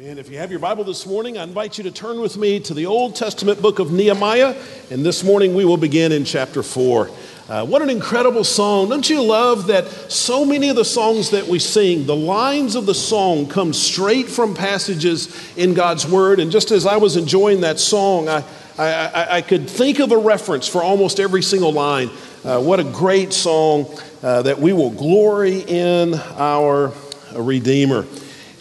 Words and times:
And 0.00 0.20
if 0.20 0.30
you 0.30 0.38
have 0.38 0.52
your 0.52 0.60
Bible 0.60 0.84
this 0.84 1.06
morning, 1.06 1.38
I 1.38 1.42
invite 1.42 1.76
you 1.76 1.82
to 1.82 1.90
turn 1.90 2.20
with 2.20 2.36
me 2.36 2.60
to 2.60 2.72
the 2.72 2.86
Old 2.86 3.16
Testament 3.16 3.60
book 3.60 3.80
of 3.80 3.90
Nehemiah. 3.90 4.54
And 4.92 5.04
this 5.04 5.24
morning 5.24 5.56
we 5.56 5.64
will 5.64 5.76
begin 5.76 6.12
in 6.12 6.24
chapter 6.24 6.62
4. 6.62 7.10
Uh, 7.48 7.66
what 7.66 7.82
an 7.82 7.90
incredible 7.90 8.44
song. 8.44 8.88
Don't 8.88 9.10
you 9.10 9.20
love 9.20 9.66
that 9.66 9.88
so 10.08 10.44
many 10.44 10.68
of 10.68 10.76
the 10.76 10.84
songs 10.84 11.30
that 11.30 11.48
we 11.48 11.58
sing, 11.58 12.06
the 12.06 12.14
lines 12.14 12.76
of 12.76 12.86
the 12.86 12.94
song 12.94 13.48
come 13.48 13.72
straight 13.72 14.28
from 14.28 14.54
passages 14.54 15.34
in 15.56 15.74
God's 15.74 16.06
Word? 16.06 16.38
And 16.38 16.52
just 16.52 16.70
as 16.70 16.86
I 16.86 16.98
was 16.98 17.16
enjoying 17.16 17.62
that 17.62 17.80
song, 17.80 18.28
I, 18.28 18.44
I, 18.78 19.26
I 19.38 19.42
could 19.42 19.68
think 19.68 19.98
of 19.98 20.12
a 20.12 20.18
reference 20.18 20.68
for 20.68 20.80
almost 20.80 21.18
every 21.18 21.42
single 21.42 21.72
line. 21.72 22.08
Uh, 22.44 22.60
what 22.60 22.78
a 22.78 22.84
great 22.84 23.32
song 23.32 23.86
uh, 24.22 24.42
that 24.42 24.60
we 24.60 24.72
will 24.72 24.90
glory 24.90 25.58
in 25.62 26.14
our 26.36 26.92
Redeemer. 27.34 28.06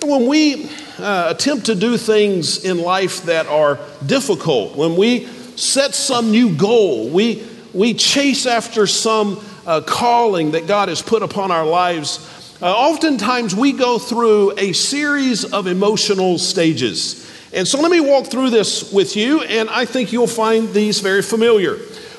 When 0.04 0.28
we 0.28 0.70
uh, 1.00 1.34
attempt 1.36 1.66
to 1.68 1.76
do 1.76 1.98
things 1.98 2.64
in 2.64 2.80
life 2.80 3.24
that 3.24 3.48
are 3.48 3.80
difficult, 4.06 4.76
when 4.76 4.96
we 4.96 5.26
set 5.56 5.96
some 5.96 6.30
new 6.30 6.56
goal, 6.56 7.10
we, 7.10 7.46
we 7.74 7.96
chase 7.96 8.46
after 8.46 8.86
some 8.86 9.44
uh, 9.66 9.82
calling 9.82 10.52
that 10.52 10.68
God 10.68 10.90
has 10.90 11.02
put 11.02 11.24
upon 11.24 11.52
our 11.52 11.66
lives, 11.66 12.20
uh, 12.62 12.72
oftentimes 12.72 13.56
we 13.56 13.72
go 13.72 13.98
through 13.98 14.54
a 14.58 14.72
series 14.74 15.46
of 15.46 15.66
emotional 15.66 16.38
stages. 16.38 17.28
And 17.52 17.68
so 17.68 17.82
let 17.82 17.90
me 17.90 18.00
walk 18.00 18.28
through 18.28 18.52
this 18.52 18.94
with 18.94 19.16
you, 19.16 19.42
and 19.42 19.68
I 19.68 19.86
think 19.86 20.14
you'll 20.14 20.28
find 20.28 20.72
these 20.74 21.00
very 21.00 21.24
familiar. 21.24 21.76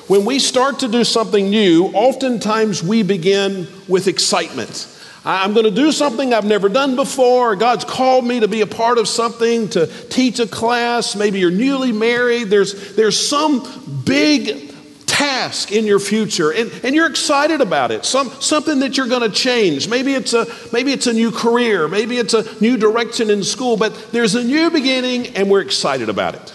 When 0.07 0.25
we 0.25 0.39
start 0.39 0.79
to 0.79 0.89
do 0.89 1.05
something 1.05 1.49
new, 1.49 1.85
oftentimes 1.87 2.83
we 2.83 3.03
begin 3.03 3.67
with 3.87 4.07
excitement. 4.07 4.87
I'm 5.29 5.53
going 5.53 5.65
to 5.65 5.71
do 5.71 5.91
something 5.91 6.33
I've 6.33 6.43
never 6.43 6.69
done 6.69 6.95
before. 6.95 7.55
God's 7.55 7.85
called 7.85 8.25
me 8.25 8.39
to 8.39 8.47
be 8.47 8.61
a 8.61 8.67
part 8.67 8.97
of 8.97 9.07
something, 9.07 9.69
to 9.69 9.85
teach 9.85 10.39
a 10.39 10.47
class. 10.47 11.15
Maybe 11.15 11.39
you're 11.39 11.51
newly 11.51 11.91
married. 11.91 12.45
There's, 12.45 12.95
there's 12.95 13.29
some 13.29 14.01
big 14.05 14.73
task 15.05 15.71
in 15.71 15.85
your 15.85 15.99
future 15.99 16.51
and, 16.51 16.71
and 16.83 16.95
you're 16.95 17.09
excited 17.09 17.59
about 17.59 17.91
it 17.91 18.05
some, 18.05 18.29
something 18.39 18.79
that 18.79 18.95
you're 18.95 19.07
going 19.07 19.27
to 19.27 19.35
change 19.35 19.89
maybe 19.89 20.13
it's 20.13 20.33
a 20.33 20.45
maybe 20.71 20.93
it's 20.93 21.07
a 21.07 21.13
new 21.13 21.29
career 21.29 21.89
maybe 21.89 22.17
it's 22.17 22.33
a 22.33 22.45
new 22.61 22.77
direction 22.77 23.29
in 23.29 23.43
school 23.43 23.75
but 23.75 24.11
there's 24.13 24.35
a 24.35 24.43
new 24.43 24.69
beginning 24.69 25.27
and 25.35 25.49
we're 25.49 25.59
excited 25.59 26.07
about 26.07 26.35
it 26.35 26.53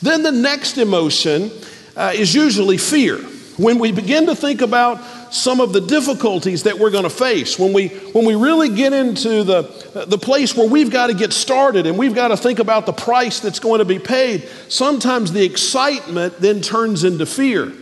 then 0.00 0.22
the 0.22 0.30
next 0.30 0.78
emotion 0.78 1.50
uh, 1.96 2.12
is 2.14 2.32
usually 2.34 2.76
fear 2.76 3.18
when 3.56 3.78
we 3.78 3.92
begin 3.92 4.26
to 4.26 4.34
think 4.34 4.60
about 4.60 5.02
some 5.32 5.60
of 5.60 5.72
the 5.72 5.80
difficulties 5.80 6.64
that 6.64 6.78
we're 6.78 6.90
going 6.90 7.04
to 7.04 7.10
face 7.10 7.58
when 7.58 7.72
we 7.72 7.88
when 7.88 8.24
we 8.24 8.34
really 8.34 8.68
get 8.68 8.92
into 8.92 9.42
the 9.44 9.62
the 10.06 10.18
place 10.18 10.56
where 10.56 10.68
we've 10.68 10.90
got 10.90 11.08
to 11.08 11.14
get 11.14 11.32
started 11.32 11.86
and 11.86 11.98
we've 11.98 12.14
got 12.14 12.28
to 12.28 12.36
think 12.36 12.58
about 12.58 12.86
the 12.86 12.92
price 12.92 13.40
that's 13.40 13.58
going 13.58 13.78
to 13.78 13.84
be 13.84 13.98
paid 13.98 14.48
sometimes 14.68 15.32
the 15.32 15.44
excitement 15.44 16.38
then 16.40 16.60
turns 16.60 17.04
into 17.04 17.26
fear 17.26 17.72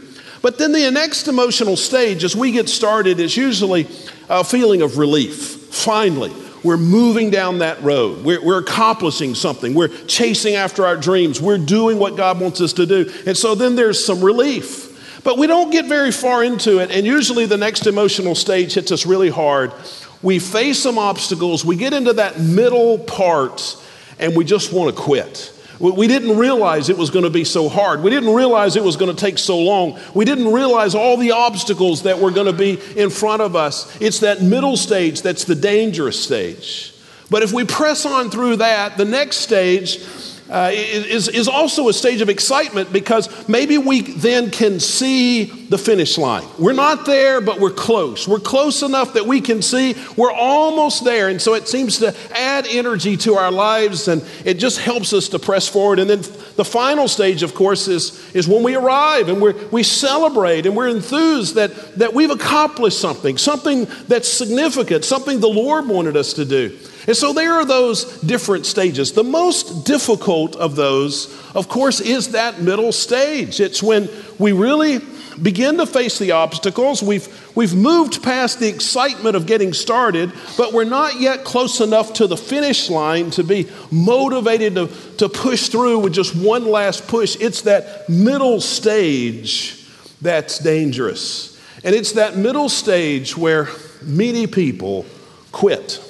but 0.41 0.59
then 0.59 0.73
the 0.73 0.91
next 0.91 1.29
emotional 1.29 1.77
stage 1.77 2.25
as 2.25 2.34
we 2.34 2.53
get 2.53 2.69
started 2.69 3.20
is 3.20 3.36
usually 3.36 3.86
a 4.29 4.42
feeling 4.42 4.83
of 4.83 4.98
relief 4.98 5.57
finally 5.73 6.33
we're 6.62 6.77
moving 6.77 7.31
down 7.31 7.59
that 7.59 7.83
road. 7.83 8.25
We're, 8.25 8.41
we're, 8.41 8.61
accomplishing 8.61 9.34
something. 9.34 9.75
We're 9.75 9.89
chasing 10.07 10.55
after 10.55 10.86
our 10.86 10.97
dreams. 10.97 11.41
We're 11.41 11.59
doing 11.59 11.98
what 11.98 12.17
God 12.17 12.41
wants 12.41 12.61
us 12.61 12.73
to 12.75 12.86
do. 12.86 13.12
And 13.27 13.36
so 13.36 13.57
then 13.57 13.75
there's 13.75 14.05
some 14.05 14.23
relief. 14.23 14.92
But 15.25 15.39
we 15.39 15.47
don't 15.47 15.70
get 15.70 15.87
very 15.87 16.11
far 16.11 16.42
into 16.42 16.78
it, 16.78 16.91
and 16.91 17.06
usually 17.06 17.47
the 17.47 17.56
next 17.56 17.87
emotional 17.87 18.34
stage 18.34 18.75
hits 18.75 18.91
us 18.91 19.06
really 19.06 19.31
hard. 19.31 19.73
We 20.20 20.39
face 20.39 20.81
some 20.81 20.98
obstacles, 20.98 21.64
we 21.64 21.77
get 21.77 21.92
into 21.92 22.14
that 22.14 22.41
middle 22.41 22.98
part, 22.98 23.77
and 24.19 24.37
we 24.37 24.45
just 24.45 24.73
want 24.73 24.95
to 24.95 25.01
quit. 25.01 25.53
We 25.79 26.06
didn't 26.06 26.39
realize 26.39 26.89
it 26.91 26.97
was 26.97 27.11
going 27.11 27.25
to 27.25 27.31
be 27.31 27.42
so 27.42 27.69
hard. 27.69 28.03
We 28.05 28.11
didn't 28.11 28.33
realize 28.33 28.77
it 28.77 28.84
was 28.84 28.97
going 28.97 29.14
to 29.14 29.20
take 29.20 29.37
so 29.37 29.59
long. 29.59 29.98
We 30.14 30.25
didn't 30.25 30.53
realize 30.53 30.95
all 30.95 31.17
the 31.17 31.33
obstacles 31.33 32.05
that 32.05 32.20
were 32.20 32.30
going 32.30 32.47
to 32.47 32.52
be 32.52 32.79
in 32.97 33.11
front 33.11 33.42
of 33.42 33.57
us. 33.57 34.01
It's 34.01 34.20
that 34.20 34.42
middle 34.42 34.77
stage 34.77 35.23
that's 35.23 35.42
the 35.42 35.57
dangerous 35.57 36.23
stage. 36.23 36.95
But 37.30 37.42
if 37.42 37.52
we 37.52 37.64
press 37.64 38.07
on 38.07 38.30
through 38.30 38.57
that, 38.57 38.97
the 38.97 39.05
next 39.05 39.39
stage 39.39 40.05
uh, 40.52 40.70
is, 40.73 41.29
is 41.29 41.48
also 41.48 41.89
a 41.89 41.92
stage 41.92 42.20
of 42.20 42.29
excitement 42.29 42.92
because 42.92 43.48
maybe 43.48 43.79
we 43.79 44.02
then 44.02 44.51
can 44.51 44.79
see 44.79 45.45
the 45.45 45.79
finish 45.79 46.18
line. 46.18 46.46
We're 46.58 46.74
not 46.74 47.07
there, 47.07 47.40
but 47.40 47.58
we're 47.58 47.70
close. 47.70 48.29
We're 48.29 48.39
close 48.39 48.83
enough 48.83 49.14
that 49.14 49.27
we 49.27 49.41
can 49.41 49.62
see 49.62 49.96
we're 50.17 50.30
almost 50.30 51.05
there. 51.05 51.29
And 51.29 51.41
so 51.41 51.55
it 51.55 51.67
seems 51.67 51.98
to 51.98 52.14
add 52.36 52.67
energy 52.68 53.17
to 53.18 53.35
our 53.35 53.51
lives 53.51 54.08
and 54.08 54.23
it 54.45 54.55
just 54.58 54.79
helps 54.79 55.12
us 55.12 55.30
to 55.30 55.39
press 55.39 55.67
forward. 55.67 55.98
And 55.98 56.11
then 56.11 56.20
the 56.57 56.64
final 56.64 57.08
stage, 57.08 57.42
of 57.42 57.55
course, 57.55 57.89
is, 57.89 58.23
is 58.35 58.46
when 58.46 58.62
we 58.62 58.74
arrive 58.74 59.29
and 59.29 59.41
we 59.41 59.52
we 59.73 59.83
celebrate 59.83 60.67
and 60.67 60.77
we're 60.77 60.89
enthused 60.89 61.55
that, 61.55 61.98
that 61.98 62.14
we've 62.14 62.30
accomplished 62.30 63.01
something, 63.01 63.39
something 63.39 63.86
that's 64.07 64.29
significant, 64.29 65.05
something 65.05 65.41
the 65.41 65.48
Lord 65.48 65.89
wanted 65.89 66.17
us 66.17 66.35
to 66.35 66.45
do. 66.45 66.79
And 67.07 67.17
so 67.17 67.33
there 67.33 67.55
are 67.55 67.64
those 67.64 68.20
different 68.20 68.64
stages. 68.64 69.13
The 69.13 69.24
most 69.24 69.85
difficult 69.85 70.55
of 70.57 70.77
those, 70.77 71.35
of 71.55 71.68
course, 71.68 72.01
is 72.01 72.33
that 72.33 72.61
middle 72.61 72.92
stage. 72.92 73.61
It's 73.61 73.83
when 73.83 74.08
we 74.39 74.52
really 74.52 75.01
begin 75.41 75.79
to 75.79 75.86
face 75.86 76.18
the 76.18 76.33
obstacles. 76.33 77.02
We've, 77.02 77.57
we've 77.57 77.74
moved 77.74 78.23
past 78.23 78.61
the 78.61 78.68
excitement 78.68 79.35
of 79.35 79.46
getting 79.46 79.73
started, 79.73 80.33
but 80.57 80.73
we're 80.73 80.85
not 80.85 81.20
yet 81.20 81.45
close 81.45 81.80
enough 81.80 82.12
to 82.14 82.27
the 82.27 82.36
finish 82.36 82.89
line 82.91 83.30
to 83.33 83.42
be 83.42 83.68
motivated 83.91 84.74
to, 84.77 84.89
to 85.18 85.29
push 85.29 85.68
through 85.68 86.01
with 86.01 86.12
just 86.12 86.36
one 86.36 86.67
last 86.67 87.08
push. 87.08 87.36
It's 87.41 87.62
that 87.62 88.08
middle 88.08 88.61
stage 88.61 89.86
that's 90.20 90.58
dangerous. 90.58 91.61
And 91.83 91.95
it's 91.95 92.12
that 92.12 92.36
middle 92.36 92.68
stage 92.68 93.36
where 93.36 93.68
many 94.02 94.46
people 94.46 95.05
quit. 95.51 96.01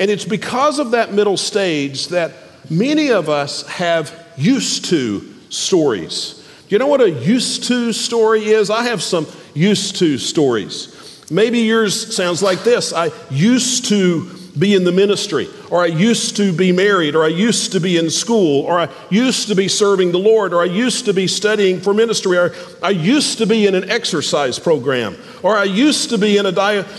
And 0.00 0.10
it's 0.10 0.24
because 0.24 0.78
of 0.78 0.92
that 0.92 1.12
middle 1.12 1.36
stage 1.36 2.08
that 2.08 2.32
many 2.70 3.10
of 3.10 3.28
us 3.28 3.66
have 3.68 4.26
used 4.36 4.86
to 4.86 5.32
stories. 5.50 6.42
You 6.70 6.78
know 6.78 6.86
what 6.86 7.02
a 7.02 7.10
used 7.10 7.64
to 7.64 7.92
story 7.92 8.46
is? 8.46 8.70
I 8.70 8.84
have 8.84 9.02
some 9.02 9.26
used 9.54 9.96
to 9.96 10.16
stories. 10.16 10.96
Maybe 11.30 11.60
yours 11.60 12.16
sounds 12.16 12.42
like 12.42 12.64
this 12.64 12.94
I 12.94 13.10
used 13.30 13.90
to 13.90 14.22
be 14.58 14.74
in 14.74 14.84
the 14.84 14.92
ministry, 14.92 15.48
or 15.70 15.82
I 15.82 15.86
used 15.86 16.36
to 16.36 16.52
be 16.52 16.72
married, 16.72 17.14
or 17.14 17.24
I 17.24 17.28
used 17.28 17.72
to 17.72 17.80
be 17.80 17.96
in 17.96 18.10
school, 18.10 18.64
or 18.64 18.80
I 18.80 18.88
used 19.08 19.48
to 19.48 19.54
be 19.54 19.68
serving 19.68 20.12
the 20.12 20.18
Lord, 20.18 20.52
or 20.52 20.60
I 20.60 20.66
used 20.66 21.04
to 21.04 21.14
be 21.14 21.26
studying 21.26 21.80
for 21.80 21.94
ministry, 21.94 22.36
or 22.36 22.52
I 22.82 22.90
used 22.90 23.38
to 23.38 23.46
be 23.46 23.66
in 23.66 23.74
an 23.74 23.90
exercise 23.90 24.58
program, 24.58 25.16
or 25.42 25.56
I 25.56 25.64
used 25.64 26.10
to 26.10 26.18
be 26.18 26.36
in 26.36 26.46
a 26.46 26.52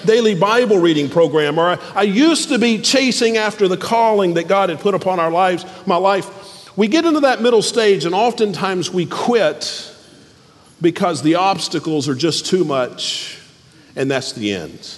daily 0.06 0.36
Bible 0.36 0.78
reading 0.78 1.10
program, 1.10 1.60
or 1.60 1.72
I, 1.72 1.80
I 1.96 2.04
used 2.04 2.50
to 2.50 2.58
be 2.58 2.80
chasing 2.80 3.38
after 3.38 3.68
the 3.68 3.78
calling 3.78 4.36
that 4.36 4.48
God 4.48 4.70
had 4.70 4.80
put 4.80 4.96
upon 4.96 5.20
our 5.20 5.32
lives, 5.32 5.66
my 5.86 5.98
life. 5.98 6.78
We 6.78 6.88
get 6.88 7.06
into 7.06 7.20
that 7.22 7.42
middle 7.42 7.62
stage, 7.62 8.06
and 8.06 8.16
oftentimes 8.16 8.92
we 8.92 9.06
quit 9.06 9.94
because 10.82 11.22
the 11.22 11.36
obstacles 11.36 12.08
are 12.08 12.16
just 12.16 12.46
too 12.46 12.64
much, 12.64 13.40
and 13.96 14.10
that's 14.10 14.32
the 14.32 14.54
end. 14.54 14.98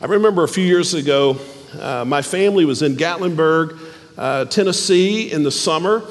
I 0.00 0.06
remember 0.06 0.44
a 0.44 0.48
few 0.48 0.64
years 0.64 0.92
ago, 0.92 1.38
uh, 1.80 2.04
my 2.04 2.22
family 2.22 2.64
was 2.64 2.82
in 2.82 2.96
Gatlinburg, 2.96 3.78
uh, 4.16 4.44
Tennessee 4.46 5.32
in 5.32 5.42
the 5.42 5.50
summer, 5.50 6.02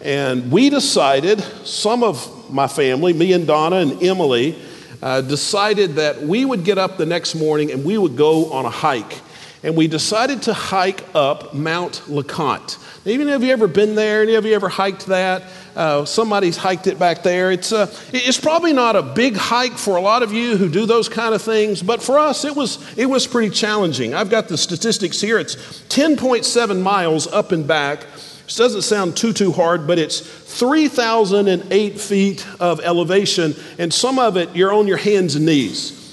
and 0.00 0.50
we 0.50 0.70
decided, 0.70 1.40
some 1.64 2.02
of 2.02 2.50
my 2.52 2.66
family, 2.66 3.12
me 3.12 3.32
and 3.32 3.46
Donna 3.46 3.76
and 3.76 4.02
Emily, 4.02 4.58
uh, 5.02 5.20
decided 5.20 5.94
that 5.96 6.22
we 6.22 6.44
would 6.44 6.64
get 6.64 6.78
up 6.78 6.96
the 6.96 7.06
next 7.06 7.34
morning 7.34 7.70
and 7.70 7.84
we 7.84 7.98
would 7.98 8.16
go 8.16 8.52
on 8.52 8.64
a 8.64 8.70
hike. 8.70 9.20
And 9.64 9.74
we 9.76 9.88
decided 9.88 10.42
to 10.42 10.52
hike 10.52 11.02
up 11.14 11.54
Mount 11.54 12.02
LeConte. 12.06 12.76
Even 13.06 13.28
have 13.28 13.42
you 13.42 13.50
ever 13.50 13.66
been 13.66 13.94
there? 13.94 14.22
Any 14.22 14.34
of 14.34 14.44
you 14.44 14.54
ever 14.54 14.68
hiked 14.68 15.06
that? 15.06 15.44
Uh, 15.74 16.04
somebody's 16.04 16.58
hiked 16.58 16.86
it 16.86 16.98
back 16.98 17.22
there. 17.22 17.50
It's, 17.50 17.72
uh, 17.72 17.86
it's 18.12 18.38
probably 18.38 18.74
not 18.74 18.94
a 18.94 19.02
big 19.02 19.36
hike 19.36 19.78
for 19.78 19.96
a 19.96 20.02
lot 20.02 20.22
of 20.22 20.32
you 20.32 20.58
who 20.58 20.68
do 20.68 20.84
those 20.84 21.08
kind 21.08 21.34
of 21.34 21.40
things, 21.40 21.82
but 21.82 22.02
for 22.02 22.18
us, 22.18 22.44
it 22.44 22.54
was, 22.54 22.78
it 22.98 23.06
was 23.06 23.26
pretty 23.26 23.48
challenging. 23.48 24.14
I've 24.14 24.28
got 24.28 24.48
the 24.48 24.58
statistics 24.58 25.18
here. 25.18 25.38
It's 25.38 25.56
10.7 25.88 26.82
miles 26.82 27.26
up 27.26 27.50
and 27.50 27.66
back. 27.66 28.00
This 28.44 28.56
doesn't 28.56 28.82
sound 28.82 29.16
too, 29.16 29.32
too 29.32 29.50
hard, 29.50 29.86
but 29.86 29.98
it's 29.98 30.20
3,008 30.20 31.98
feet 31.98 32.46
of 32.60 32.80
elevation, 32.80 33.54
and 33.78 33.92
some 33.92 34.18
of 34.18 34.36
it 34.36 34.54
you're 34.54 34.74
on 34.74 34.86
your 34.86 34.98
hands 34.98 35.36
and 35.36 35.46
knees. 35.46 36.03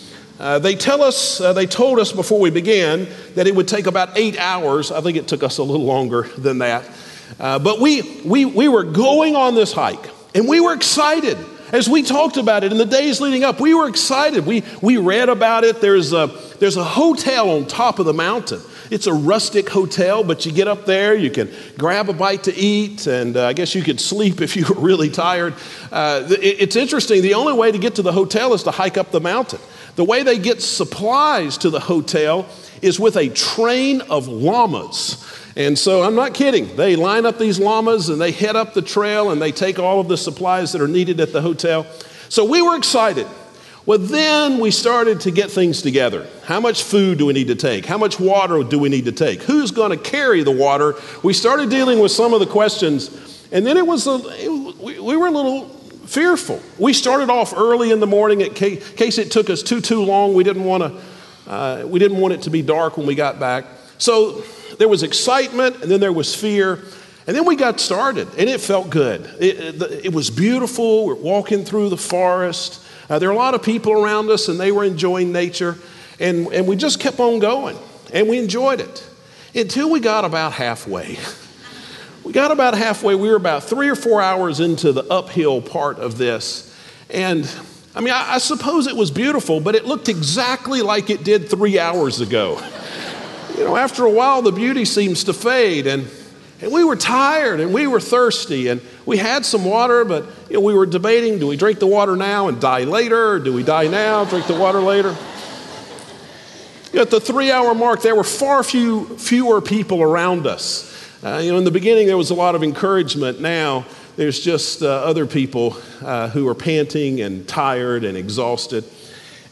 Uh, 0.41 0.57
they 0.57 0.73
tell 0.73 1.03
us, 1.03 1.39
uh, 1.39 1.53
they 1.53 1.67
told 1.67 1.99
us 1.99 2.11
before 2.11 2.39
we 2.39 2.49
began 2.49 3.07
that 3.35 3.45
it 3.45 3.53
would 3.53 3.67
take 3.67 3.85
about 3.85 4.17
eight 4.17 4.39
hours. 4.39 4.91
I 4.91 4.99
think 5.01 5.15
it 5.15 5.27
took 5.27 5.43
us 5.43 5.59
a 5.59 5.63
little 5.63 5.85
longer 5.85 6.23
than 6.35 6.57
that. 6.57 6.83
Uh, 7.39 7.59
but 7.59 7.79
we, 7.79 8.01
we, 8.25 8.45
we 8.45 8.67
were 8.67 8.83
going 8.83 9.35
on 9.35 9.53
this 9.53 9.71
hike 9.71 10.09
and 10.33 10.47
we 10.47 10.59
were 10.59 10.73
excited. 10.73 11.37
As 11.71 11.87
we 11.87 12.01
talked 12.01 12.37
about 12.37 12.63
it 12.63 12.71
in 12.71 12.79
the 12.79 12.87
days 12.87 13.21
leading 13.21 13.43
up, 13.43 13.61
we 13.61 13.75
were 13.75 13.87
excited. 13.87 14.47
We, 14.47 14.63
we 14.81 14.97
read 14.97 15.29
about 15.29 15.63
it. 15.63 15.79
There's 15.79 16.11
a 16.11 16.27
there's 16.59 16.75
a 16.75 16.83
hotel 16.83 17.51
on 17.51 17.65
top 17.65 17.99
of 17.99 18.05
the 18.05 18.13
mountain. 18.13 18.61
It's 18.89 19.07
a 19.07 19.13
rustic 19.13 19.69
hotel, 19.69 20.23
but 20.23 20.45
you 20.45 20.51
get 20.51 20.67
up 20.67 20.85
there, 20.85 21.15
you 21.15 21.31
can 21.31 21.49
grab 21.77 22.09
a 22.09 22.13
bite 22.13 22.43
to 22.43 22.53
eat, 22.53 23.07
and 23.07 23.37
uh, 23.37 23.47
I 23.47 23.53
guess 23.53 23.73
you 23.73 23.83
could 23.83 24.01
sleep 24.01 24.41
if 24.41 24.57
you 24.57 24.65
were 24.65 24.81
really 24.81 25.09
tired. 25.09 25.53
Uh, 25.93 26.27
it, 26.29 26.57
it's 26.59 26.75
interesting, 26.75 27.21
the 27.21 27.35
only 27.35 27.53
way 27.53 27.71
to 27.71 27.77
get 27.77 27.95
to 27.95 28.01
the 28.01 28.11
hotel 28.11 28.53
is 28.53 28.63
to 28.63 28.71
hike 28.71 28.97
up 28.97 29.11
the 29.11 29.21
mountain. 29.21 29.61
The 29.95 30.03
way 30.03 30.23
they 30.23 30.37
get 30.37 30.61
supplies 30.61 31.57
to 31.59 31.69
the 31.69 31.79
hotel 31.79 32.47
is 32.81 32.99
with 32.99 33.17
a 33.17 33.29
train 33.29 34.01
of 34.01 34.27
llamas. 34.27 35.23
And 35.55 35.77
so 35.77 36.03
I'm 36.03 36.15
not 36.15 36.33
kidding. 36.33 36.75
They 36.75 36.95
line 36.95 37.25
up 37.25 37.37
these 37.37 37.59
llamas 37.59 38.09
and 38.09 38.19
they 38.19 38.31
head 38.31 38.55
up 38.55 38.73
the 38.73 38.81
trail 38.81 39.31
and 39.31 39.41
they 39.41 39.51
take 39.51 39.79
all 39.79 39.99
of 39.99 40.07
the 40.07 40.17
supplies 40.17 40.71
that 40.71 40.81
are 40.81 40.87
needed 40.87 41.19
at 41.19 41.33
the 41.33 41.41
hotel. 41.41 41.85
So 42.29 42.45
we 42.45 42.61
were 42.61 42.77
excited. 42.77 43.27
Well, 43.85 43.97
then 43.97 44.59
we 44.59 44.69
started 44.69 45.21
to 45.21 45.31
get 45.31 45.49
things 45.49 45.81
together. 45.81 46.27
How 46.43 46.59
much 46.59 46.83
food 46.83 47.17
do 47.17 47.25
we 47.25 47.33
need 47.33 47.47
to 47.47 47.55
take? 47.55 47.85
How 47.85 47.97
much 47.97 48.19
water 48.19 48.63
do 48.63 48.77
we 48.77 48.89
need 48.89 49.05
to 49.05 49.11
take? 49.11 49.41
Who's 49.41 49.71
going 49.71 49.89
to 49.89 49.97
carry 49.97 50.43
the 50.43 50.51
water? 50.51 50.95
We 51.23 51.33
started 51.33 51.69
dealing 51.69 51.99
with 51.99 52.11
some 52.11 52.33
of 52.33 52.39
the 52.39 52.45
questions, 52.45 53.09
and 53.51 53.65
then 53.65 53.77
it 53.77 53.85
was 53.85 54.05
a, 54.05 54.21
it, 54.37 54.77
we, 54.77 54.99
we 54.99 55.17
were 55.17 55.27
a 55.27 55.31
little 55.31 55.80
fearful. 56.11 56.61
We 56.77 56.93
started 56.93 57.29
off 57.29 57.53
early 57.55 57.91
in 57.91 58.01
the 58.01 58.07
morning 58.07 58.41
in 58.41 58.53
case 58.53 59.17
it 59.17 59.31
took 59.31 59.49
us 59.49 59.63
too 59.63 59.79
too 59.79 60.03
long. 60.03 60.33
We 60.33 60.43
didn't 60.43 60.65
want 60.65 60.83
to 60.83 61.01
uh, 61.51 61.85
we 61.87 61.99
didn't 61.99 62.17
want 62.17 62.33
it 62.33 62.43
to 62.43 62.49
be 62.49 62.61
dark 62.61 62.97
when 62.97 63.07
we 63.07 63.15
got 63.15 63.39
back. 63.39 63.65
So 63.97 64.43
there 64.77 64.87
was 64.87 65.03
excitement, 65.03 65.81
and 65.81 65.89
then 65.89 65.99
there 65.99 66.13
was 66.13 66.35
fear. 66.35 66.79
And 67.27 67.35
then 67.35 67.45
we 67.45 67.55
got 67.55 67.79
started, 67.79 68.27
and 68.37 68.49
it 68.49 68.59
felt 68.59 68.89
good. 68.89 69.21
It, 69.39 69.81
it, 69.81 70.05
it 70.05 70.13
was 70.13 70.29
beautiful. 70.29 71.05
We're 71.05 71.15
walking 71.15 71.63
through 71.63 71.89
the 71.89 71.97
forest. 71.97 72.83
Uh, 73.09 73.19
there 73.19 73.29
were 73.29 73.35
a 73.35 73.37
lot 73.37 73.53
of 73.53 73.63
people 73.63 73.93
around 73.93 74.29
us, 74.29 74.47
and 74.47 74.59
they 74.59 74.71
were 74.71 74.83
enjoying 74.83 75.31
nature. 75.31 75.77
And, 76.19 76.47
and 76.47 76.67
we 76.67 76.75
just 76.75 76.99
kept 76.99 77.19
on 77.19 77.39
going, 77.39 77.77
and 78.13 78.27
we 78.27 78.39
enjoyed 78.39 78.81
it 78.81 79.07
until 79.53 79.89
we 79.89 79.99
got 79.99 80.25
about 80.25 80.53
halfway. 80.53 81.17
we 82.23 82.31
got 82.31 82.51
about 82.51 82.77
halfway. 82.77 83.15
We 83.15 83.29
were 83.29 83.35
about 83.35 83.63
three 83.63 83.89
or 83.89 83.95
four 83.95 84.21
hours 84.21 84.59
into 84.59 84.91
the 84.91 85.03
uphill 85.05 85.61
part 85.61 85.99
of 85.99 86.17
this. 86.17 86.75
And 87.09 87.49
I 87.95 88.01
mean, 88.01 88.13
I, 88.13 88.33
I 88.33 88.37
suppose 88.37 88.87
it 88.87 88.95
was 88.95 89.11
beautiful, 89.11 89.59
but 89.59 89.75
it 89.75 89.85
looked 89.85 90.09
exactly 90.09 90.81
like 90.81 91.09
it 91.09 91.23
did 91.23 91.49
three 91.49 91.79
hours 91.79 92.21
ago. 92.21 92.61
you 93.57 93.65
know, 93.65 93.75
after 93.75 94.05
a 94.05 94.11
while, 94.11 94.41
the 94.41 94.51
beauty 94.51 94.85
seems 94.85 95.23
to 95.25 95.33
fade. 95.33 95.87
And 95.87 96.07
and 96.61 96.71
we 96.71 96.83
were 96.83 96.95
tired 96.95 97.59
and 97.59 97.73
we 97.73 97.87
were 97.87 97.99
thirsty 97.99 98.67
and 98.67 98.81
we 99.05 99.17
had 99.17 99.45
some 99.45 99.65
water, 99.65 100.05
but 100.05 100.25
you 100.47 100.55
know, 100.55 100.59
we 100.59 100.75
were 100.75 100.85
debating 100.85 101.39
do 101.39 101.47
we 101.47 101.57
drink 101.57 101.79
the 101.79 101.87
water 101.87 102.15
now 102.15 102.47
and 102.47 102.61
die 102.61 102.83
later, 102.83 103.31
or 103.31 103.39
do 103.39 103.51
we 103.51 103.63
die 103.63 103.87
now, 103.87 104.25
drink 104.25 104.45
the 104.45 104.57
water 104.57 104.79
later? 104.79 105.15
At 106.93 107.09
the 107.09 107.19
three 107.19 107.51
hour 107.51 107.73
mark, 107.73 108.01
there 108.01 108.15
were 108.15 108.23
far 108.23 108.63
few, 108.63 109.17
fewer 109.17 109.59
people 109.61 110.03
around 110.03 110.45
us. 110.45 110.90
Uh, 111.23 111.37
you 111.37 111.51
know, 111.51 111.57
in 111.59 111.63
the 111.63 111.69
beginning, 111.69 112.07
there 112.07 112.17
was 112.17 112.31
a 112.31 112.33
lot 112.33 112.55
of 112.55 112.63
encouragement. 112.63 113.39
Now, 113.39 113.85
there's 114.15 114.39
just 114.39 114.81
uh, 114.81 114.87
other 114.87 115.27
people 115.27 115.77
uh, 116.01 116.29
who 116.29 116.47
are 116.47 116.55
panting 116.55 117.21
and 117.21 117.47
tired 117.47 118.03
and 118.03 118.17
exhausted. 118.17 118.83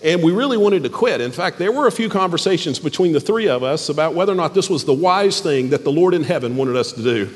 And 0.03 0.23
we 0.23 0.31
really 0.31 0.57
wanted 0.57 0.81
to 0.81 0.89
quit. 0.89 1.21
In 1.21 1.31
fact, 1.31 1.59
there 1.59 1.71
were 1.71 1.85
a 1.85 1.91
few 1.91 2.09
conversations 2.09 2.79
between 2.79 3.11
the 3.11 3.19
three 3.19 3.47
of 3.47 3.61
us 3.61 3.89
about 3.89 4.15
whether 4.15 4.31
or 4.31 4.35
not 4.35 4.55
this 4.55 4.67
was 4.67 4.83
the 4.83 4.95
wise 4.95 5.41
thing 5.41 5.69
that 5.69 5.83
the 5.83 5.91
Lord 5.91 6.15
in 6.15 6.23
heaven 6.23 6.57
wanted 6.57 6.75
us 6.75 6.91
to 6.93 7.03
do. 7.03 7.29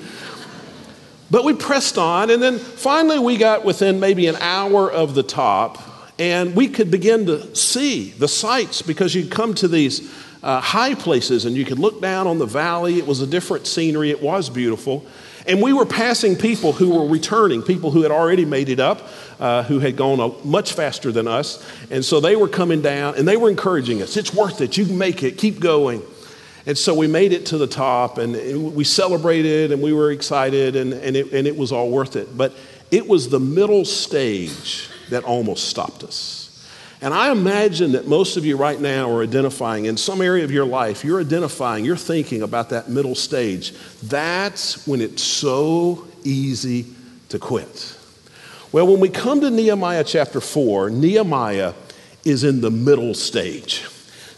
But 1.29 1.43
we 1.43 1.53
pressed 1.53 1.99
on, 1.99 2.31
and 2.31 2.41
then 2.41 2.57
finally 2.57 3.19
we 3.19 3.37
got 3.37 3.63
within 3.63 3.99
maybe 3.99 4.25
an 4.25 4.37
hour 4.37 4.91
of 4.91 5.13
the 5.13 5.23
top, 5.23 5.79
and 6.17 6.55
we 6.55 6.69
could 6.69 6.89
begin 6.89 7.27
to 7.27 7.55
see 7.55 8.09
the 8.11 8.27
sights 8.27 8.81
because 8.81 9.13
you'd 9.13 9.29
come 9.29 9.53
to 9.55 9.67
these 9.67 10.11
uh, 10.43 10.59
high 10.59 10.93
places 10.93 11.45
and 11.45 11.55
you 11.55 11.65
could 11.65 11.79
look 11.79 12.01
down 12.01 12.27
on 12.27 12.37
the 12.37 12.45
valley. 12.45 12.99
It 12.99 13.07
was 13.07 13.21
a 13.21 13.27
different 13.27 13.65
scenery, 13.65 14.11
it 14.11 14.21
was 14.21 14.49
beautiful. 14.49 15.05
And 15.45 15.61
we 15.61 15.73
were 15.73 15.85
passing 15.85 16.37
people 16.37 16.71
who 16.71 16.91
were 16.91 17.07
returning, 17.07 17.63
people 17.63 17.91
who 17.91 18.03
had 18.03 18.11
already 18.11 18.45
made 18.45 18.69
it 18.69 18.79
up, 18.79 19.09
uh, 19.39 19.63
who 19.63 19.79
had 19.79 19.97
gone 19.97 20.35
much 20.45 20.71
faster 20.71 21.11
than 21.11 21.27
us. 21.27 21.65
And 21.91 22.03
so 22.03 22.21
they 22.21 22.37
were 22.37 22.47
coming 22.47 22.81
down 22.81 23.15
and 23.15 23.27
they 23.27 23.35
were 23.35 23.49
encouraging 23.49 24.01
us. 24.01 24.15
It's 24.15 24.33
worth 24.33 24.61
it. 24.61 24.77
You 24.77 24.85
can 24.85 24.97
make 24.97 25.21
it. 25.21 25.37
Keep 25.37 25.59
going. 25.59 26.01
And 26.65 26.77
so 26.77 26.93
we 26.93 27.07
made 27.07 27.33
it 27.33 27.47
to 27.47 27.57
the 27.57 27.67
top 27.67 28.17
and 28.17 28.73
we 28.73 28.85
celebrated 28.85 29.73
and 29.73 29.81
we 29.81 29.91
were 29.91 30.11
excited 30.11 30.77
and, 30.77 30.93
and, 30.93 31.17
it, 31.17 31.33
and 31.33 31.45
it 31.45 31.57
was 31.57 31.73
all 31.73 31.89
worth 31.89 32.15
it. 32.15 32.37
But 32.37 32.53
it 32.89 33.05
was 33.05 33.27
the 33.27 33.39
middle 33.39 33.83
stage 33.83 34.87
that 35.09 35.25
almost 35.25 35.67
stopped 35.67 36.03
us. 36.05 36.42
And 37.03 37.13
I 37.13 37.33
imagine 37.33 37.91
that 37.91 38.07
most 38.07 38.37
of 38.37 38.45
you 38.45 38.55
right 38.55 38.79
now 38.79 39.11
are 39.11 39.23
identifying 39.23 39.85
in 39.85 39.97
some 39.97 40.21
area 40.21 40.45
of 40.45 40.51
your 40.51 40.63
life, 40.63 41.03
you're 41.03 41.19
identifying, 41.19 41.83
you're 41.83 41.97
thinking 41.97 42.43
about 42.43 42.69
that 42.69 42.87
middle 42.87 43.13
stage. 43.13 43.73
That's 44.03 44.87
when 44.87 45.01
it's 45.01 45.21
so 45.21 46.07
easy 46.23 46.85
to 47.27 47.39
quit. 47.39 47.97
Well, 48.71 48.87
when 48.87 49.01
we 49.01 49.09
come 49.09 49.41
to 49.41 49.51
Nehemiah 49.51 50.05
chapter 50.05 50.39
4, 50.39 50.91
Nehemiah 50.91 51.73
is 52.23 52.45
in 52.45 52.61
the 52.61 52.71
middle 52.71 53.13
stage. 53.13 53.85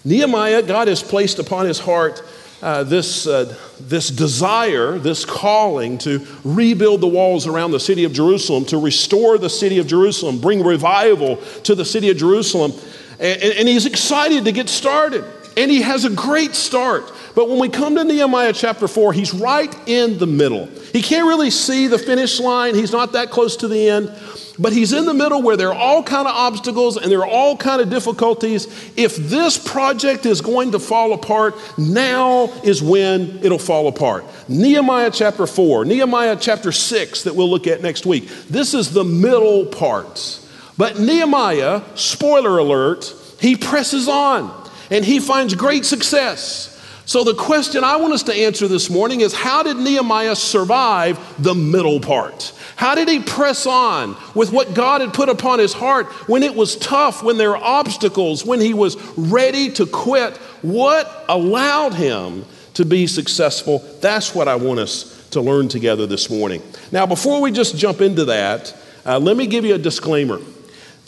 Nehemiah, 0.03 0.63
God 0.63 0.87
has 0.87 1.03
placed 1.03 1.37
upon 1.37 1.67
his 1.67 1.77
heart 1.77 2.23
uh, 2.65 2.83
this, 2.83 3.27
uh, 3.27 3.55
this 3.79 4.09
desire, 4.09 4.97
this 4.97 5.23
calling 5.23 5.99
to 5.99 6.25
rebuild 6.43 6.99
the 6.99 7.07
walls 7.07 7.45
around 7.45 7.69
the 7.69 7.79
city 7.79 8.05
of 8.05 8.11
Jerusalem, 8.11 8.65
to 8.65 8.79
restore 8.79 9.37
the 9.37 9.51
city 9.51 9.77
of 9.77 9.85
Jerusalem, 9.85 10.39
bring 10.39 10.63
revival 10.63 11.37
to 11.61 11.75
the 11.75 11.85
city 11.85 12.09
of 12.09 12.17
Jerusalem. 12.17 12.73
And, 13.19 13.43
and 13.43 13.67
he's 13.67 13.85
excited 13.85 14.45
to 14.45 14.51
get 14.51 14.67
started. 14.67 15.23
And 15.55 15.69
he 15.69 15.83
has 15.83 16.05
a 16.05 16.09
great 16.09 16.55
start. 16.55 17.13
But 17.35 17.49
when 17.49 17.59
we 17.59 17.69
come 17.69 17.95
to 17.97 18.03
Nehemiah 18.03 18.51
chapter 18.51 18.87
4, 18.87 19.13
he's 19.13 19.31
right 19.31 19.73
in 19.87 20.17
the 20.17 20.25
middle. 20.25 20.65
He 20.91 21.03
can't 21.03 21.27
really 21.27 21.51
see 21.51 21.85
the 21.85 21.99
finish 21.99 22.39
line, 22.39 22.73
he's 22.73 22.91
not 22.91 23.11
that 23.11 23.29
close 23.29 23.57
to 23.57 23.67
the 23.67 23.89
end. 23.89 24.11
But 24.57 24.73
he's 24.73 24.93
in 24.93 25.05
the 25.05 25.13
middle 25.13 25.41
where 25.41 25.57
there 25.57 25.69
are 25.69 25.75
all 25.75 26.01
kind 26.03 26.27
of 26.27 26.33
obstacles 26.33 26.97
and 26.97 27.11
there 27.11 27.19
are 27.19 27.27
all 27.27 27.57
kind 27.57 27.81
of 27.81 27.89
difficulties. 27.89 28.67
If 28.95 29.17
this 29.17 29.57
project 29.57 30.25
is 30.25 30.41
going 30.41 30.71
to 30.71 30.79
fall 30.79 31.13
apart, 31.13 31.55
now 31.77 32.45
is 32.63 32.81
when 32.81 33.39
it'll 33.43 33.59
fall 33.59 33.87
apart. 33.87 34.25
Nehemiah 34.47 35.11
chapter 35.11 35.45
4, 35.45 35.85
Nehemiah 35.85 36.37
chapter 36.39 36.71
6 36.71 37.23
that 37.23 37.35
we'll 37.35 37.49
look 37.49 37.67
at 37.67 37.81
next 37.81 38.05
week. 38.05 38.29
This 38.49 38.73
is 38.73 38.93
the 38.93 39.03
middle 39.03 39.65
part. 39.65 40.39
But 40.77 40.99
Nehemiah, 40.99 41.81
spoiler 41.95 42.57
alert, 42.57 43.13
he 43.39 43.55
presses 43.55 44.07
on 44.07 44.69
and 44.89 45.03
he 45.03 45.19
finds 45.19 45.53
great 45.53 45.85
success. 45.85 46.71
So, 47.07 47.23
the 47.23 47.35
question 47.35 47.83
I 47.83 47.97
want 47.97 48.13
us 48.13 48.23
to 48.23 48.33
answer 48.33 48.67
this 48.67 48.89
morning 48.89 49.21
is 49.21 49.31
how 49.31 49.61
did 49.61 49.77
Nehemiah 49.77 50.35
survive 50.35 51.19
the 51.41 51.53
middle 51.53 51.99
part? 51.99 52.51
How 52.77 52.95
did 52.95 53.07
he 53.07 53.19
press 53.19 53.67
on 53.67 54.17
with 54.33 54.51
what 54.51 54.73
God 54.73 55.01
had 55.01 55.13
put 55.13 55.29
upon 55.29 55.59
his 55.59 55.71
heart 55.71 56.07
when 56.27 56.41
it 56.41 56.55
was 56.55 56.75
tough, 56.75 57.21
when 57.21 57.37
there 57.37 57.51
were 57.51 57.57
obstacles, 57.57 58.43
when 58.43 58.59
he 58.59 58.73
was 58.73 58.97
ready 59.17 59.71
to 59.73 59.85
quit? 59.85 60.35
What 60.63 61.25
allowed 61.29 61.93
him 61.93 62.43
to 62.73 62.85
be 62.85 63.05
successful? 63.05 63.79
That's 64.01 64.33
what 64.33 64.47
I 64.47 64.55
want 64.55 64.79
us 64.79 65.29
to 65.29 65.41
learn 65.41 65.67
together 65.67 66.07
this 66.07 66.31
morning. 66.31 66.63
Now, 66.91 67.05
before 67.05 67.39
we 67.39 67.51
just 67.51 67.77
jump 67.77 68.01
into 68.01 68.25
that, 68.25 68.75
uh, 69.05 69.19
let 69.19 69.37
me 69.37 69.45
give 69.45 69.63
you 69.63 69.75
a 69.75 69.79
disclaimer. 69.79 70.39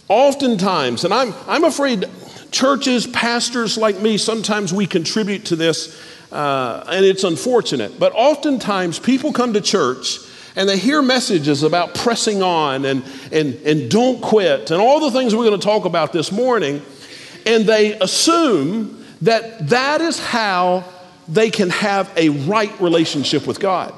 Oftentimes, 0.09 1.05
and 1.05 1.13
I'm, 1.13 1.33
I'm 1.47 1.63
afraid 1.63 2.05
churches, 2.51 3.07
pastors 3.07 3.77
like 3.77 3.99
me, 3.99 4.17
sometimes 4.17 4.73
we 4.73 4.85
contribute 4.85 5.45
to 5.45 5.55
this, 5.55 5.99
uh, 6.31 6.83
and 6.87 7.05
it's 7.05 7.23
unfortunate, 7.23 7.99
but 7.99 8.13
oftentimes 8.13 8.99
people 8.99 9.33
come 9.33 9.53
to 9.53 9.61
church 9.61 10.19
and 10.55 10.67
they 10.67 10.77
hear 10.77 11.01
messages 11.01 11.63
about 11.63 11.93
pressing 11.93 12.41
on 12.41 12.85
and, 12.85 13.03
and, 13.31 13.53
and 13.65 13.91
don't 13.91 14.21
quit 14.21 14.71
and 14.71 14.81
all 14.81 14.99
the 14.99 15.11
things 15.11 15.35
we're 15.35 15.45
going 15.45 15.59
to 15.59 15.65
talk 15.65 15.85
about 15.85 16.11
this 16.11 16.31
morning, 16.31 16.81
and 17.45 17.65
they 17.65 17.97
assume 17.99 19.05
that 19.21 19.69
that 19.69 20.01
is 20.01 20.19
how 20.19 20.83
they 21.27 21.49
can 21.49 21.69
have 21.69 22.11
a 22.15 22.29
right 22.29 22.79
relationship 22.79 23.45
with 23.47 23.59
God. 23.59 23.93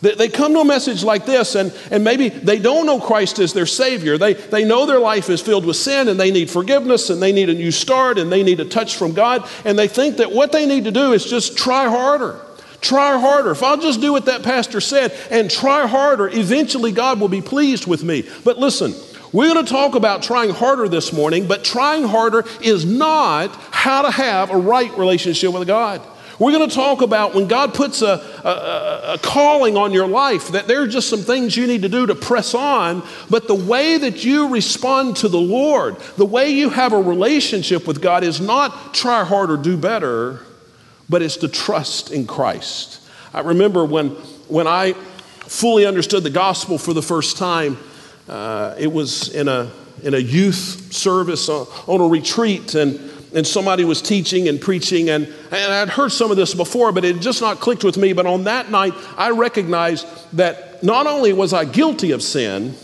They 0.00 0.28
come 0.28 0.54
to 0.54 0.60
a 0.60 0.64
message 0.64 1.02
like 1.02 1.26
this, 1.26 1.54
and, 1.54 1.72
and 1.90 2.04
maybe 2.04 2.28
they 2.28 2.58
don't 2.58 2.86
know 2.86 3.00
Christ 3.00 3.38
as 3.38 3.52
their 3.52 3.66
Savior. 3.66 4.16
They, 4.16 4.34
they 4.34 4.64
know 4.64 4.86
their 4.86 5.00
life 5.00 5.28
is 5.28 5.40
filled 5.40 5.66
with 5.66 5.76
sin, 5.76 6.08
and 6.08 6.20
they 6.20 6.30
need 6.30 6.50
forgiveness, 6.50 7.10
and 7.10 7.20
they 7.20 7.32
need 7.32 7.48
a 7.48 7.54
new 7.54 7.72
start, 7.72 8.18
and 8.18 8.30
they 8.30 8.42
need 8.42 8.60
a 8.60 8.64
touch 8.64 8.96
from 8.96 9.12
God. 9.12 9.48
And 9.64 9.78
they 9.78 9.88
think 9.88 10.18
that 10.18 10.30
what 10.30 10.52
they 10.52 10.66
need 10.66 10.84
to 10.84 10.92
do 10.92 11.12
is 11.12 11.24
just 11.24 11.58
try 11.58 11.88
harder. 11.88 12.40
Try 12.80 13.18
harder. 13.18 13.50
If 13.50 13.62
I'll 13.62 13.80
just 13.80 14.00
do 14.00 14.12
what 14.12 14.26
that 14.26 14.44
pastor 14.44 14.80
said 14.80 15.12
and 15.30 15.50
try 15.50 15.86
harder, 15.86 16.28
eventually 16.28 16.92
God 16.92 17.18
will 17.18 17.28
be 17.28 17.42
pleased 17.42 17.88
with 17.88 18.04
me. 18.04 18.28
But 18.44 18.58
listen, 18.58 18.94
we're 19.32 19.52
going 19.52 19.64
to 19.64 19.70
talk 19.70 19.94
about 19.96 20.22
trying 20.22 20.50
harder 20.50 20.88
this 20.88 21.12
morning, 21.12 21.48
but 21.48 21.64
trying 21.64 22.04
harder 22.04 22.44
is 22.62 22.84
not 22.84 23.50
how 23.72 24.02
to 24.02 24.10
have 24.10 24.50
a 24.50 24.56
right 24.56 24.96
relationship 24.96 25.52
with 25.52 25.66
God. 25.66 26.00
We're 26.38 26.52
going 26.52 26.68
to 26.68 26.74
talk 26.74 27.02
about 27.02 27.34
when 27.34 27.48
God 27.48 27.74
puts 27.74 28.00
a, 28.00 28.22
a, 28.44 29.14
a, 29.14 29.18
calling 29.20 29.76
on 29.76 29.92
your 29.92 30.06
life, 30.06 30.48
that 30.48 30.68
there 30.68 30.82
are 30.82 30.86
just 30.86 31.08
some 31.08 31.20
things 31.20 31.56
you 31.56 31.66
need 31.66 31.82
to 31.82 31.88
do 31.88 32.06
to 32.06 32.14
press 32.14 32.54
on, 32.54 33.02
but 33.28 33.48
the 33.48 33.56
way 33.56 33.98
that 33.98 34.24
you 34.24 34.48
respond 34.48 35.16
to 35.16 35.28
the 35.28 35.40
Lord, 35.40 35.96
the 36.16 36.24
way 36.24 36.50
you 36.50 36.70
have 36.70 36.92
a 36.92 37.02
relationship 37.02 37.88
with 37.88 38.00
God 38.00 38.22
is 38.22 38.40
not 38.40 38.94
try 38.94 39.24
harder, 39.24 39.56
do 39.56 39.76
better, 39.76 40.40
but 41.08 41.22
it's 41.22 41.38
to 41.38 41.48
trust 41.48 42.12
in 42.12 42.26
Christ. 42.26 43.00
I 43.34 43.40
remember 43.40 43.84
when, 43.84 44.10
when 44.46 44.68
I 44.68 44.92
fully 44.92 45.86
understood 45.86 46.22
the 46.22 46.30
gospel 46.30 46.78
for 46.78 46.92
the 46.92 47.02
first 47.02 47.36
time, 47.36 47.78
uh, 48.28 48.76
it 48.78 48.92
was 48.92 49.34
in 49.34 49.48
a, 49.48 49.72
in 50.04 50.14
a 50.14 50.18
youth 50.18 50.92
service 50.92 51.48
on, 51.48 51.66
on 51.88 52.00
a 52.00 52.06
retreat, 52.06 52.76
and 52.76 53.00
and 53.34 53.46
somebody 53.46 53.84
was 53.84 54.00
teaching 54.00 54.48
and 54.48 54.60
preaching, 54.60 55.10
and, 55.10 55.26
and 55.26 55.72
I'd 55.72 55.88
heard 55.88 56.12
some 56.12 56.30
of 56.30 56.36
this 56.36 56.54
before, 56.54 56.92
but 56.92 57.04
it 57.04 57.20
just 57.20 57.40
not 57.40 57.60
clicked 57.60 57.84
with 57.84 57.96
me. 57.96 58.12
But 58.12 58.26
on 58.26 58.44
that 58.44 58.70
night, 58.70 58.94
I 59.16 59.30
recognized 59.30 60.06
that 60.36 60.82
not 60.82 61.06
only 61.06 61.32
was 61.32 61.52
I 61.52 61.64
guilty 61.64 62.12
of 62.12 62.22
sin, 62.22 62.74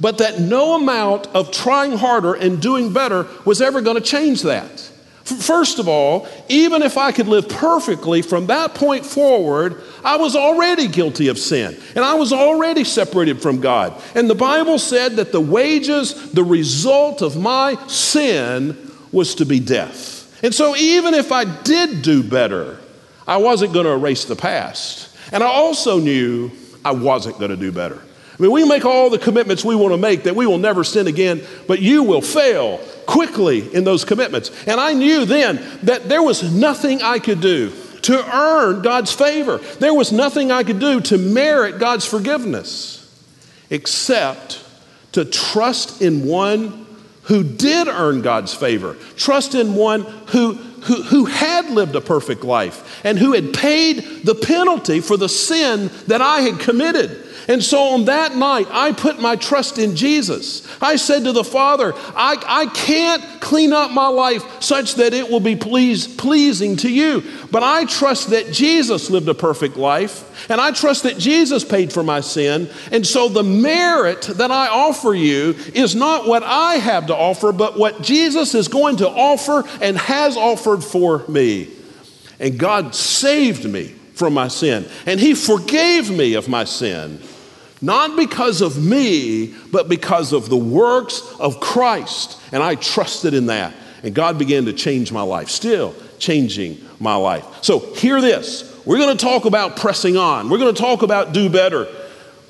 but 0.00 0.18
that 0.18 0.40
no 0.40 0.76
amount 0.76 1.26
of 1.28 1.50
trying 1.50 1.92
harder 1.92 2.34
and 2.34 2.60
doing 2.60 2.92
better 2.92 3.26
was 3.44 3.60
ever 3.60 3.80
going 3.80 3.96
to 3.96 4.02
change 4.02 4.42
that. 4.42 4.92
First 5.24 5.80
of 5.80 5.88
all, 5.88 6.28
even 6.48 6.82
if 6.82 6.96
I 6.96 7.10
could 7.10 7.26
live 7.26 7.48
perfectly 7.48 8.22
from 8.22 8.46
that 8.46 8.74
point 8.76 9.04
forward, 9.04 9.82
I 10.04 10.18
was 10.18 10.36
already 10.36 10.86
guilty 10.86 11.26
of 11.26 11.36
sin 11.36 11.76
and 11.96 12.04
I 12.04 12.14
was 12.14 12.32
already 12.32 12.84
separated 12.84 13.42
from 13.42 13.60
God. 13.60 14.00
And 14.14 14.30
the 14.30 14.36
Bible 14.36 14.78
said 14.78 15.16
that 15.16 15.32
the 15.32 15.40
wages, 15.40 16.30
the 16.30 16.44
result 16.44 17.22
of 17.22 17.36
my 17.36 17.74
sin, 17.88 18.85
was 19.12 19.36
to 19.36 19.46
be 19.46 19.60
death. 19.60 20.42
And 20.42 20.54
so, 20.54 20.76
even 20.76 21.14
if 21.14 21.32
I 21.32 21.44
did 21.44 22.02
do 22.02 22.22
better, 22.22 22.78
I 23.26 23.38
wasn't 23.38 23.72
going 23.72 23.86
to 23.86 23.92
erase 23.92 24.24
the 24.24 24.36
past. 24.36 25.16
And 25.32 25.42
I 25.42 25.46
also 25.46 25.98
knew 25.98 26.50
I 26.84 26.92
wasn't 26.92 27.38
going 27.38 27.50
to 27.50 27.56
do 27.56 27.72
better. 27.72 28.00
I 28.38 28.42
mean, 28.42 28.52
we 28.52 28.68
make 28.68 28.84
all 28.84 29.08
the 29.08 29.18
commitments 29.18 29.64
we 29.64 29.74
want 29.74 29.94
to 29.94 29.98
make 29.98 30.24
that 30.24 30.36
we 30.36 30.46
will 30.46 30.58
never 30.58 30.84
sin 30.84 31.06
again, 31.06 31.42
but 31.66 31.80
you 31.80 32.02
will 32.02 32.20
fail 32.20 32.78
quickly 33.06 33.74
in 33.74 33.84
those 33.84 34.04
commitments. 34.04 34.50
And 34.66 34.78
I 34.78 34.92
knew 34.92 35.24
then 35.24 35.64
that 35.84 36.08
there 36.08 36.22
was 36.22 36.52
nothing 36.52 37.02
I 37.02 37.18
could 37.18 37.40
do 37.40 37.72
to 38.02 38.36
earn 38.36 38.82
God's 38.82 39.12
favor. 39.12 39.58
There 39.58 39.94
was 39.94 40.12
nothing 40.12 40.52
I 40.52 40.64
could 40.64 40.78
do 40.78 41.00
to 41.00 41.18
merit 41.18 41.78
God's 41.78 42.04
forgiveness 42.04 43.02
except 43.70 44.62
to 45.12 45.24
trust 45.24 46.02
in 46.02 46.26
one 46.26 46.85
who 47.26 47.42
did 47.42 47.88
earn 47.88 48.22
God's 48.22 48.54
favor. 48.54 48.96
Trust 49.16 49.54
in 49.54 49.74
one 49.74 50.02
who, 50.28 50.54
who, 50.54 51.02
who 51.02 51.24
had 51.24 51.70
lived 51.70 51.96
a 51.96 52.00
perfect 52.00 52.44
life 52.44 53.04
and 53.04 53.18
who 53.18 53.32
had 53.32 53.52
paid 53.52 54.24
the 54.24 54.34
penalty 54.34 55.00
for 55.00 55.16
the 55.16 55.28
sin 55.28 55.90
that 56.06 56.22
I 56.22 56.40
had 56.40 56.60
committed. 56.60 57.25
And 57.48 57.62
so 57.62 57.80
on 57.94 58.06
that 58.06 58.34
night, 58.34 58.66
I 58.70 58.92
put 58.92 59.20
my 59.20 59.36
trust 59.36 59.78
in 59.78 59.94
Jesus. 59.94 60.66
I 60.82 60.96
said 60.96 61.24
to 61.24 61.32
the 61.32 61.44
Father, 61.44 61.92
I, 61.94 62.42
I 62.44 62.66
can't 62.66 63.22
clean 63.40 63.72
up 63.72 63.92
my 63.92 64.08
life 64.08 64.60
such 64.60 64.96
that 64.96 65.14
it 65.14 65.30
will 65.30 65.40
be 65.40 65.54
please, 65.54 66.08
pleasing 66.08 66.76
to 66.78 66.90
you, 66.90 67.22
but 67.52 67.62
I 67.62 67.84
trust 67.84 68.30
that 68.30 68.52
Jesus 68.52 69.10
lived 69.10 69.28
a 69.28 69.34
perfect 69.34 69.76
life, 69.76 70.50
and 70.50 70.60
I 70.60 70.72
trust 70.72 71.04
that 71.04 71.18
Jesus 71.18 71.64
paid 71.64 71.92
for 71.92 72.02
my 72.02 72.20
sin. 72.20 72.68
And 72.90 73.06
so 73.06 73.28
the 73.28 73.44
merit 73.44 74.22
that 74.22 74.50
I 74.50 74.66
offer 74.68 75.14
you 75.14 75.54
is 75.72 75.94
not 75.94 76.26
what 76.26 76.42
I 76.42 76.74
have 76.74 77.06
to 77.06 77.16
offer, 77.16 77.52
but 77.52 77.78
what 77.78 78.02
Jesus 78.02 78.56
is 78.56 78.66
going 78.66 78.96
to 78.96 79.08
offer 79.08 79.62
and 79.80 79.96
has 79.96 80.36
offered 80.36 80.82
for 80.82 81.24
me. 81.28 81.68
And 82.40 82.58
God 82.58 82.94
saved 82.94 83.64
me 83.64 83.94
from 84.14 84.34
my 84.34 84.48
sin, 84.48 84.86
and 85.06 85.20
He 85.20 85.34
forgave 85.34 86.10
me 86.10 86.34
of 86.34 86.48
my 86.48 86.64
sin. 86.64 87.20
Not 87.82 88.16
because 88.16 88.62
of 88.62 88.82
me, 88.82 89.54
but 89.70 89.88
because 89.88 90.32
of 90.32 90.48
the 90.48 90.56
works 90.56 91.22
of 91.38 91.60
Christ. 91.60 92.40
And 92.52 92.62
I 92.62 92.74
trusted 92.74 93.34
in 93.34 93.46
that. 93.46 93.74
And 94.02 94.14
God 94.14 94.38
began 94.38 94.64
to 94.66 94.72
change 94.72 95.12
my 95.12 95.22
life, 95.22 95.48
still 95.48 95.94
changing 96.18 96.78
my 97.00 97.16
life. 97.16 97.44
So, 97.62 97.80
hear 97.94 98.20
this. 98.20 98.72
We're 98.86 98.98
going 98.98 99.16
to 99.16 99.22
talk 99.22 99.44
about 99.44 99.76
pressing 99.76 100.16
on, 100.16 100.48
we're 100.48 100.58
going 100.58 100.74
to 100.74 100.80
talk 100.80 101.02
about 101.02 101.32
do 101.32 101.50
better. 101.50 101.86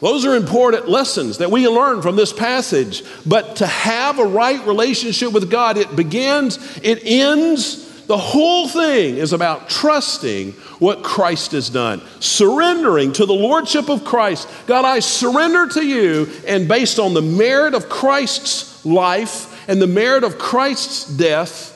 Those 0.00 0.26
are 0.26 0.36
important 0.36 0.88
lessons 0.88 1.38
that 1.38 1.50
we 1.50 1.66
learn 1.66 2.02
from 2.02 2.16
this 2.16 2.32
passage. 2.32 3.02
But 3.24 3.56
to 3.56 3.66
have 3.66 4.18
a 4.18 4.26
right 4.26 4.64
relationship 4.66 5.32
with 5.32 5.50
God, 5.50 5.78
it 5.78 5.96
begins, 5.96 6.58
it 6.82 7.00
ends, 7.02 7.85
the 8.06 8.16
whole 8.16 8.68
thing 8.68 9.16
is 9.16 9.32
about 9.32 9.68
trusting 9.68 10.52
what 10.78 11.02
Christ 11.02 11.52
has 11.52 11.68
done, 11.68 12.00
surrendering 12.20 13.12
to 13.14 13.26
the 13.26 13.34
Lordship 13.34 13.88
of 13.88 14.04
Christ. 14.04 14.48
God, 14.66 14.84
I 14.84 15.00
surrender 15.00 15.66
to 15.68 15.84
you, 15.84 16.30
and 16.46 16.68
based 16.68 16.98
on 16.98 17.14
the 17.14 17.22
merit 17.22 17.74
of 17.74 17.88
Christ's 17.88 18.84
life 18.86 19.68
and 19.68 19.82
the 19.82 19.86
merit 19.86 20.22
of 20.22 20.38
Christ's 20.38 21.06
death, 21.16 21.72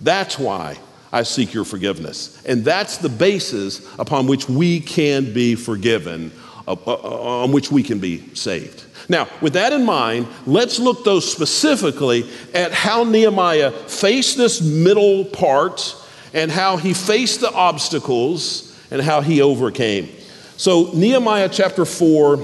that's 0.00 0.38
why 0.38 0.78
I 1.12 1.22
seek 1.22 1.52
your 1.52 1.64
forgiveness. 1.64 2.42
And 2.44 2.64
that's 2.64 2.98
the 2.98 3.08
basis 3.08 3.86
upon 3.98 4.26
which 4.26 4.48
we 4.48 4.80
can 4.80 5.32
be 5.32 5.54
forgiven, 5.54 6.32
uh, 6.66 6.72
uh, 6.72 6.92
uh, 6.92 7.42
on 7.42 7.52
which 7.52 7.70
we 7.70 7.82
can 7.82 7.98
be 7.98 8.34
saved. 8.34 8.84
Now, 9.08 9.28
with 9.40 9.54
that 9.54 9.72
in 9.72 9.84
mind, 9.84 10.26
let's 10.46 10.78
look 10.78 11.04
though 11.04 11.20
specifically 11.20 12.28
at 12.52 12.72
how 12.72 13.04
Nehemiah 13.04 13.70
faced 13.70 14.36
this 14.36 14.60
middle 14.60 15.24
part 15.24 15.96
and 16.34 16.50
how 16.50 16.76
he 16.76 16.92
faced 16.92 17.40
the 17.40 17.50
obstacles 17.52 18.76
and 18.90 19.00
how 19.00 19.22
he 19.22 19.40
overcame. 19.40 20.08
So, 20.56 20.90
Nehemiah 20.92 21.48
chapter 21.48 21.84
4, 21.84 22.36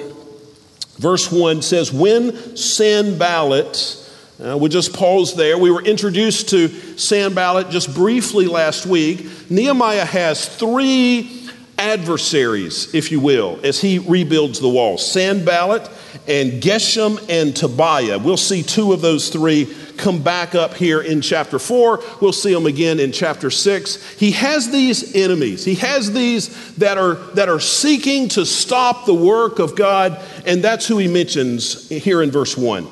verse 0.99 1.31
1 1.31 1.63
says, 1.63 1.93
When 1.93 2.57
Sanballat, 2.57 4.01
uh, 4.43 4.57
we'll 4.57 4.69
just 4.69 4.95
pause 4.95 5.35
there. 5.35 5.59
We 5.59 5.71
were 5.71 5.83
introduced 5.83 6.49
to 6.51 6.69
Sanballat 6.97 7.71
just 7.71 7.95
briefly 7.95 8.47
last 8.47 8.87
week. 8.87 9.51
Nehemiah 9.51 10.05
has 10.05 10.49
three 10.49 11.44
adversaries, 11.85 12.95
if 12.95 13.13
you 13.13 13.21
will, 13.21 13.61
as 13.63 13.81
he 13.81 13.99
rebuilds 13.99 14.59
the 14.59 14.69
wall 14.69 14.97
Sanballat 14.97 15.83
and 16.27 16.63
Geshem 16.63 17.23
and 17.29 17.55
Tobiah. 17.55 18.19
We'll 18.19 18.39
see 18.39 18.63
two 18.63 18.93
of 18.95 19.03
those 19.03 19.29
three 19.29 19.73
come 19.99 20.23
back 20.23 20.55
up 20.55 20.75
here 20.75 21.03
in 21.03 21.21
chapter 21.21 21.59
4. 21.59 22.03
We'll 22.21 22.33
see 22.33 22.55
them 22.55 22.65
again 22.65 22.99
in 22.99 23.13
chapter 23.13 23.51
6. 23.51 24.19
He 24.19 24.31
has 24.33 24.71
these 24.71 25.15
enemies. 25.15 25.65
He 25.65 25.75
has 25.77 26.13
these 26.13 26.75
that 26.77 26.97
are 26.97 27.15
that 27.35 27.51
are 27.51 27.61
seeking 27.61 28.29
to 28.31 28.47
stop 28.47 29.05
the 29.05 29.15
work 29.15 29.59
of 29.59 29.77
God, 29.77 30.21
and 30.47 30.65
that's 30.65 30.89
who 30.89 30.97
he 30.97 31.07
mentions 31.07 31.89
here 31.91 32.23
in 32.23 32.31
verse 32.31 32.57
1. 32.57 32.85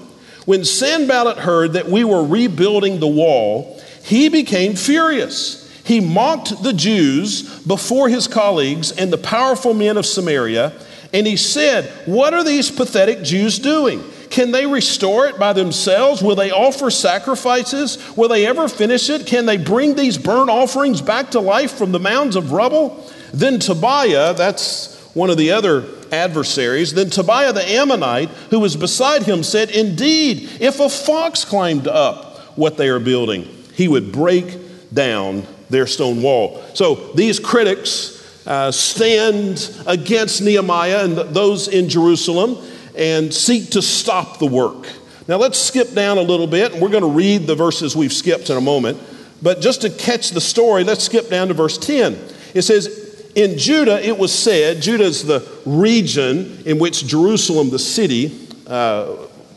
When 0.44 0.64
Sanballat 0.64 1.38
heard 1.38 1.72
that 1.74 1.86
we 1.86 2.04
were 2.04 2.24
rebuilding 2.24 3.00
the 3.00 3.08
wall, 3.08 3.80
he 4.04 4.28
became 4.28 4.74
furious. 4.74 5.61
He 5.84 6.00
mocked 6.00 6.62
the 6.62 6.72
Jews 6.72 7.60
before 7.64 8.08
his 8.08 8.28
colleagues 8.28 8.92
and 8.92 9.12
the 9.12 9.18
powerful 9.18 9.74
men 9.74 9.96
of 9.96 10.06
Samaria, 10.06 10.72
and 11.12 11.26
he 11.26 11.36
said, 11.36 11.86
What 12.06 12.34
are 12.34 12.44
these 12.44 12.70
pathetic 12.70 13.22
Jews 13.22 13.58
doing? 13.58 14.02
Can 14.30 14.50
they 14.50 14.64
restore 14.64 15.26
it 15.26 15.38
by 15.38 15.52
themselves? 15.52 16.22
Will 16.22 16.36
they 16.36 16.50
offer 16.50 16.90
sacrifices? 16.90 17.98
Will 18.16 18.28
they 18.28 18.46
ever 18.46 18.66
finish 18.66 19.10
it? 19.10 19.26
Can 19.26 19.44
they 19.44 19.58
bring 19.58 19.94
these 19.94 20.16
burnt 20.16 20.48
offerings 20.48 21.02
back 21.02 21.32
to 21.32 21.40
life 21.40 21.72
from 21.72 21.92
the 21.92 21.98
mounds 21.98 22.34
of 22.34 22.50
rubble? 22.50 23.10
Then 23.34 23.58
Tobiah, 23.58 24.32
that's 24.32 24.98
one 25.14 25.28
of 25.28 25.36
the 25.36 25.50
other 25.50 25.84
adversaries, 26.10 26.94
then 26.94 27.10
Tobiah 27.10 27.52
the 27.52 27.68
Ammonite, 27.68 28.30
who 28.48 28.60
was 28.60 28.76
beside 28.76 29.24
him, 29.24 29.42
said, 29.42 29.70
Indeed, 29.70 30.48
if 30.60 30.80
a 30.80 30.88
fox 30.88 31.44
climbed 31.44 31.86
up 31.86 32.38
what 32.56 32.78
they 32.78 32.88
are 32.88 33.00
building, 33.00 33.44
he 33.74 33.88
would 33.88 34.12
break 34.12 34.58
down 34.94 35.46
their 35.72 35.86
stone 35.86 36.22
wall. 36.22 36.62
So 36.74 36.94
these 37.14 37.40
critics 37.40 38.22
uh, 38.46 38.70
stand 38.70 39.74
against 39.86 40.42
Nehemiah 40.42 41.04
and 41.04 41.16
those 41.16 41.68
in 41.68 41.88
Jerusalem 41.88 42.56
and 42.96 43.32
seek 43.32 43.70
to 43.70 43.82
stop 43.82 44.38
the 44.38 44.46
work. 44.46 44.86
Now 45.28 45.36
let's 45.36 45.58
skip 45.58 45.94
down 45.94 46.18
a 46.18 46.22
little 46.22 46.46
bit, 46.46 46.72
and 46.72 46.82
we're 46.82 46.90
going 46.90 47.04
to 47.04 47.08
read 47.08 47.46
the 47.46 47.54
verses 47.54 47.96
we've 47.96 48.12
skipped 48.12 48.50
in 48.50 48.56
a 48.56 48.60
moment. 48.60 48.98
But 49.40 49.60
just 49.60 49.82
to 49.82 49.90
catch 49.90 50.30
the 50.30 50.40
story, 50.40 50.84
let's 50.84 51.04
skip 51.04 51.28
down 51.28 51.48
to 51.48 51.54
verse 51.54 51.78
10. 51.78 52.18
It 52.54 52.62
says, 52.62 53.30
In 53.34 53.58
Judah 53.58 54.04
it 54.06 54.18
was 54.18 54.36
said, 54.36 54.82
Judah 54.82 55.04
is 55.04 55.24
the 55.24 55.48
region 55.64 56.62
in 56.66 56.78
which 56.78 57.06
Jerusalem, 57.06 57.70
the 57.70 57.78
city, 57.78 58.48
uh, 58.66 59.16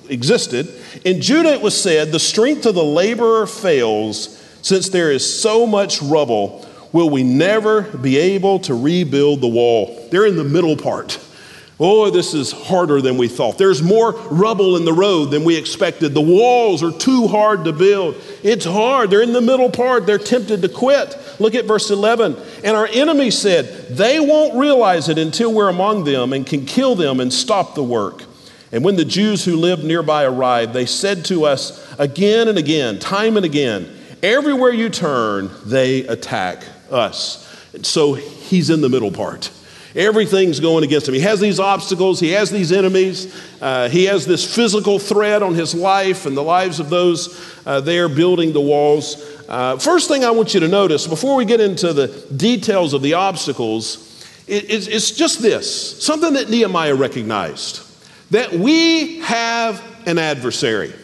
existed. 0.10 0.72
In 1.04 1.22
Judah 1.22 1.54
it 1.54 1.62
was 1.62 1.80
said, 1.80 2.12
The 2.12 2.20
strength 2.20 2.66
of 2.66 2.76
the 2.76 2.84
laborer 2.84 3.48
fails 3.48 4.42
since 4.66 4.90
there 4.90 5.12
is 5.12 5.42
so 5.42 5.68
much 5.68 6.02
rubble, 6.02 6.68
will 6.92 7.08
we 7.08 7.22
never 7.22 7.84
be 7.84 8.18
able 8.18 8.58
to 8.58 8.74
rebuild 8.74 9.40
the 9.40 9.48
wall? 9.48 10.08
They're 10.10 10.26
in 10.26 10.38
the 10.38 10.44
middle 10.44 10.76
part. 10.76 11.20
Oh, 11.80 12.10
this 12.10 12.34
is 12.34 12.52
harder 12.52 13.00
than 13.00 13.16
we 13.20 13.28
thought. 13.28 13.60
There's 13.60 13.84
more 13.84 14.14
rubble 14.32 14.76
in 14.76 14.84
the 14.84 14.92
road 14.92 15.26
than 15.26 15.44
we 15.44 15.56
expected. 15.56 16.16
The 16.16 16.22
walls 16.22 16.82
are 16.82 16.92
too 16.92 17.28
hard 17.28 17.66
to 17.66 17.74
build. 17.74 18.16
It's 18.42 18.66
hard. 18.66 19.12
They're 19.12 19.22
in 19.22 19.34
the 19.34 19.42
middle 19.42 19.70
part. 19.70 20.08
They're 20.08 20.18
tempted 20.18 20.64
to 20.64 20.70
quit. 20.70 21.16
Look 21.40 21.54
at 21.54 21.66
verse 21.66 21.92
11. 21.92 22.36
And 22.64 22.76
our 22.76 22.88
enemy 22.88 23.30
said, 23.30 23.96
They 23.96 24.20
won't 24.20 24.58
realize 24.58 25.10
it 25.10 25.20
until 25.20 25.54
we're 25.54 25.70
among 25.70 26.06
them 26.06 26.34
and 26.34 26.44
can 26.44 26.66
kill 26.66 26.96
them 26.96 27.20
and 27.20 27.32
stop 27.32 27.76
the 27.76 27.84
work. 27.84 28.24
And 28.72 28.84
when 28.84 28.96
the 28.96 29.06
Jews 29.06 29.46
who 29.46 29.58
lived 29.58 29.84
nearby 29.84 30.24
arrived, 30.24 30.74
they 30.74 30.88
said 30.88 31.24
to 31.26 31.46
us 31.46 31.86
again 32.00 32.48
and 32.48 32.58
again, 32.58 32.98
time 32.98 33.38
and 33.38 33.46
again, 33.46 33.96
Everywhere 34.26 34.72
you 34.72 34.90
turn, 34.90 35.52
they 35.68 36.00
attack 36.08 36.64
us. 36.90 37.48
So 37.84 38.16
he's 38.16 38.72
in 38.72 38.82
the 38.82 38.90
middle 38.90 39.12
part. 39.12 39.52
Everything's 39.96 40.60
going 40.60 40.84
against 40.84 41.08
him. 41.08 41.14
He 41.14 41.20
has 41.20 41.40
these 41.40 41.60
obstacles, 41.60 42.20
he 42.20 42.32
has 42.32 42.50
these 42.50 42.72
enemies, 42.72 43.40
uh, 43.62 43.88
he 43.88 44.06
has 44.06 44.26
this 44.26 44.44
physical 44.44 44.98
threat 44.98 45.44
on 45.44 45.54
his 45.54 45.76
life 45.76 46.26
and 46.26 46.36
the 46.36 46.42
lives 46.42 46.80
of 46.80 46.90
those 46.90 47.40
uh, 47.68 47.82
there 47.82 48.10
building 48.10 48.52
the 48.52 48.60
walls. 48.60 49.16
Uh, 49.48 49.78
first 49.78 50.08
thing 50.08 50.26
I 50.26 50.32
want 50.32 50.56
you 50.56 50.60
to 50.62 50.68
notice 50.68 51.06
before 51.06 51.36
we 51.36 51.46
get 51.46 51.62
into 51.62 51.94
the 51.94 52.08
details 52.36 52.94
of 52.94 53.04
the 53.04 53.14
obstacles, 53.14 54.28
it, 54.48 54.72
it's, 54.72 54.88
it's 54.88 55.12
just 55.12 55.40
this 55.40 56.04
something 56.04 56.34
that 56.34 56.50
Nehemiah 56.50 56.96
recognized 56.96 57.84
that 58.32 58.54
we 58.54 59.20
have 59.20 59.84
an 60.08 60.18
adversary. 60.18 60.96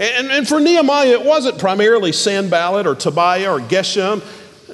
And, 0.00 0.30
and, 0.30 0.48
for 0.48 0.58
Nehemiah, 0.60 1.08
it 1.08 1.24
wasn't 1.24 1.58
primarily 1.58 2.10
Sanballat 2.10 2.86
or 2.86 2.94
Tobiah 2.94 3.52
or 3.52 3.60
Geshem. 3.60 4.24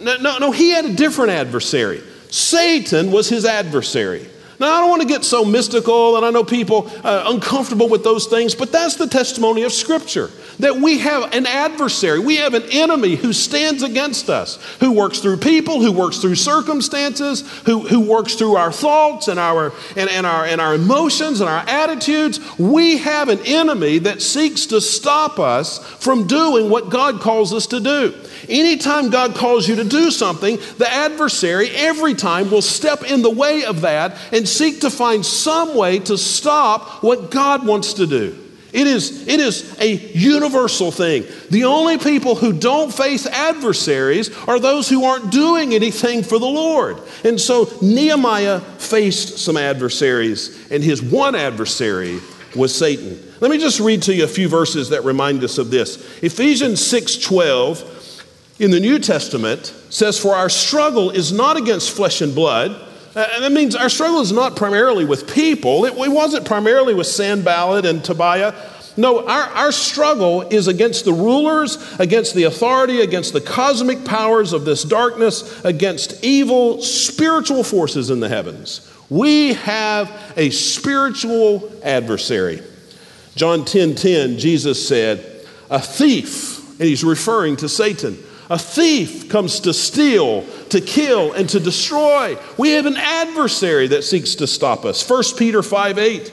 No, 0.00 0.16
no, 0.18 0.38
no, 0.38 0.52
he 0.52 0.70
had 0.70 0.84
a 0.84 0.94
different 0.94 1.32
adversary. 1.32 2.00
Satan 2.30 3.10
was 3.10 3.28
his 3.28 3.44
adversary. 3.44 4.28
Now, 4.58 4.72
I 4.72 4.80
don't 4.80 4.90
want 4.90 5.02
to 5.02 5.08
get 5.08 5.24
so 5.24 5.44
mystical, 5.44 6.16
and 6.16 6.24
I 6.24 6.30
know 6.30 6.44
people 6.44 6.90
uh, 7.04 7.24
uncomfortable 7.26 7.88
with 7.88 8.04
those 8.04 8.26
things, 8.26 8.54
but 8.54 8.72
that's 8.72 8.96
the 8.96 9.06
testimony 9.06 9.64
of 9.64 9.72
Scripture 9.72 10.30
that 10.58 10.76
we 10.76 10.98
have 10.98 11.34
an 11.34 11.46
adversary, 11.46 12.18
we 12.18 12.36
have 12.36 12.54
an 12.54 12.64
enemy 12.70 13.14
who 13.16 13.32
stands 13.32 13.82
against 13.82 14.30
us, 14.30 14.58
who 14.80 14.92
works 14.92 15.18
through 15.18 15.36
people, 15.36 15.80
who 15.80 15.92
works 15.92 16.18
through 16.18 16.34
circumstances, 16.34 17.42
who, 17.64 17.80
who 17.80 18.00
works 18.00 18.34
through 18.34 18.56
our 18.56 18.72
thoughts 18.72 19.28
and 19.28 19.38
our, 19.38 19.72
and, 19.96 20.08
and, 20.08 20.26
our, 20.26 20.44
and 20.46 20.60
our 20.60 20.74
emotions 20.74 21.40
and 21.40 21.50
our 21.50 21.64
attitudes. 21.68 22.40
We 22.58 22.98
have 22.98 23.28
an 23.28 23.40
enemy 23.44 23.98
that 23.98 24.22
seeks 24.22 24.66
to 24.66 24.80
stop 24.80 25.38
us 25.38 25.78
from 25.78 26.26
doing 26.26 26.70
what 26.70 26.88
God 26.88 27.20
calls 27.20 27.52
us 27.52 27.66
to 27.68 27.80
do. 27.80 28.14
Anytime 28.48 29.10
God 29.10 29.34
calls 29.34 29.68
you 29.68 29.76
to 29.76 29.84
do 29.84 30.10
something, 30.10 30.58
the 30.78 30.90
adversary 30.90 31.70
every 31.70 32.14
time 32.14 32.50
will 32.50 32.62
step 32.62 33.02
in 33.04 33.22
the 33.22 33.30
way 33.30 33.64
of 33.64 33.82
that 33.82 34.16
and 34.32 34.48
seek 34.48 34.80
to 34.80 34.90
find 34.90 35.24
some 35.24 35.76
way 35.76 35.98
to 36.00 36.16
stop 36.16 37.02
what 37.02 37.30
God 37.30 37.66
wants 37.66 37.94
to 37.94 38.06
do. 38.06 38.42
It 38.76 38.86
is, 38.86 39.26
it 39.26 39.40
is 39.40 39.78
a 39.80 39.94
universal 39.94 40.90
thing. 40.90 41.24
The 41.50 41.64
only 41.64 41.96
people 41.96 42.34
who 42.34 42.52
don't 42.52 42.92
face 42.92 43.26
adversaries 43.26 44.30
are 44.46 44.60
those 44.60 44.86
who 44.86 45.04
aren't 45.04 45.32
doing 45.32 45.72
anything 45.72 46.22
for 46.22 46.38
the 46.38 46.44
Lord. 46.44 47.00
And 47.24 47.40
so 47.40 47.70
Nehemiah 47.80 48.60
faced 48.60 49.38
some 49.38 49.56
adversaries, 49.56 50.70
and 50.70 50.84
his 50.84 51.02
one 51.02 51.34
adversary 51.34 52.20
was 52.54 52.74
Satan. 52.74 53.18
Let 53.40 53.50
me 53.50 53.56
just 53.56 53.80
read 53.80 54.02
to 54.02 54.14
you 54.14 54.24
a 54.24 54.28
few 54.28 54.48
verses 54.48 54.90
that 54.90 55.04
remind 55.04 55.42
us 55.44 55.56
of 55.56 55.70
this. 55.70 56.22
Ephesians 56.22 56.86
6 56.86 57.16
12 57.16 57.95
in 58.58 58.70
the 58.70 58.80
New 58.80 58.98
Testament 58.98 59.74
says, 59.90 60.18
For 60.18 60.34
our 60.34 60.48
struggle 60.48 61.10
is 61.10 61.32
not 61.32 61.56
against 61.56 61.90
flesh 61.90 62.20
and 62.20 62.34
blood. 62.34 62.82
Uh, 63.14 63.26
and 63.34 63.44
that 63.44 63.52
means 63.52 63.74
our 63.74 63.88
struggle 63.88 64.20
is 64.20 64.32
not 64.32 64.56
primarily 64.56 65.04
with 65.04 65.32
people. 65.32 65.84
It, 65.86 65.94
it 65.94 66.10
wasn't 66.10 66.44
primarily 66.44 66.94
with 66.94 67.06
Sanballat 67.06 67.86
and 67.86 68.04
Tobiah. 68.04 68.54
No, 68.98 69.26
our, 69.26 69.42
our 69.42 69.72
struggle 69.72 70.42
is 70.42 70.68
against 70.68 71.04
the 71.04 71.12
rulers, 71.12 71.76
against 71.98 72.34
the 72.34 72.44
authority, 72.44 73.00
against 73.00 73.34
the 73.34 73.42
cosmic 73.42 74.04
powers 74.06 74.54
of 74.54 74.64
this 74.64 74.82
darkness, 74.84 75.62
against 75.64 76.24
evil 76.24 76.80
spiritual 76.80 77.62
forces 77.62 78.08
in 78.08 78.20
the 78.20 78.28
heavens. 78.28 78.90
We 79.10 79.52
have 79.54 80.10
a 80.36 80.50
spiritual 80.50 81.70
adversary. 81.84 82.62
John 83.34 83.66
10 83.66 83.96
10, 83.96 84.38
Jesus 84.38 84.86
said, 84.86 85.46
A 85.70 85.80
thief, 85.80 86.80
and 86.80 86.88
he's 86.88 87.04
referring 87.04 87.56
to 87.56 87.68
Satan 87.68 88.18
a 88.48 88.58
thief 88.58 89.28
comes 89.28 89.60
to 89.60 89.74
steal, 89.74 90.42
to 90.68 90.80
kill, 90.80 91.32
and 91.32 91.48
to 91.48 91.60
destroy. 91.60 92.36
We 92.56 92.70
have 92.70 92.86
an 92.86 92.96
adversary 92.96 93.88
that 93.88 94.02
seeks 94.02 94.36
to 94.36 94.46
stop 94.46 94.84
us. 94.84 95.08
1 95.08 95.22
Peter 95.36 95.62
5 95.62 95.98
8 95.98 96.32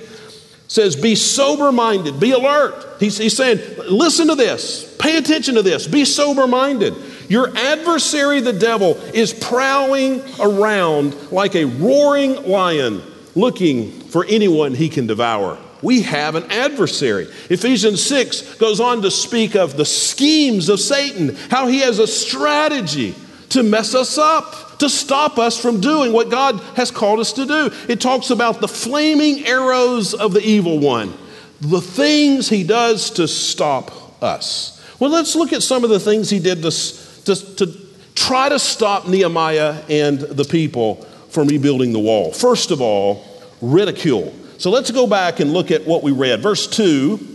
says, 0.68 0.96
Be 0.96 1.16
sober 1.16 1.72
minded, 1.72 2.20
be 2.20 2.32
alert. 2.32 2.76
He's, 3.00 3.18
he's 3.18 3.36
saying, 3.36 3.60
Listen 3.90 4.28
to 4.28 4.36
this, 4.36 4.96
pay 4.98 5.18
attention 5.18 5.56
to 5.56 5.62
this, 5.62 5.88
be 5.88 6.06
sober 6.06 6.46
minded. 6.46 6.94
Your 7.30 7.56
adversary, 7.58 8.42
the 8.42 8.54
devil, 8.54 8.96
is 9.14 9.34
prowling 9.34 10.22
around 10.40 11.32
like 11.32 11.56
a 11.56 11.66
roaring 11.66 12.48
lion 12.48 13.02
looking 13.34 13.92
for 13.92 14.26
anyone 14.26 14.76
he 14.76 14.90
can 14.90 15.08
devour 15.08 15.58
we 15.84 16.02
have 16.04 16.36
an 16.36 16.50
adversary. 16.50 17.26
Ephesians 17.50 18.02
6 18.04 18.56
goes 18.56 18.80
on 18.80 19.02
to 19.02 19.12
speak 19.12 19.56
of 19.56 19.78
the 19.78 19.86
schemes 19.86 20.70
of 20.70 20.80
Satan, 20.80 21.36
how 21.50 21.68
he 21.68 21.80
has 21.80 22.00
a 22.00 22.08
strategy 22.08 23.14
to 23.50 23.62
mess 23.62 23.94
us 23.94 24.18
up, 24.18 24.80
to 24.80 24.90
stop 24.90 25.38
us 25.38 25.62
from 25.62 25.80
doing 25.80 26.12
what 26.12 26.32
God 26.32 26.60
has 26.76 26.90
called 26.90 27.20
us 27.20 27.34
to 27.34 27.46
do. 27.46 27.70
It 27.88 28.02
talks 28.02 28.30
about 28.30 28.62
the 28.62 28.68
flaming 28.68 29.46
arrows 29.46 30.14
of 30.14 30.34
the 30.34 30.42
evil 30.42 30.80
one, 30.80 31.14
the 31.62 31.82
things 31.82 32.50
he 32.50 32.64
does 32.64 33.12
to 33.12 33.28
stop 33.28 34.24
us. 34.24 34.82
Well, 35.00 35.12
let's 35.12 35.36
look 35.36 35.54
at 35.54 35.62
some 35.62 35.84
of 35.84 35.90
the 35.90 36.00
things 36.00 36.30
he 36.30 36.40
did 36.40 36.64
to, 36.64 36.72
to, 36.72 37.56
to 37.58 37.78
try 38.16 38.50
to 38.50 38.58
stop 38.58 39.08
Nehemiah 39.08 39.84
and 39.90 40.20
the 40.20 40.46
people 40.46 40.96
from 41.30 41.48
rebuilding 41.48 41.92
the 41.94 42.00
wall. 42.00 42.32
First 42.32 42.72
of 42.72 42.80
all, 42.80 43.26
ridicule. 43.62 44.34
So 44.58 44.70
let's 44.70 44.92
go 44.92 45.08
back 45.08 45.40
and 45.40 45.54
look 45.54 45.72
at 45.72 45.86
what 45.86 46.04
we 46.04 46.12
read. 46.12 46.42
Verse 46.42 46.68
2 46.68 47.34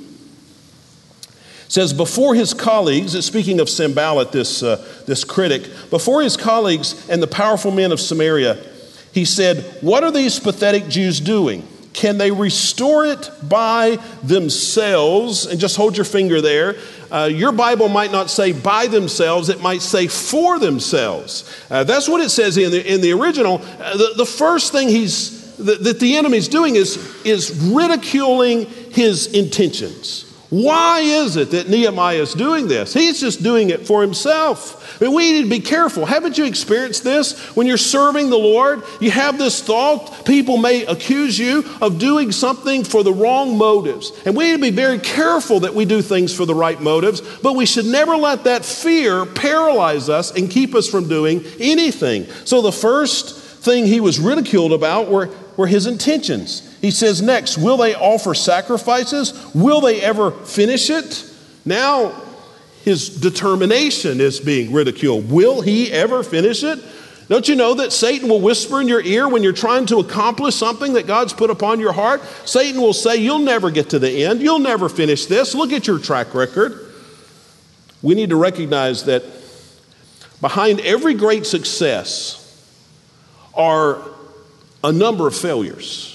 says, 1.69 1.93
Before 1.93 2.35
his 2.35 2.55
colleagues, 2.55 3.25
speaking 3.25 3.61
of 3.61 3.69
Sanballat, 3.69 4.33
this, 4.33 4.63
uh, 4.63 4.85
this 5.07 5.25
critic, 5.25 5.69
before 5.91 6.23
his 6.23 6.37
colleagues 6.37 7.09
and 7.09 7.23
the 7.23 7.27
powerful 7.27 7.71
men 7.71 7.93
of 7.93 8.01
Samaria, 8.01 8.59
he 9.13 9.25
said, 9.25 9.65
What 9.81 10.05
are 10.05 10.11
these 10.11 10.39
pathetic 10.39 10.89
Jews 10.89 11.21
doing? 11.21 11.67
Can 11.93 12.19
they 12.19 12.31
restore 12.31 13.07
it 13.07 13.29
by 13.43 13.99
themselves? 14.23 15.47
And 15.47 15.59
just 15.59 15.77
hold 15.77 15.97
your 15.97 16.05
finger 16.05 16.41
there. 16.41 16.77
Uh, 17.11 17.29
your 17.33 17.51
Bible 17.51 17.89
might 17.89 18.13
not 18.13 18.31
say 18.31 18.53
by 18.53 18.87
themselves, 18.87 19.49
it 19.49 19.61
might 19.61 19.83
say 19.83 20.07
for 20.07 20.59
themselves. 20.59 21.51
Uh, 21.71 21.83
that's 21.85 22.09
what 22.09 22.21
it 22.21 22.29
says 22.29 22.57
in 22.57 22.71
the, 22.71 22.93
in 22.93 23.01
the 23.01 23.13
original. 23.13 23.61
Uh, 23.81 23.97
the, 23.97 24.13
the 24.19 24.27
first 24.27 24.71
thing 24.71 24.89
he's 24.89 25.38
that, 25.59 25.85
that 25.85 26.01
the 26.01 26.17
enemy's 26.17 26.49
doing 26.49 26.77
is, 26.77 26.97
is 27.25 27.51
ridiculing 27.73 28.67
his 28.67 29.27
intentions. 29.29 30.25
Why 30.51 31.01
is 31.01 31.37
it 31.37 31.51
that 31.51 31.69
Nehemiah 31.69 32.23
is 32.23 32.33
doing 32.33 32.69
this? 32.69 32.95
He's 32.95 33.21
just 33.21 33.43
doing 33.43 33.69
it 33.69 33.87
for 33.87 34.01
himself. 34.01 34.99
I 34.99 35.05
mean, 35.05 35.15
we 35.15 35.33
need 35.33 35.43
to 35.43 35.51
be 35.51 35.61
careful. 35.61 36.07
Haven't 36.07 36.39
you 36.39 36.47
experienced 36.47 37.05
this? 37.05 37.39
When 37.55 37.67
you're 37.67 37.77
serving 37.77 38.31
the 38.31 38.39
Lord, 38.39 38.83
you 38.99 39.11
have 39.11 39.37
this 39.37 39.63
thought, 39.63 40.25
people 40.25 40.57
may 40.57 40.87
accuse 40.87 41.39
you 41.39 41.65
of 41.83 41.99
doing 41.99 42.33
something 42.33 42.83
for 42.83 43.03
the 43.05 43.13
wrong 43.13 43.59
motives. 43.59 44.11
And 44.25 44.35
we 44.35 44.45
need 44.45 44.57
to 44.57 44.63
be 44.63 44.71
very 44.71 44.99
careful 44.99 45.61
that 45.61 45.75
we 45.75 45.85
do 45.85 46.01
things 46.01 46.35
for 46.35 46.47
the 46.47 46.55
right 46.55 46.81
motives, 46.81 47.21
but 47.43 47.55
we 47.55 47.67
should 47.67 47.87
never 47.87 48.17
let 48.17 48.45
that 48.45 48.65
fear 48.65 49.27
paralyze 49.27 50.09
us 50.09 50.35
and 50.35 50.51
keep 50.51 50.75
us 50.75 50.89
from 50.89 51.09
doing 51.09 51.45
anything. 51.61 52.27
So 52.47 52.63
the 52.63 52.73
first 52.73 53.39
thing 53.39 53.85
he 53.85 54.01
was 54.01 54.19
ridiculed 54.19 54.73
about 54.73 55.11
were 55.11 55.29
were 55.59 55.67
his 55.67 55.89
intentions. 55.89 56.79
He 56.81 56.93
says 56.93 57.21
next, 57.21 57.59
will 57.59 57.77
they 57.77 57.95
offer 57.95 58.33
sacrifices? 58.33 59.53
Will 59.57 59.81
they 59.81 60.01
ever 60.01 60.31
finish 60.31 60.89
it? 60.89 61.29
Now, 61.65 62.13
his 62.85 63.09
determination 63.21 64.21
is 64.21 64.39
being 64.39 64.73
ridiculed. 64.73 65.29
Will 65.29 65.61
he 65.61 65.93
ever 65.93 66.23
finish 66.23 66.63
it? 66.63 66.79
Don't 67.27 67.49
you 67.49 67.57
know 67.57 67.75
that 67.75 67.93
Satan 67.93 68.29
will 68.29 68.41
whisper 68.41 68.81
in 68.81 68.87
your 68.87 69.03
ear 69.03 69.29
when 69.29 69.43
you're 69.43 69.53
trying 69.53 69.85
to 69.87 69.99
accomplish 69.99 70.55
something 70.55 70.93
that 70.93 71.09
God's 71.09 71.33
put 71.33 71.51
upon 71.51 71.81
your 71.81 71.93
heart? 71.93 72.23
Satan 72.45 72.81
will 72.81 72.95
say, 72.95 73.17
You'll 73.17 73.41
never 73.41 73.73
get 73.73 73.91
to 73.91 73.99
the 73.99 74.25
end. 74.25 74.41
You'll 74.41 74.61
never 74.61 74.89
finish 74.89 75.27
this. 75.27 75.57
Look 75.57 75.73
at 75.73 75.89
your 75.89 75.99
track 75.99 76.35
record. 76.35 76.87
We 78.01 78.15
need 78.15 78.31
to 78.31 78.37
recognize 78.37 79.05
that 79.07 79.25
behind 80.41 80.81
every 80.81 81.15
great 81.15 81.47
success 81.47 82.37
are 83.55 84.01
a 84.85 84.93
number 84.93 85.27
of 85.27 85.37
failures. 85.37 86.15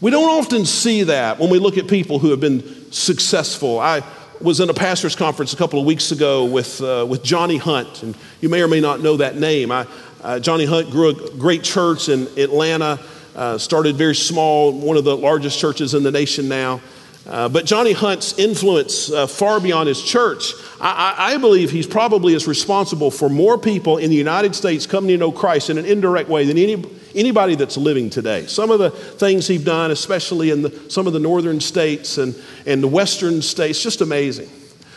We 0.00 0.10
don't 0.10 0.28
often 0.28 0.64
see 0.64 1.04
that 1.04 1.38
when 1.38 1.50
we 1.50 1.58
look 1.58 1.78
at 1.78 1.88
people 1.88 2.18
who 2.18 2.30
have 2.30 2.40
been 2.40 2.92
successful. 2.92 3.78
I 3.78 4.02
was 4.40 4.60
in 4.60 4.68
a 4.68 4.74
pastor's 4.74 5.16
conference 5.16 5.52
a 5.52 5.56
couple 5.56 5.80
of 5.80 5.86
weeks 5.86 6.12
ago 6.12 6.44
with, 6.44 6.80
uh, 6.80 7.06
with 7.08 7.22
Johnny 7.22 7.56
Hunt, 7.56 8.02
and 8.02 8.14
you 8.40 8.48
may 8.48 8.62
or 8.62 8.68
may 8.68 8.80
not 8.80 9.00
know 9.00 9.16
that 9.16 9.36
name. 9.36 9.72
I, 9.72 9.86
uh, 10.22 10.38
Johnny 10.40 10.64
Hunt 10.64 10.90
grew 10.90 11.08
a 11.08 11.30
great 11.36 11.62
church 11.62 12.08
in 12.08 12.28
Atlanta, 12.38 13.00
uh, 13.34 13.58
started 13.58 13.96
very 13.96 14.14
small, 14.14 14.72
one 14.72 14.96
of 14.96 15.04
the 15.04 15.16
largest 15.16 15.58
churches 15.58 15.94
in 15.94 16.02
the 16.02 16.10
nation 16.10 16.48
now. 16.48 16.80
Uh, 17.26 17.48
but 17.48 17.64
Johnny 17.64 17.92
Hunt's 17.92 18.38
influence 18.38 19.10
uh, 19.10 19.26
far 19.26 19.58
beyond 19.58 19.88
his 19.88 20.02
church, 20.02 20.52
I, 20.80 21.14
I, 21.16 21.32
I, 21.32 21.36
believe 21.38 21.70
he's 21.70 21.86
probably 21.86 22.34
as 22.34 22.46
responsible 22.46 23.10
for 23.10 23.30
more 23.30 23.56
people 23.56 23.96
in 23.96 24.10
the 24.10 24.16
United 24.16 24.54
States 24.54 24.86
coming 24.86 25.08
to 25.08 25.16
know 25.16 25.32
Christ 25.32 25.70
in 25.70 25.78
an 25.78 25.86
indirect 25.86 26.28
way 26.28 26.44
than 26.44 26.58
any, 26.58 26.84
anybody 27.14 27.54
that's 27.54 27.76
living 27.76 28.10
today. 28.10 28.46
Some 28.46 28.70
of 28.70 28.78
the 28.78 28.90
things 28.90 29.46
he's 29.46 29.64
done, 29.64 29.90
especially 29.90 30.50
in 30.50 30.62
the, 30.62 30.90
some 30.90 31.06
of 31.06 31.12
the 31.12 31.20
northern 31.20 31.60
states 31.60 32.18
and, 32.18 32.34
and 32.66 32.82
the 32.82 32.88
western 32.88 33.42
states, 33.42 33.82
just 33.82 34.00
amazing. 34.00 34.48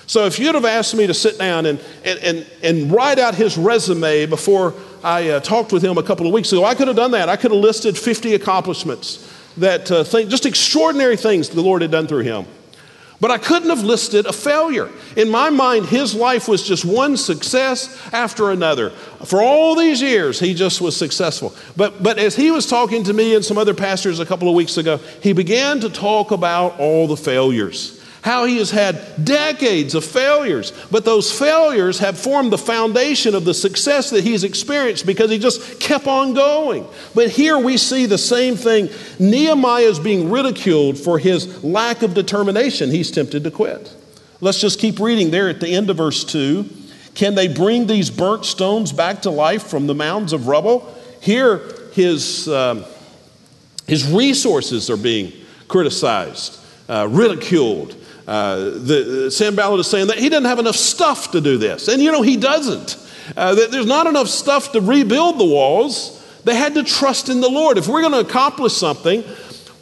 So 0.08 0.26
if 0.26 0.40
you'd 0.40 0.56
have 0.56 0.66
asked 0.66 0.96
me 0.96 1.06
to 1.06 1.14
sit 1.14 1.38
down 1.38 1.66
and, 1.66 1.80
and, 2.06 2.20
and, 2.20 2.48
and 2.64 2.92
write 2.92 3.20
out 3.20 3.36
his 3.36 3.58
resume 3.58 4.26
before 4.26 4.74
I 5.04 5.30
uh, 5.30 5.40
talked 5.42 5.74
with 5.74 5.84
him 5.84 5.98
a 5.98 6.04
couple 6.04 6.26
of 6.26 6.34
weeks 6.34 6.52
ago, 6.54 6.64
I 6.64 6.76
could 6.76 6.88
have 6.88 6.96
done 6.96 7.12
that. 7.12 7.28
I 7.28 7.36
could 7.36 7.52
have 7.52 7.60
listed 7.60 7.98
50 7.98 8.34
accomplishments 8.34 9.34
that 9.58 9.92
uh, 9.92 10.04
think, 10.06 10.30
just 10.30 10.46
extraordinary 10.46 11.18
things 11.18 11.50
the 11.50 11.62
Lord 11.62 11.82
had 11.82 11.92
done 11.92 12.08
through 12.08 12.24
him. 12.24 12.46
But 13.20 13.32
I 13.32 13.40
couldn't 13.40 13.70
have 13.70 13.84
listed 13.84 14.28
a 14.28 14.34
failure. 14.34 14.90
In 15.16 15.30
my 15.30 15.50
mind, 15.50 15.88
his 15.88 16.14
life 16.14 16.48
was 16.48 16.62
just 16.62 16.86
one 16.86 17.18
success 17.18 18.00
after 18.14 18.52
another. 18.52 18.92
For 19.26 19.42
all 19.42 19.76
these 19.76 20.02
years, 20.02 20.40
he 20.40 20.54
just 20.54 20.82
was 20.82 20.96
successful. 20.96 21.56
But, 21.76 22.04
but 22.04 22.20
as 22.20 22.36
he 22.36 22.52
was 22.52 22.68
talking 22.68 23.04
to 23.06 23.14
me 23.14 23.34
and 23.34 23.44
some 23.44 23.58
other 23.58 23.74
pastors 23.74 24.20
a 24.20 24.26
couple 24.26 24.48
of 24.48 24.54
weeks 24.54 24.78
ago, 24.78 24.98
he 25.22 25.34
began 25.34 25.80
to 25.80 25.90
talk 25.90 26.30
about 26.30 26.80
all 26.80 27.08
the 27.08 27.18
failures 27.18 27.97
how 28.28 28.44
he 28.44 28.58
has 28.58 28.72
had 28.72 29.24
decades 29.24 29.96
of 29.96 30.04
failures, 30.04 30.74
but 30.92 31.06
those 31.06 31.32
failures 31.32 32.00
have 32.00 32.20
formed 32.20 32.52
the 32.52 32.58
foundation 32.58 33.34
of 33.34 33.46
the 33.46 33.54
success 33.54 34.10
that 34.10 34.22
he's 34.22 34.44
experienced 34.44 35.06
because 35.06 35.32
he 35.32 35.40
just 35.40 35.80
kept 35.80 36.08
on 36.08 36.34
going. 36.34 36.86
But 37.16 37.30
here 37.30 37.58
we 37.58 37.78
see 37.78 38.06
the 38.06 38.18
same 38.18 38.58
thing. 38.58 38.90
Nehemiah 39.18 39.84
is 39.84 39.98
being 39.98 40.30
ridiculed 40.30 40.98
for 40.98 41.18
his 41.18 41.64
lack 41.64 42.02
of 42.02 42.14
determination. 42.14 42.92
He's 42.92 43.10
tempted 43.12 43.46
to 43.46 43.52
quit. 43.52 43.96
Let's 44.42 44.60
just 44.60 44.78
keep 44.78 45.00
reading 45.00 45.32
there 45.32 45.48
at 45.48 45.62
the 45.62 45.70
end 45.70 45.90
of 45.90 45.96
verse 45.96 46.26
2. 46.26 46.70
Can 47.16 47.34
they 47.34 47.48
bring 47.48 47.88
these 47.88 48.10
burnt 48.10 48.44
stones 48.44 48.92
back 48.92 49.22
to 49.22 49.30
life 49.30 49.64
from 49.64 49.88
the 49.88 49.96
mounds 49.96 50.34
of 50.34 50.50
rubble? 50.50 50.94
Here, 51.22 51.62
his, 51.94 52.50
um, 52.50 52.84
his 53.88 54.06
resources 54.12 54.90
are 54.90 54.98
being 54.98 55.32
criticized, 55.70 56.60
uh, 56.90 57.08
ridiculed. 57.10 57.96
Uh, 58.28 58.72
the, 58.72 59.32
Sanballat 59.32 59.80
is 59.80 59.88
saying 59.88 60.08
that 60.08 60.18
he 60.18 60.28
doesn't 60.28 60.46
have 60.46 60.60
enough 60.60 60.76
stuff 60.76 61.32
to 61.32 61.40
do 61.40 61.58
this. 61.58 61.88
And 61.88 62.02
you 62.02 62.12
know, 62.12 62.22
he 62.22 62.36
doesn't. 62.36 62.98
Uh, 63.36 63.56
there's 63.56 63.86
not 63.86 64.06
enough 64.06 64.28
stuff 64.28 64.74
to 64.74 64.82
rebuild 64.82 65.40
the 65.40 65.46
walls. 65.46 66.14
They 66.44 66.56
had 66.56 66.76
to 66.76 66.84
trust 66.84 67.30
in 67.30 67.42
the 67.42 67.50
Lord. 67.50 67.78
If 67.78 67.88
we're 67.88 68.02
going 68.02 68.14
to 68.14 68.20
accomplish 68.20 68.74
something, 68.74 69.24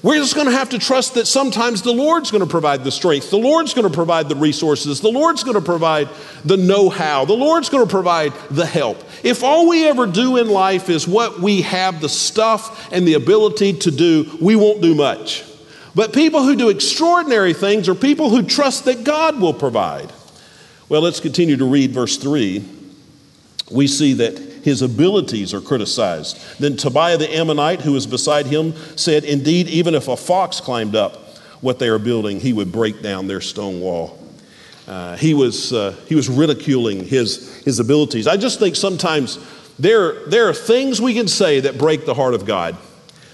we're 0.04 0.18
just 0.18 0.36
going 0.36 0.46
to 0.46 0.54
have 0.54 0.70
to 0.70 0.80
trust 0.80 1.16
that 1.16 1.26
sometimes 1.26 1.82
the 1.82 1.92
Lord's 1.92 2.30
going 2.30 2.44
to 2.44 2.50
provide 2.50 2.84
the 2.84 2.92
strength. 2.92 3.32
The 3.32 3.40
Lord's 3.40 3.74
going 3.74 3.88
to 3.88 3.94
provide 3.94 4.30
the 4.30 4.36
resources. 4.36 5.02
The 5.02 5.10
Lord's 5.10 5.44
going 5.44 5.56
to 5.56 5.66
provide 5.66 6.10
the 6.44 6.58
know 6.58 6.92
how. 6.92 7.26
The 7.26 7.34
Lord's 7.34 7.70
going 7.70 7.86
to 7.86 7.90
provide 7.90 8.34
the 8.52 8.68
help. 8.68 9.04
If 9.24 9.44
all 9.44 9.68
we 9.68 9.88
ever 9.88 10.06
do 10.06 10.38
in 10.38 10.48
life 10.48 10.90
is 10.90 11.08
what 11.08 11.40
we 11.40 11.64
have 11.64 12.02
the 12.02 12.10
stuff 12.10 12.92
and 12.94 13.08
the 13.08 13.16
ability 13.16 13.74
to 13.80 13.90
do, 13.90 14.38
we 14.40 14.56
won't 14.56 14.82
do 14.82 14.94
much. 14.94 15.44
But 15.96 16.14
people 16.14 16.44
who 16.44 16.58
do 16.58 16.70
extraordinary 16.70 17.54
things 17.54 17.88
are 17.88 17.96
people 17.96 18.30
who 18.30 18.44
trust 18.44 18.84
that 18.86 19.06
God 19.06 19.40
will 19.40 19.54
provide. 19.54 20.12
Well, 20.90 21.02
let's 21.02 21.22
continue 21.22 21.56
to 21.56 21.66
read 21.66 21.92
verse 21.92 22.18
3. 22.18 22.64
We 23.72 23.88
see 23.88 24.14
that 24.14 24.38
his 24.38 24.82
abilities 24.82 25.54
are 25.54 25.62
criticized. 25.62 26.38
Then 26.60 26.76
Tobiah 26.76 27.18
the 27.18 27.34
Ammonite, 27.34 27.82
who 27.82 27.94
was 27.94 28.06
beside 28.06 28.46
him, 28.46 28.74
said, 28.98 29.24
Indeed, 29.24 29.68
even 29.70 29.96
if 29.96 30.08
a 30.08 30.18
fox 30.18 30.60
climbed 30.60 30.96
up 30.96 31.16
what 31.62 31.80
they 31.80 31.88
are 31.88 31.98
building, 31.98 32.40
he 32.40 32.52
would 32.52 32.72
break 32.72 33.02
down 33.02 33.28
their 33.28 33.42
stone 33.42 33.80
wall. 33.80 34.20
Uh, 34.88 35.16
he, 35.16 35.34
was, 35.34 35.72
uh, 35.72 35.96
he 36.08 36.14
was 36.14 36.30
ridiculing 36.30 37.06
his, 37.06 37.64
his 37.64 37.80
abilities. 37.80 38.28
I 38.28 38.38
just 38.38 38.60
think 38.60 38.76
sometimes 38.76 39.40
there, 39.80 40.26
there 40.28 40.48
are 40.50 40.54
things 40.54 41.02
we 41.02 41.14
can 41.14 41.28
say 41.28 41.62
that 41.62 41.78
break 41.78 42.06
the 42.06 42.14
heart 42.14 42.34
of 42.34 42.46
God. 42.46 42.78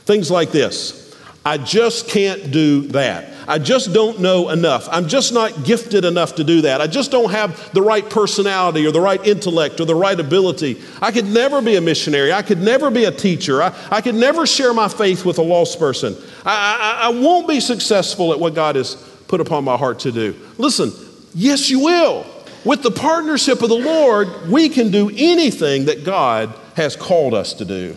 Things 0.06 0.32
like 0.32 0.52
this 0.52 1.01
I 1.44 1.58
just 1.58 2.08
can't 2.08 2.52
do 2.52 2.82
that. 2.90 3.34
I 3.48 3.58
just 3.58 3.94
don't 3.94 4.20
know 4.20 4.50
enough. 4.50 4.88
I'm 4.92 5.08
just 5.08 5.34
not 5.34 5.66
gifted 5.66 6.06
enough 6.06 6.36
to 6.36 6.44
do 6.44 6.62
that. 6.62 6.82
I 6.82 6.88
just 6.88 7.10
don't 7.10 7.32
have 7.32 7.74
the 7.74 7.82
right 7.82 8.08
personality 8.08 8.86
or 8.86 8.92
the 8.92 9.02
right 9.02 9.26
intellect 9.26 9.80
or 9.80 9.86
the 9.86 9.96
right 9.96 10.20
ability. 10.20 10.80
I 11.02 11.12
could 11.12 11.26
never 11.26 11.60
be 11.62 11.76
a 11.76 11.82
missionary. 11.82 12.32
I 12.32 12.44
could 12.44 12.60
never 12.60 12.92
be 12.92 13.06
a 13.06 13.12
teacher. 13.12 13.64
I, 13.64 13.76
I 13.90 14.02
could 14.02 14.14
never 14.14 14.46
share 14.46 14.74
my 14.74 14.88
faith 14.88 15.26
with 15.26 15.40
a 15.40 15.42
lost 15.42 15.80
person. 15.80 16.16
I, 16.46 17.02
I, 17.02 17.08
I 17.08 17.10
won't 17.10 17.48
be 17.48 17.60
successful 17.60 18.32
at 18.32 18.40
what 18.40 18.54
God 18.54 18.76
has 18.76 18.96
put 19.28 19.42
upon 19.42 19.64
my 19.64 19.78
heart 19.78 20.00
to 20.02 20.12
do. 20.12 20.36
Listen, 20.60 20.92
yes, 21.34 21.72
you 21.72 21.80
will. 21.80 22.26
With 22.64 22.84
the 22.84 22.92
partnership 22.92 23.64
of 23.64 23.70
the 23.70 23.76
Lord, 23.76 24.48
we 24.48 24.70
can 24.70 24.92
do 24.92 25.10
anything 25.10 25.86
that 25.86 26.04
God 26.04 26.54
has 26.76 26.96
called 26.96 27.34
us 27.34 27.54
to 27.56 27.66
do. 27.66 27.96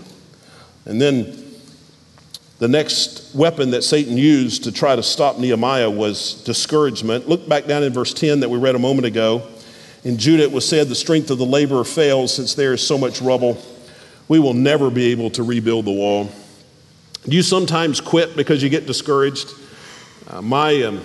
And 0.86 1.00
then 1.00 1.43
the 2.64 2.68
next 2.68 3.34
weapon 3.34 3.72
that 3.72 3.82
Satan 3.82 4.16
used 4.16 4.64
to 4.64 4.72
try 4.72 4.96
to 4.96 5.02
stop 5.02 5.38
Nehemiah 5.38 5.90
was 5.90 6.42
discouragement. 6.44 7.28
Look 7.28 7.46
back 7.46 7.66
down 7.66 7.82
in 7.82 7.92
verse 7.92 8.14
10 8.14 8.40
that 8.40 8.48
we 8.48 8.56
read 8.56 8.74
a 8.74 8.78
moment 8.78 9.04
ago. 9.04 9.46
In 10.02 10.16
Judah 10.16 10.44
it 10.44 10.50
was 10.50 10.66
said, 10.66 10.88
The 10.88 10.94
strength 10.94 11.30
of 11.30 11.36
the 11.36 11.44
laborer 11.44 11.84
fails 11.84 12.34
since 12.34 12.54
there 12.54 12.72
is 12.72 12.80
so 12.80 12.96
much 12.96 13.20
rubble. 13.20 13.62
We 14.28 14.38
will 14.38 14.54
never 14.54 14.88
be 14.88 15.12
able 15.12 15.28
to 15.32 15.42
rebuild 15.42 15.84
the 15.84 15.92
wall. 15.92 16.30
Do 17.28 17.36
you 17.36 17.42
sometimes 17.42 18.00
quit 18.00 18.34
because 18.34 18.62
you 18.62 18.70
get 18.70 18.86
discouraged? 18.86 19.52
Uh, 20.30 20.40
my, 20.40 20.84
um, 20.84 21.02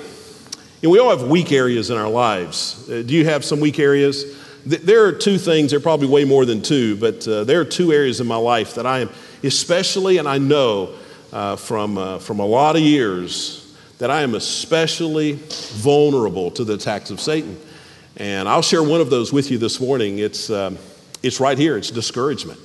you 0.82 0.88
know, 0.88 0.92
we 0.92 1.00
all 1.00 1.10
have 1.10 1.24
weak 1.28 1.52
areas 1.52 1.90
in 1.90 1.98
our 1.98 2.10
lives. 2.10 2.90
Uh, 2.90 3.04
do 3.06 3.14
you 3.14 3.26
have 3.26 3.44
some 3.44 3.60
weak 3.60 3.80
areas? 3.80 4.24
Th- 4.64 4.82
there 4.82 5.04
are 5.08 5.12
two 5.12 5.38
things, 5.38 5.72
there 5.72 5.80
are 5.80 5.84
probably 5.84 6.08
way 6.08 6.24
more 6.24 6.46
than 6.46 6.62
two, 6.62 6.96
but 6.96 7.28
uh, 7.28 7.44
there 7.44 7.60
are 7.60 7.66
two 7.66 7.92
areas 7.92 8.22
in 8.22 8.28
my 8.28 8.38
life 8.38 8.76
that 8.76 8.86
I 8.86 9.00
am 9.00 9.10
especially, 9.44 10.20
and 10.20 10.28
I 10.28 10.38
know 10.38 10.96
uh, 11.32 11.56
from, 11.56 11.98
uh, 11.98 12.20
from 12.20 12.40
a 12.40 12.46
lot 12.46 12.76
of 12.76 12.82
years 12.82 13.76
that 14.00 14.10
I 14.10 14.22
am 14.22 14.36
especially 14.36 15.34
vulnerable 15.34 16.52
to 16.52 16.64
the 16.64 16.76
attacks 16.76 17.12
of 17.12 17.20
Satan. 17.20 17.60
And 18.18 18.48
I'll 18.48 18.62
share 18.62 18.84
one 18.84 19.02
of 19.02 19.10
those 19.10 19.32
with 19.32 19.52
you 19.52 19.58
this 19.58 19.80
morning. 19.80 20.20
It's, 20.20 20.50
um, 20.50 20.78
it's 21.22 21.40
right 21.40 21.58
here, 21.58 21.78
it's 21.78 21.92
discouragement. 21.92 22.60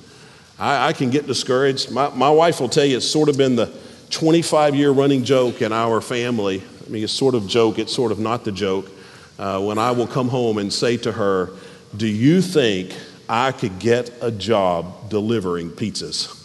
I, 0.57 0.89
I 0.89 0.93
can 0.93 1.09
get 1.09 1.27
discouraged. 1.27 1.91
My, 1.91 2.09
my 2.09 2.29
wife 2.29 2.59
will 2.59 2.69
tell 2.69 2.85
you 2.85 2.97
it's 2.97 3.07
sort 3.07 3.29
of 3.29 3.37
been 3.37 3.55
the 3.55 3.71
25 4.11 4.75
year 4.75 4.91
running 4.91 5.23
joke 5.23 5.61
in 5.61 5.73
our 5.73 6.01
family. 6.01 6.63
I 6.85 6.89
mean, 6.89 7.03
it's 7.03 7.13
sort 7.13 7.35
of 7.35 7.47
joke, 7.47 7.79
it's 7.79 7.93
sort 7.93 8.11
of 8.11 8.19
not 8.19 8.45
the 8.45 8.51
joke. 8.51 8.89
Uh, 9.37 9.61
when 9.61 9.77
I 9.77 9.91
will 9.91 10.07
come 10.07 10.29
home 10.29 10.57
and 10.57 10.71
say 10.71 10.95
to 10.97 11.11
her, 11.11 11.49
Do 11.97 12.07
you 12.07 12.41
think 12.41 12.95
I 13.27 13.51
could 13.51 13.79
get 13.79 14.11
a 14.21 14.31
job 14.31 15.09
delivering 15.09 15.71
pizzas? 15.71 16.44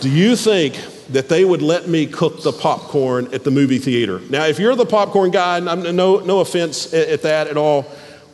Do 0.00 0.10
you 0.10 0.36
think 0.36 0.76
that 1.08 1.28
they 1.28 1.44
would 1.44 1.62
let 1.62 1.88
me 1.88 2.06
cook 2.06 2.42
the 2.42 2.52
popcorn 2.52 3.34
at 3.34 3.42
the 3.42 3.50
movie 3.50 3.78
theater? 3.78 4.20
Now, 4.30 4.44
if 4.44 4.60
you're 4.60 4.76
the 4.76 4.86
popcorn 4.86 5.32
guy, 5.32 5.56
I'm, 5.56 5.96
no, 5.96 6.20
no 6.20 6.40
offense 6.40 6.94
at, 6.94 7.08
at 7.08 7.22
that 7.22 7.48
at 7.48 7.56
all, 7.56 7.84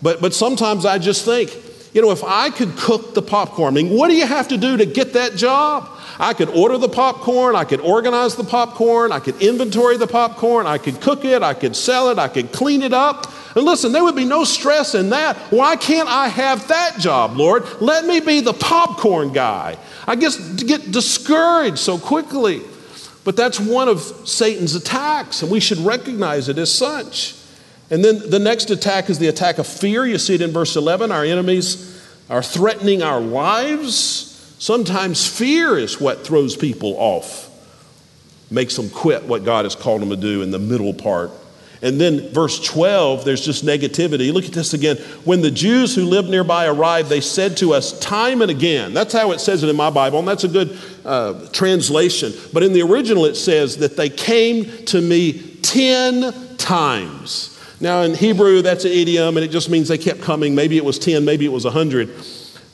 but, 0.02 0.20
but 0.20 0.34
sometimes 0.34 0.84
I 0.84 0.98
just 0.98 1.24
think, 1.24 1.56
you 1.94 2.02
know, 2.02 2.10
if 2.10 2.22
I 2.22 2.50
could 2.50 2.76
cook 2.76 3.14
the 3.14 3.22
popcorn, 3.22 3.72
I 3.72 3.82
mean, 3.82 3.96
what 3.96 4.08
do 4.08 4.14
you 4.14 4.26
have 4.26 4.48
to 4.48 4.58
do 4.58 4.76
to 4.76 4.84
get 4.84 5.14
that 5.14 5.36
job? 5.36 5.88
I 6.18 6.34
could 6.34 6.50
order 6.50 6.76
the 6.76 6.88
popcorn, 6.88 7.56
I 7.56 7.64
could 7.64 7.80
organize 7.80 8.36
the 8.36 8.44
popcorn, 8.44 9.10
I 9.10 9.20
could 9.20 9.40
inventory 9.40 9.96
the 9.96 10.06
popcorn, 10.06 10.66
I 10.66 10.76
could 10.78 11.00
cook 11.00 11.24
it, 11.24 11.42
I 11.42 11.54
could 11.54 11.74
sell 11.74 12.10
it, 12.10 12.18
I 12.18 12.28
could 12.28 12.52
clean 12.52 12.82
it 12.82 12.92
up. 12.92 13.32
And 13.54 13.64
listen, 13.64 13.92
there 13.92 14.02
would 14.02 14.16
be 14.16 14.24
no 14.24 14.42
stress 14.44 14.94
in 14.94 15.10
that. 15.10 15.36
Why 15.52 15.76
can't 15.76 16.08
I 16.08 16.28
have 16.28 16.68
that 16.68 16.98
job, 16.98 17.36
Lord? 17.36 17.64
Let 17.80 18.04
me 18.04 18.18
be 18.20 18.40
the 18.40 18.52
popcorn 18.52 19.32
guy. 19.32 19.78
I 20.06 20.16
guess 20.16 20.36
get 20.54 20.90
discouraged 20.90 21.78
so 21.78 21.98
quickly. 21.98 22.62
But 23.22 23.36
that's 23.36 23.58
one 23.58 23.88
of 23.88 24.00
Satan's 24.00 24.74
attacks, 24.74 25.42
and 25.42 25.50
we 25.50 25.60
should 25.60 25.78
recognize 25.78 26.48
it 26.48 26.58
as 26.58 26.72
such. 26.72 27.36
And 27.90 28.04
then 28.04 28.28
the 28.28 28.38
next 28.38 28.70
attack 28.70 29.08
is 29.08 29.18
the 29.18 29.28
attack 29.28 29.58
of 29.58 29.66
fear. 29.66 30.04
You 30.04 30.18
see 30.18 30.34
it 30.34 30.40
in 30.40 30.50
verse 30.50 30.76
11. 30.76 31.12
Our 31.12 31.24
enemies 31.24 32.02
are 32.28 32.42
threatening 32.42 33.02
our 33.02 33.20
lives. 33.20 34.30
Sometimes 34.58 35.26
fear 35.26 35.78
is 35.78 36.00
what 36.00 36.26
throws 36.26 36.56
people 36.56 36.96
off, 36.98 37.50
makes 38.50 38.76
them 38.76 38.90
quit 38.90 39.24
what 39.24 39.44
God 39.44 39.64
has 39.64 39.74
called 39.74 40.02
them 40.02 40.10
to 40.10 40.16
do 40.16 40.42
in 40.42 40.50
the 40.50 40.58
middle 40.58 40.92
part 40.92 41.30
and 41.82 42.00
then 42.00 42.28
verse 42.30 42.64
12, 42.64 43.24
there's 43.24 43.44
just 43.44 43.64
negativity. 43.64 44.32
Look 44.32 44.44
at 44.44 44.52
this 44.52 44.74
again. 44.74 44.96
When 45.24 45.42
the 45.42 45.50
Jews 45.50 45.94
who 45.94 46.04
lived 46.04 46.30
nearby 46.30 46.66
arrived, 46.66 47.08
they 47.08 47.20
said 47.20 47.56
to 47.58 47.74
us 47.74 47.98
time 48.00 48.42
and 48.42 48.50
again. 48.50 48.94
That's 48.94 49.12
how 49.12 49.32
it 49.32 49.40
says 49.40 49.62
it 49.62 49.68
in 49.68 49.76
my 49.76 49.90
Bible, 49.90 50.18
and 50.18 50.28
that's 50.28 50.44
a 50.44 50.48
good 50.48 50.78
uh, 51.04 51.48
translation. 51.48 52.32
But 52.52 52.62
in 52.62 52.72
the 52.72 52.82
original, 52.82 53.24
it 53.24 53.34
says 53.34 53.78
that 53.78 53.96
they 53.96 54.08
came 54.08 54.64
to 54.86 55.00
me 55.00 55.58
10 55.62 56.56
times. 56.56 57.50
Now, 57.80 58.02
in 58.02 58.14
Hebrew, 58.14 58.62
that's 58.62 58.84
an 58.84 58.92
idiom, 58.92 59.36
and 59.36 59.44
it 59.44 59.50
just 59.50 59.68
means 59.68 59.88
they 59.88 59.98
kept 59.98 60.22
coming. 60.22 60.54
Maybe 60.54 60.76
it 60.76 60.84
was 60.84 60.98
10, 60.98 61.24
maybe 61.24 61.44
it 61.44 61.52
was 61.52 61.64
100. 61.64 62.08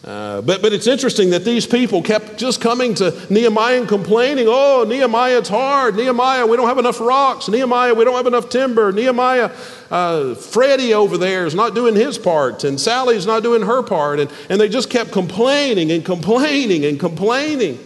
Uh, 0.03 0.41
but, 0.41 0.63
but 0.63 0.73
it's 0.73 0.87
interesting 0.87 1.29
that 1.31 1.45
these 1.45 1.67
people 1.67 2.01
kept 2.01 2.39
just 2.39 2.59
coming 2.59 2.95
to 2.95 3.15
Nehemiah 3.29 3.81
and 3.81 3.89
complaining, 3.89 4.47
Oh, 4.49 4.85
Nehemiah, 4.89 5.39
it's 5.39 5.51
hard. 5.51 5.95
Nehemiah, 5.95 6.47
we 6.47 6.57
don't 6.57 6.69
have 6.69 6.79
enough 6.79 7.01
rocks. 7.01 7.49
Nehemiah, 7.49 7.93
we 7.93 8.05
don't 8.05 8.15
have 8.15 8.27
enough 8.27 8.49
timber. 8.49 8.93
Nehemiah, 8.93 9.51
uh, 9.91 10.35
Freddie 10.35 10.95
over 10.95 11.19
there 11.19 11.45
is 11.45 11.55
not 11.55 11.75
doing 11.75 11.95
his 11.95 12.17
part, 12.17 12.65
and 12.65 12.81
Sally's 12.81 13.27
not 13.27 13.43
doing 13.43 13.61
her 13.61 13.83
part. 13.83 14.21
And, 14.21 14.31
and 14.49 14.59
they 14.59 14.71
just 14.71 14.89
kept 14.89 15.13
complaining 15.13 15.93
and 15.93 16.03
complaining 16.03 16.87
and 16.87 16.99
complaining. 16.99 17.79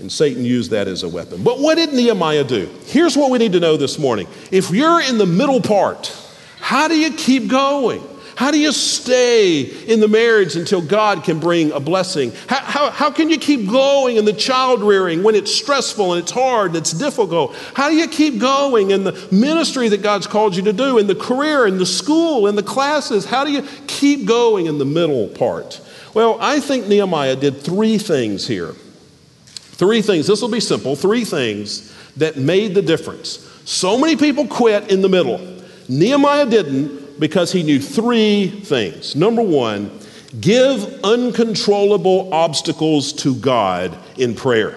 And 0.00 0.12
Satan 0.12 0.44
used 0.44 0.72
that 0.72 0.86
as 0.86 1.02
a 1.02 1.08
weapon. 1.08 1.42
But 1.42 1.60
what 1.60 1.76
did 1.76 1.94
Nehemiah 1.94 2.44
do? 2.44 2.68
Here's 2.84 3.16
what 3.16 3.30
we 3.30 3.38
need 3.38 3.52
to 3.52 3.60
know 3.60 3.78
this 3.78 3.98
morning. 3.98 4.26
If 4.50 4.70
you're 4.70 5.00
in 5.00 5.16
the 5.16 5.26
middle 5.26 5.62
part, 5.62 6.14
how 6.60 6.88
do 6.88 6.98
you 6.98 7.10
keep 7.12 7.48
going? 7.48 8.02
How 8.34 8.50
do 8.50 8.58
you 8.58 8.72
stay 8.72 9.60
in 9.60 10.00
the 10.00 10.08
marriage 10.08 10.56
until 10.56 10.80
God 10.80 11.24
can 11.24 11.38
bring 11.38 11.70
a 11.72 11.80
blessing? 11.80 12.32
How, 12.46 12.60
how, 12.60 12.90
how, 12.90 13.10
can 13.10 13.28
you 13.28 13.38
keep 13.38 13.68
going 13.68 14.16
in 14.16 14.24
the 14.24 14.32
child 14.32 14.82
rearing 14.82 15.22
when 15.22 15.34
it's 15.34 15.54
stressful 15.54 16.14
and 16.14 16.22
it's 16.22 16.32
hard 16.32 16.68
and 16.68 16.76
it's 16.76 16.92
difficult? 16.92 17.54
How 17.74 17.90
do 17.90 17.96
you 17.96 18.08
keep 18.08 18.38
going 18.38 18.90
in 18.90 19.04
the 19.04 19.12
ministry 19.30 19.88
that 19.88 20.02
God's 20.02 20.26
called 20.26 20.56
you 20.56 20.62
to 20.62 20.72
do, 20.72 20.98
in 20.98 21.06
the 21.06 21.14
career, 21.14 21.66
in 21.66 21.78
the 21.78 21.86
school, 21.86 22.46
in 22.46 22.56
the 22.56 22.62
classes? 22.62 23.26
How 23.26 23.44
do 23.44 23.52
you 23.52 23.62
keep 23.86 24.26
going 24.26 24.66
in 24.66 24.78
the 24.78 24.86
middle 24.86 25.28
part? 25.28 25.80
Well, 26.14 26.38
I 26.40 26.60
think 26.60 26.88
Nehemiah 26.88 27.36
did 27.36 27.60
three 27.60 27.98
things 27.98 28.46
here. 28.46 28.74
Three 29.46 30.02
things, 30.02 30.26
this 30.26 30.40
will 30.40 30.50
be 30.50 30.60
simple, 30.60 30.96
three 30.96 31.24
things 31.24 31.92
that 32.16 32.36
made 32.36 32.74
the 32.74 32.82
difference. 32.82 33.48
So 33.64 33.98
many 33.98 34.16
people 34.16 34.46
quit 34.46 34.90
in 34.90 35.02
the 35.02 35.08
middle. 35.08 35.40
Nehemiah 35.88 36.46
didn't 36.46 37.01
because 37.22 37.52
he 37.52 37.62
knew 37.62 37.78
three 37.78 38.48
things. 38.48 39.14
Number 39.14 39.42
one, 39.42 39.96
give 40.40 41.00
uncontrollable 41.04 42.34
obstacles 42.34 43.12
to 43.12 43.36
God 43.36 43.96
in 44.18 44.34
prayer. 44.34 44.76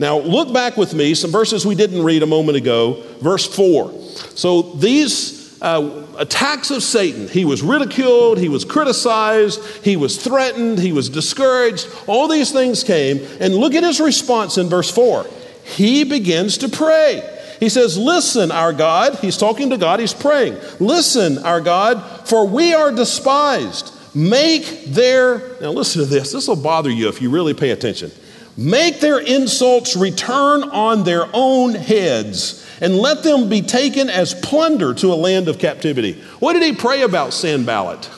Now, 0.00 0.18
look 0.18 0.52
back 0.52 0.76
with 0.76 0.92
me, 0.92 1.14
some 1.14 1.30
verses 1.30 1.64
we 1.64 1.76
didn't 1.76 2.02
read 2.02 2.24
a 2.24 2.26
moment 2.26 2.58
ago, 2.58 3.04
verse 3.20 3.46
4. 3.46 3.92
So, 4.34 4.62
these 4.74 5.60
uh, 5.62 6.04
attacks 6.18 6.72
of 6.72 6.82
Satan, 6.82 7.28
he 7.28 7.44
was 7.44 7.62
ridiculed, 7.62 8.38
he 8.38 8.48
was 8.48 8.64
criticized, 8.64 9.64
he 9.84 9.96
was 9.96 10.22
threatened, 10.22 10.80
he 10.80 10.90
was 10.90 11.08
discouraged, 11.08 11.88
all 12.08 12.26
these 12.26 12.50
things 12.50 12.82
came. 12.82 13.24
And 13.40 13.54
look 13.54 13.74
at 13.74 13.84
his 13.84 14.00
response 14.00 14.58
in 14.58 14.68
verse 14.68 14.90
4. 14.90 15.26
He 15.64 16.02
begins 16.02 16.58
to 16.58 16.68
pray. 16.68 17.37
He 17.60 17.68
says, 17.68 17.98
Listen, 17.98 18.50
our 18.50 18.72
God. 18.72 19.16
He's 19.16 19.36
talking 19.36 19.70
to 19.70 19.76
God, 19.76 20.00
he's 20.00 20.14
praying. 20.14 20.56
Listen, 20.78 21.38
our 21.38 21.60
God, 21.60 22.28
for 22.28 22.46
we 22.46 22.74
are 22.74 22.92
despised. 22.92 23.94
Make 24.14 24.86
their, 24.86 25.60
now 25.60 25.70
listen 25.70 26.02
to 26.02 26.08
this, 26.08 26.32
this 26.32 26.48
will 26.48 26.56
bother 26.56 26.90
you 26.90 27.08
if 27.08 27.20
you 27.20 27.30
really 27.30 27.54
pay 27.54 27.70
attention. 27.70 28.10
Make 28.56 28.98
their 28.98 29.20
insults 29.20 29.94
return 29.94 30.64
on 30.64 31.04
their 31.04 31.26
own 31.32 31.74
heads, 31.74 32.66
and 32.80 32.96
let 32.96 33.22
them 33.22 33.48
be 33.48 33.62
taken 33.62 34.10
as 34.10 34.34
plunder 34.34 34.94
to 34.94 35.12
a 35.12 35.14
land 35.14 35.46
of 35.46 35.60
captivity. 35.60 36.20
What 36.40 36.54
did 36.54 36.62
he 36.62 36.74
pray 36.74 37.02
about, 37.02 37.32
Sanballat? 37.32 38.10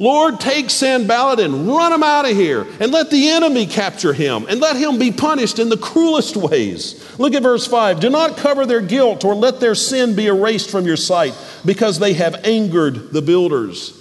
Lord, 0.00 0.40
take 0.40 0.70
Sanballat 0.70 1.40
and 1.40 1.68
run 1.68 1.92
him 1.92 2.02
out 2.02 2.24
of 2.24 2.34
here, 2.34 2.66
and 2.80 2.90
let 2.90 3.10
the 3.10 3.28
enemy 3.28 3.66
capture 3.66 4.14
him, 4.14 4.46
and 4.48 4.58
let 4.58 4.76
him 4.76 4.98
be 4.98 5.12
punished 5.12 5.58
in 5.58 5.68
the 5.68 5.76
cruelest 5.76 6.38
ways. 6.38 7.18
Look 7.18 7.34
at 7.34 7.42
verse 7.42 7.66
5. 7.66 8.00
Do 8.00 8.08
not 8.08 8.38
cover 8.38 8.64
their 8.64 8.80
guilt 8.80 9.26
or 9.26 9.34
let 9.34 9.60
their 9.60 9.74
sin 9.74 10.16
be 10.16 10.26
erased 10.26 10.70
from 10.70 10.86
your 10.86 10.96
sight, 10.96 11.34
because 11.66 11.98
they 11.98 12.14
have 12.14 12.34
angered 12.46 13.12
the 13.12 13.20
builders. 13.20 13.92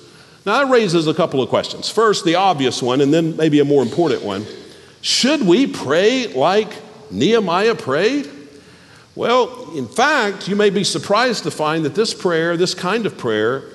Now, 0.46 0.64
that 0.64 0.72
raises 0.72 1.06
a 1.06 1.14
couple 1.14 1.44
of 1.44 1.50
questions. 1.50 1.90
First, 1.90 2.24
the 2.24 2.36
obvious 2.36 2.82
one, 2.82 3.02
and 3.02 3.14
then 3.14 3.36
maybe 3.36 3.60
a 3.60 3.66
more 3.66 3.84
important 3.84 4.24
one. 4.24 4.46
Should 5.02 5.46
we 5.46 5.68
pray 5.68 6.28
like 6.28 6.72
Nehemiah 7.12 7.76
prayed? 7.76 8.30
Well, 9.16 9.72
in 9.76 9.90
fact, 9.90 10.48
you 10.48 10.56
may 10.56 10.70
be 10.70 10.86
surprised 10.86 11.44
to 11.44 11.52
find 11.52 11.84
that 11.84 11.94
this 11.94 12.14
prayer, 12.14 12.56
this 12.56 12.74
kind 12.74 13.06
of 13.06 13.18
prayer, 13.18 13.66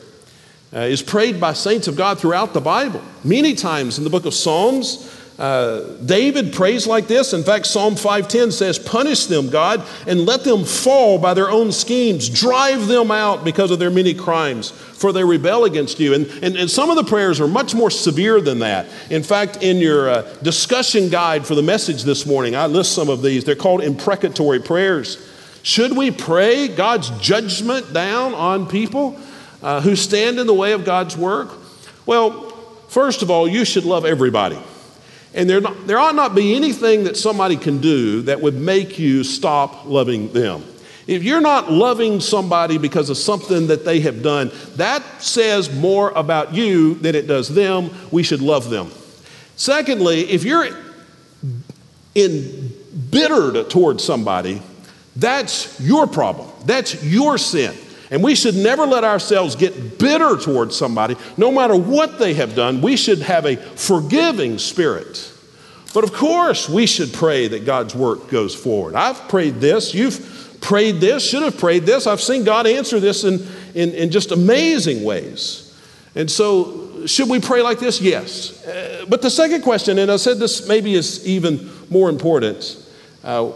uh, 0.75 0.81
is 0.81 1.03
prayed 1.03 1.41
by 1.41 1.53
saints 1.53 1.89
of 1.89 1.97
God 1.97 2.19
throughout 2.19 2.53
the 2.53 2.61
Bible. 2.61 3.01
Many 3.23 3.55
times 3.55 3.99
in 3.99 4.05
the 4.05 4.11
book 4.11 4.27
of 4.27 4.35
Psalms, 4.35 5.11
uh, 5.39 5.97
David 6.05 6.53
prays 6.53 6.87
like 6.87 7.09
this. 7.09 7.33
In 7.33 7.43
fact, 7.43 7.67
Psalm 7.67 7.97
5:10 7.97 8.53
says, 8.53 8.79
"Punish 8.79 9.27
them, 9.27 9.49
God, 9.49 9.83
and 10.07 10.25
let 10.27 10.45
them 10.45 10.65
fall 10.65 11.19
by 11.19 11.35
their 11.35 11.51
own 11.51 11.73
schemes. 11.73 12.29
Drive 12.29 12.87
them 12.87 13.11
out 13.11 13.45
because 13.45 13.73
of 13.73 13.81
their 13.81 13.91
many 13.91 14.15
crimes, 14.15 14.73
for 14.93 15.13
they 15.13 15.25
rebel 15.25 15.65
against 15.65 15.99
you." 15.99 16.15
And, 16.15 16.29
and, 16.41 16.57
and 16.57 16.71
some 16.71 16.89
of 16.89 16.97
the 16.97 17.03
prayers 17.03 17.41
are 17.41 17.49
much 17.49 17.75
more 17.75 17.91
severe 17.91 18.41
than 18.41 18.61
that. 18.61 18.87
In 19.11 19.25
fact, 19.25 19.61
in 19.61 19.79
your 19.79 20.09
uh, 20.09 20.23
discussion 20.43 21.09
guide 21.09 21.45
for 21.45 21.57
the 21.57 21.63
message 21.63 22.05
this 22.05 22.27
morning, 22.27 22.55
I 22.55 22.67
list 22.67 22.93
some 22.93 23.09
of 23.09 23.21
these. 23.21 23.43
They're 23.43 23.57
called 23.57 23.83
imprecatory 23.83 24.61
prayers. 24.61 25.19
Should 25.65 25.97
we 25.97 26.13
pray 26.13 26.69
God's 26.69 27.11
judgment 27.21 27.93
down 27.93 28.35
on 28.35 28.69
people? 28.69 29.19
Uh, 29.65 29.81
who 29.81 29.97
stand 29.97 30.39
in 30.39 30.47
the 30.47 30.55
way 30.55 30.73
of 30.73 30.85
God's 30.85 31.17
work? 31.17 31.49
Well, 32.05 32.51
first 32.89 33.23
of 33.23 33.31
all, 33.31 33.49
you 33.49 33.65
should 33.65 33.87
love 33.87 34.05
everybody. 34.05 34.59
And 35.33 35.49
there, 35.49 35.61
not, 35.63 35.87
there 35.87 35.99
ought 35.99 36.15
not 36.15 36.35
be 36.35 36.55
anything 36.55 37.05
that 37.05 37.17
somebody 37.17 37.57
can 37.57 37.81
do 37.81 38.23
that 38.23 38.43
would 38.43 38.55
make 38.55 38.99
you 38.99 39.25
stop 39.25 39.87
loving 39.87 40.33
them. 40.35 40.63
If 41.07 41.25
you're 41.25 41.41
not 41.41 41.73
loving 41.73 42.21
somebody 42.21 42.77
because 42.77 43.09
of 43.09 43.17
something 43.17 43.69
that 43.69 43.87
they 43.87 44.01
have 44.01 44.23
done, 44.23 44.53
that 44.77 45.03
says 45.23 45.75
more 45.75 46.11
about 46.11 46.53
you 46.53 46.95
than 46.97 47.15
it 47.15 47.27
does 47.27 47.49
them. 47.49 47.91
We 48.11 48.23
should 48.23 48.43
love 48.43 48.69
them. 48.69 48.91
Secondly, 49.57 50.31
if 50.31 50.45
you're 50.45 50.69
embittered 52.15 53.71
towards 53.71 54.05
somebody, 54.05 54.61
that's 55.17 55.81
your 55.81 56.07
problem. 56.07 56.51
That's 56.67 57.03
your 57.03 57.39
sin. 57.39 57.75
And 58.15 58.23
we 58.23 58.37
should 58.37 58.55
never 58.55 58.87
let 58.87 59.03
ourselves 59.03 59.57
get 59.57 59.99
bitter 59.99 60.37
towards 60.37 60.77
somebody, 60.77 61.17
no 61.37 61.51
matter 61.51 61.75
what 61.75 62.21
they 62.21 62.35
have 62.35 62.55
done. 62.55 62.81
We 62.81 62.97
should 62.97 63.23
have 63.23 63.45
a 63.45 63.57
forgiving 63.57 64.59
spirit. 64.59 65.33
But 65.93 66.05
of 66.05 66.13
course, 66.13 66.69
we 66.69 66.87
should 66.87 67.13
pray 67.13 67.49
that 67.49 67.65
God's 67.65 67.93
work 67.93 68.31
goes 68.31 68.55
forward. 68.55 68.95
I've 68.95 69.29
prayed 69.29 69.57
this. 69.57 69.95
You've 69.95 70.59
prayed 70.61 71.01
this, 71.01 71.29
should 71.29 71.43
have 71.43 71.59
prayed 71.59 71.87
this. 71.87 72.07
I've 72.07 72.21
seen 72.21 72.45
God 72.45 72.69
answer 72.69 73.01
this 73.01 73.25
in, 73.25 73.45
in, 73.75 73.91
in 73.91 74.13
just 74.13 74.31
amazing 74.31 75.03
ways. 75.03 75.77
And 76.15 76.31
so, 76.31 77.07
should 77.07 77.29
we 77.29 77.41
pray 77.41 77.63
like 77.63 77.81
this? 77.81 78.01
Yes. 78.01 78.65
Uh, 78.65 79.07
but 79.09 79.23
the 79.23 79.31
second 79.31 79.63
question, 79.63 79.99
and 79.99 80.09
I 80.09 80.19
said 80.19 80.39
this 80.39 80.69
maybe 80.69 80.95
is 80.95 81.27
even 81.27 81.69
more 81.91 82.09
important 82.11 82.81
uh, 83.25 83.51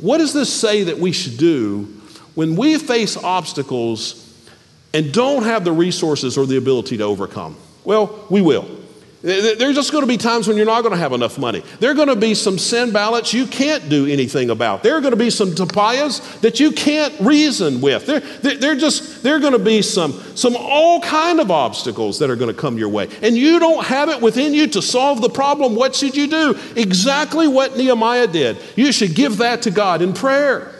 what 0.00 0.18
does 0.18 0.32
this 0.32 0.52
say 0.52 0.84
that 0.84 0.98
we 0.98 1.12
should 1.12 1.38
do 1.38 1.97
when 2.38 2.54
we 2.54 2.78
face 2.78 3.16
obstacles 3.16 4.32
and 4.94 5.12
don't 5.12 5.42
have 5.42 5.64
the 5.64 5.72
resources 5.72 6.38
or 6.38 6.46
the 6.46 6.56
ability 6.56 6.96
to 6.96 7.02
overcome? 7.02 7.56
Well, 7.82 8.26
we 8.30 8.40
will. 8.40 8.64
There's 9.22 9.74
just 9.74 9.90
going 9.90 10.04
to 10.04 10.06
be 10.06 10.18
times 10.18 10.46
when 10.46 10.56
you're 10.56 10.64
not 10.64 10.82
going 10.82 10.94
to 10.94 11.00
have 11.00 11.12
enough 11.12 11.36
money. 11.36 11.64
There 11.80 11.90
are 11.90 11.94
going 11.94 12.06
to 12.06 12.14
be 12.14 12.34
some 12.34 12.54
Sanballats 12.54 13.32
you 13.32 13.48
can't 13.48 13.88
do 13.88 14.06
anything 14.06 14.50
about. 14.50 14.84
There 14.84 14.96
are 14.96 15.00
going 15.00 15.14
to 15.14 15.18
be 15.18 15.30
some 15.30 15.50
Tobiahs 15.50 16.40
that 16.42 16.60
you 16.60 16.70
can't 16.70 17.12
reason 17.18 17.80
with. 17.80 18.06
There, 18.06 18.20
they're 18.20 18.76
just, 18.76 19.24
there 19.24 19.34
are 19.34 19.40
going 19.40 19.54
to 19.54 19.58
be 19.58 19.82
some, 19.82 20.12
some 20.36 20.54
all 20.56 21.00
kind 21.00 21.40
of 21.40 21.50
obstacles 21.50 22.20
that 22.20 22.30
are 22.30 22.36
going 22.36 22.54
to 22.54 22.60
come 22.60 22.78
your 22.78 22.88
way. 22.88 23.08
And 23.20 23.36
you 23.36 23.58
don't 23.58 23.84
have 23.84 24.10
it 24.10 24.22
within 24.22 24.54
you 24.54 24.68
to 24.68 24.80
solve 24.80 25.22
the 25.22 25.28
problem. 25.28 25.74
What 25.74 25.96
should 25.96 26.16
you 26.16 26.28
do? 26.28 26.56
Exactly 26.76 27.48
what 27.48 27.76
Nehemiah 27.76 28.28
did. 28.28 28.58
You 28.76 28.92
should 28.92 29.16
give 29.16 29.38
that 29.38 29.62
to 29.62 29.72
God 29.72 30.02
in 30.02 30.12
prayer. 30.12 30.72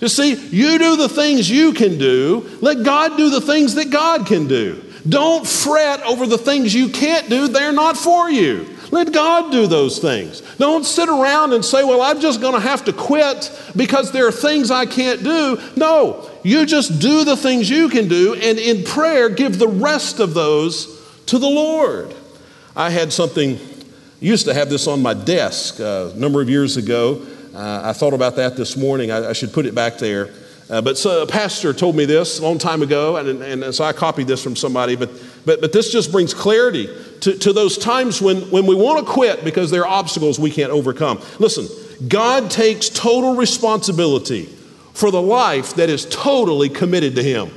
You 0.00 0.08
see, 0.08 0.34
you 0.34 0.78
do 0.78 0.96
the 0.96 1.08
things 1.08 1.50
you 1.50 1.72
can 1.72 1.98
do, 1.98 2.58
let 2.60 2.84
God 2.84 3.16
do 3.16 3.30
the 3.30 3.40
things 3.40 3.74
that 3.74 3.90
God 3.90 4.26
can 4.26 4.48
do. 4.48 4.82
Don't 5.08 5.46
fret 5.46 6.02
over 6.02 6.26
the 6.26 6.38
things 6.38 6.74
you 6.74 6.88
can't 6.88 7.28
do, 7.28 7.48
they're 7.48 7.72
not 7.72 7.96
for 7.96 8.30
you. 8.30 8.66
Let 8.90 9.12
God 9.12 9.52
do 9.52 9.66
those 9.66 9.98
things. 9.98 10.40
Don't 10.56 10.84
sit 10.84 11.08
around 11.08 11.52
and 11.52 11.64
say, 11.64 11.84
Well, 11.84 12.02
I'm 12.02 12.20
just 12.20 12.40
going 12.40 12.54
to 12.54 12.60
have 12.60 12.84
to 12.86 12.92
quit 12.92 13.52
because 13.76 14.10
there 14.10 14.26
are 14.26 14.32
things 14.32 14.70
I 14.70 14.84
can't 14.86 15.22
do. 15.22 15.60
No, 15.76 16.28
you 16.42 16.66
just 16.66 17.00
do 17.00 17.24
the 17.24 17.36
things 17.36 17.70
you 17.70 17.88
can 17.88 18.08
do, 18.08 18.34
and 18.34 18.58
in 18.58 18.82
prayer, 18.82 19.28
give 19.28 19.58
the 19.58 19.68
rest 19.68 20.18
of 20.18 20.34
those 20.34 21.00
to 21.26 21.38
the 21.38 21.48
Lord. 21.48 22.14
I 22.74 22.90
had 22.90 23.12
something, 23.12 23.60
used 24.18 24.46
to 24.46 24.54
have 24.54 24.70
this 24.70 24.88
on 24.88 25.02
my 25.02 25.14
desk 25.14 25.78
uh, 25.78 26.10
a 26.12 26.18
number 26.18 26.42
of 26.42 26.50
years 26.50 26.76
ago. 26.76 27.24
Uh, 27.60 27.82
I 27.84 27.92
thought 27.92 28.14
about 28.14 28.36
that 28.36 28.56
this 28.56 28.74
morning. 28.74 29.10
I, 29.10 29.28
I 29.28 29.32
should 29.34 29.52
put 29.52 29.66
it 29.66 29.74
back 29.74 29.98
there. 29.98 30.30
Uh, 30.70 30.80
but 30.80 30.96
so 30.96 31.22
a 31.22 31.26
pastor 31.26 31.74
told 31.74 31.94
me 31.94 32.06
this 32.06 32.38
a 32.38 32.42
long 32.42 32.56
time 32.56 32.80
ago, 32.80 33.18
and, 33.18 33.42
and, 33.42 33.74
so 33.74 33.84
I 33.84 33.92
copied 33.92 34.28
this 34.28 34.42
from 34.42 34.56
somebody. 34.56 34.96
But, 34.96 35.10
but, 35.44 35.60
but 35.60 35.70
this 35.70 35.92
just 35.92 36.10
brings 36.10 36.32
clarity 36.32 36.88
to, 37.20 37.36
to 37.36 37.52
those 37.52 37.76
times 37.76 38.22
when, 38.22 38.50
when 38.50 38.64
we 38.64 38.74
want 38.74 39.06
to 39.06 39.12
quit 39.12 39.44
because 39.44 39.70
there 39.70 39.82
are 39.82 39.88
obstacles 39.88 40.38
we 40.38 40.50
can't 40.50 40.70
overcome. 40.72 41.20
Listen, 41.38 41.68
God 42.08 42.50
takes 42.50 42.88
total 42.88 43.34
responsibility 43.34 44.46
for 44.94 45.10
the 45.10 45.20
life 45.20 45.74
that 45.74 45.90
is 45.90 46.06
totally 46.06 46.70
committed 46.70 47.14
to 47.16 47.22
Him. 47.22 47.50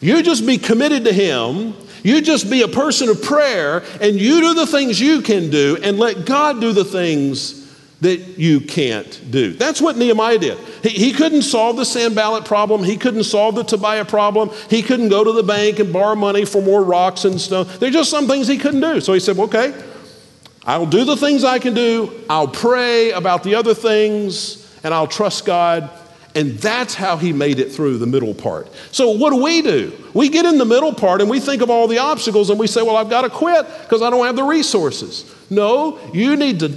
You 0.00 0.22
just 0.22 0.46
be 0.46 0.56
committed 0.56 1.04
to 1.04 1.12
Him 1.12 1.74
You 2.02 2.22
just 2.22 2.50
be 2.50 2.62
a 2.62 2.68
person 2.68 3.08
of 3.08 3.22
prayer 3.22 3.82
and 4.00 4.18
you 4.18 4.40
do 4.40 4.54
the 4.54 4.66
things 4.66 5.00
you 5.00 5.20
can 5.20 5.50
do 5.50 5.78
and 5.82 5.98
let 5.98 6.24
God 6.24 6.60
do 6.60 6.72
the 6.72 6.84
things 6.84 7.59
that 8.00 8.38
you 8.38 8.60
can't 8.60 9.30
do. 9.30 9.52
That's 9.52 9.80
what 9.80 9.96
Nehemiah 9.96 10.38
did. 10.38 10.58
He, 10.82 10.88
he 10.88 11.12
couldn't 11.12 11.42
solve 11.42 11.76
the 11.76 11.84
Sanballat 11.84 12.44
problem. 12.44 12.82
He 12.82 12.96
couldn't 12.96 13.24
solve 13.24 13.54
the 13.54 13.62
Tobiah 13.62 14.04
problem. 14.04 14.50
He 14.68 14.82
couldn't 14.82 15.10
go 15.10 15.22
to 15.22 15.32
the 15.32 15.42
bank 15.42 15.78
and 15.78 15.92
borrow 15.92 16.14
money 16.14 16.44
for 16.44 16.62
more 16.62 16.82
rocks 16.82 17.24
and 17.24 17.40
stuff. 17.40 17.78
There's 17.78 17.92
just 17.92 18.10
some 18.10 18.26
things 18.26 18.48
he 18.48 18.58
couldn't 18.58 18.80
do. 18.80 19.00
So 19.00 19.12
he 19.12 19.20
said, 19.20 19.38
okay, 19.38 19.74
I'll 20.64 20.86
do 20.86 21.04
the 21.04 21.16
things 21.16 21.44
I 21.44 21.58
can 21.58 21.74
do. 21.74 22.24
I'll 22.30 22.48
pray 22.48 23.12
about 23.12 23.42
the 23.42 23.54
other 23.54 23.74
things 23.74 24.56
and 24.82 24.94
I'll 24.94 25.06
trust 25.06 25.44
God 25.44 25.90
and 26.34 26.52
that's 26.58 26.94
how 26.94 27.16
he 27.16 27.32
made 27.32 27.58
it 27.58 27.72
through 27.72 27.98
the 27.98 28.06
middle 28.06 28.34
part. 28.34 28.68
So, 28.92 29.10
what 29.10 29.30
do 29.30 29.42
we 29.42 29.62
do? 29.62 29.92
We 30.14 30.28
get 30.28 30.44
in 30.44 30.58
the 30.58 30.64
middle 30.64 30.94
part 30.94 31.20
and 31.20 31.28
we 31.28 31.40
think 31.40 31.60
of 31.60 31.70
all 31.70 31.88
the 31.88 31.98
obstacles 31.98 32.50
and 32.50 32.58
we 32.58 32.66
say, 32.66 32.82
Well, 32.82 32.96
I've 32.96 33.10
got 33.10 33.22
to 33.22 33.30
quit 33.30 33.66
because 33.82 34.00
I 34.00 34.10
don't 34.10 34.24
have 34.24 34.36
the 34.36 34.44
resources. 34.44 35.24
No, 35.50 35.98
you 36.14 36.36
need 36.36 36.60
to 36.60 36.68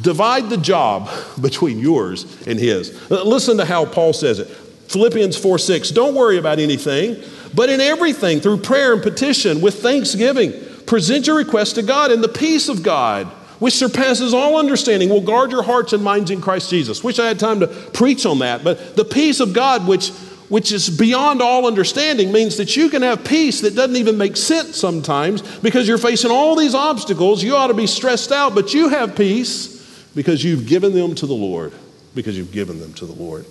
divide 0.00 0.50
the 0.50 0.56
job 0.56 1.10
between 1.40 1.78
yours 1.78 2.24
and 2.46 2.58
his. 2.58 3.10
Uh, 3.10 3.22
listen 3.22 3.56
to 3.56 3.64
how 3.64 3.84
Paul 3.84 4.12
says 4.12 4.38
it 4.38 4.48
Philippians 4.48 5.36
4 5.36 5.58
6. 5.58 5.90
Don't 5.90 6.14
worry 6.14 6.38
about 6.38 6.58
anything, 6.58 7.22
but 7.54 7.68
in 7.68 7.80
everything, 7.80 8.40
through 8.40 8.58
prayer 8.58 8.92
and 8.92 9.02
petition, 9.02 9.60
with 9.60 9.82
thanksgiving, 9.82 10.52
present 10.86 11.26
your 11.26 11.36
request 11.36 11.74
to 11.76 11.82
God, 11.82 12.10
and 12.10 12.22
the 12.22 12.28
peace 12.28 12.68
of 12.68 12.82
God 12.82 13.26
which 13.58 13.74
surpasses 13.74 14.34
all 14.34 14.58
understanding, 14.58 15.08
will 15.08 15.20
guard 15.20 15.50
your 15.50 15.62
hearts 15.62 15.92
and 15.92 16.02
minds 16.02 16.30
in 16.30 16.40
Christ 16.40 16.70
Jesus. 16.70 17.02
Wish 17.02 17.18
I 17.18 17.26
had 17.26 17.38
time 17.38 17.60
to 17.60 17.66
preach 17.66 18.26
on 18.26 18.40
that, 18.40 18.62
but 18.62 18.96
the 18.96 19.04
peace 19.04 19.40
of 19.40 19.52
God, 19.52 19.86
which, 19.86 20.10
which 20.48 20.72
is 20.72 20.90
beyond 20.90 21.40
all 21.40 21.66
understanding, 21.66 22.32
means 22.32 22.56
that 22.58 22.76
you 22.76 22.90
can 22.90 23.02
have 23.02 23.24
peace 23.24 23.62
that 23.62 23.74
doesn't 23.74 23.96
even 23.96 24.18
make 24.18 24.36
sense 24.36 24.76
sometimes 24.76 25.42
because 25.60 25.88
you're 25.88 25.98
facing 25.98 26.30
all 26.30 26.54
these 26.54 26.74
obstacles. 26.74 27.42
You 27.42 27.56
ought 27.56 27.68
to 27.68 27.74
be 27.74 27.86
stressed 27.86 28.30
out, 28.30 28.54
but 28.54 28.74
you 28.74 28.88
have 28.88 29.16
peace 29.16 29.75
because 30.16 30.42
you've 30.42 30.66
given 30.66 30.94
them 30.94 31.14
to 31.14 31.26
the 31.26 31.34
Lord. 31.34 31.72
Because 32.14 32.36
you've 32.36 32.50
given 32.50 32.80
them 32.80 32.92
to 32.94 33.06
the 33.06 33.12
Lord. 33.12 33.44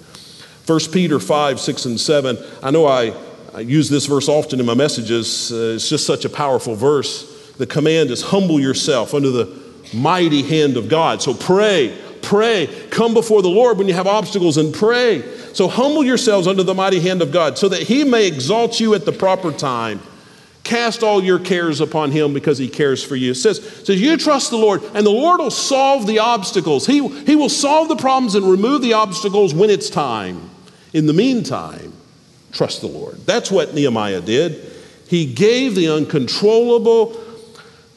1 0.65 0.79
Peter 0.91 1.19
5, 1.19 1.59
6, 1.59 1.85
and 1.85 1.99
7. 1.99 2.37
I 2.63 2.71
know 2.71 2.87
I, 2.87 3.13
I 3.53 3.59
use 3.59 3.87
this 3.87 4.07
verse 4.07 4.27
often 4.27 4.59
in 4.59 4.65
my 4.65 4.73
messages. 4.73 5.51
Uh, 5.51 5.75
it's 5.75 5.87
just 5.87 6.07
such 6.07 6.25
a 6.25 6.29
powerful 6.29 6.75
verse. 6.75 7.53
The 7.57 7.67
command 7.67 8.09
is 8.09 8.23
humble 8.23 8.59
yourself 8.59 9.13
under 9.13 9.29
the 9.29 9.61
mighty 9.93 10.41
hand 10.41 10.75
of 10.75 10.89
God. 10.89 11.21
So 11.21 11.35
pray, 11.35 11.95
pray. 12.23 12.67
Come 12.89 13.13
before 13.13 13.43
the 13.43 13.47
Lord 13.47 13.77
when 13.77 13.87
you 13.87 13.93
have 13.93 14.07
obstacles 14.07 14.57
and 14.57 14.73
pray. 14.73 15.21
So 15.53 15.67
humble 15.67 16.03
yourselves 16.03 16.47
under 16.47 16.63
the 16.63 16.73
mighty 16.73 16.99
hand 16.99 17.21
of 17.21 17.31
God 17.31 17.59
so 17.59 17.69
that 17.69 17.83
he 17.83 18.03
may 18.03 18.25
exalt 18.25 18.79
you 18.79 18.95
at 18.95 19.05
the 19.05 19.11
proper 19.11 19.51
time. 19.51 20.01
Cast 20.65 21.03
all 21.03 21.23
your 21.23 21.37
cares 21.37 21.79
upon 21.79 22.09
him 22.09 22.33
because 22.33 22.57
he 22.57 22.67
cares 22.67 23.03
for 23.03 23.15
you. 23.15 23.31
It 23.31 23.35
says, 23.35 23.63
says 23.85 24.01
you 24.01 24.17
trust 24.17 24.49
the 24.49 24.57
Lord, 24.57 24.81
and 24.95 25.05
the 25.05 25.11
Lord 25.11 25.39
will 25.39 25.51
solve 25.51 26.07
the 26.07 26.19
obstacles. 26.19 26.87
He, 26.87 27.07
he 27.25 27.35
will 27.35 27.49
solve 27.49 27.87
the 27.87 27.95
problems 27.95 28.33
and 28.33 28.43
remove 28.49 28.81
the 28.81 28.93
obstacles 28.93 29.53
when 29.53 29.69
it's 29.69 29.91
time. 29.91 30.49
In 30.91 31.05
the 31.05 31.13
meantime, 31.13 31.93
trust 32.51 32.81
the 32.81 32.87
Lord. 32.87 33.17
That's 33.27 33.51
what 33.51 33.75
Nehemiah 33.75 34.21
did. 34.21 34.71
He 35.07 35.31
gave 35.31 35.75
the 35.75 35.87
uncontrollable 35.87 37.21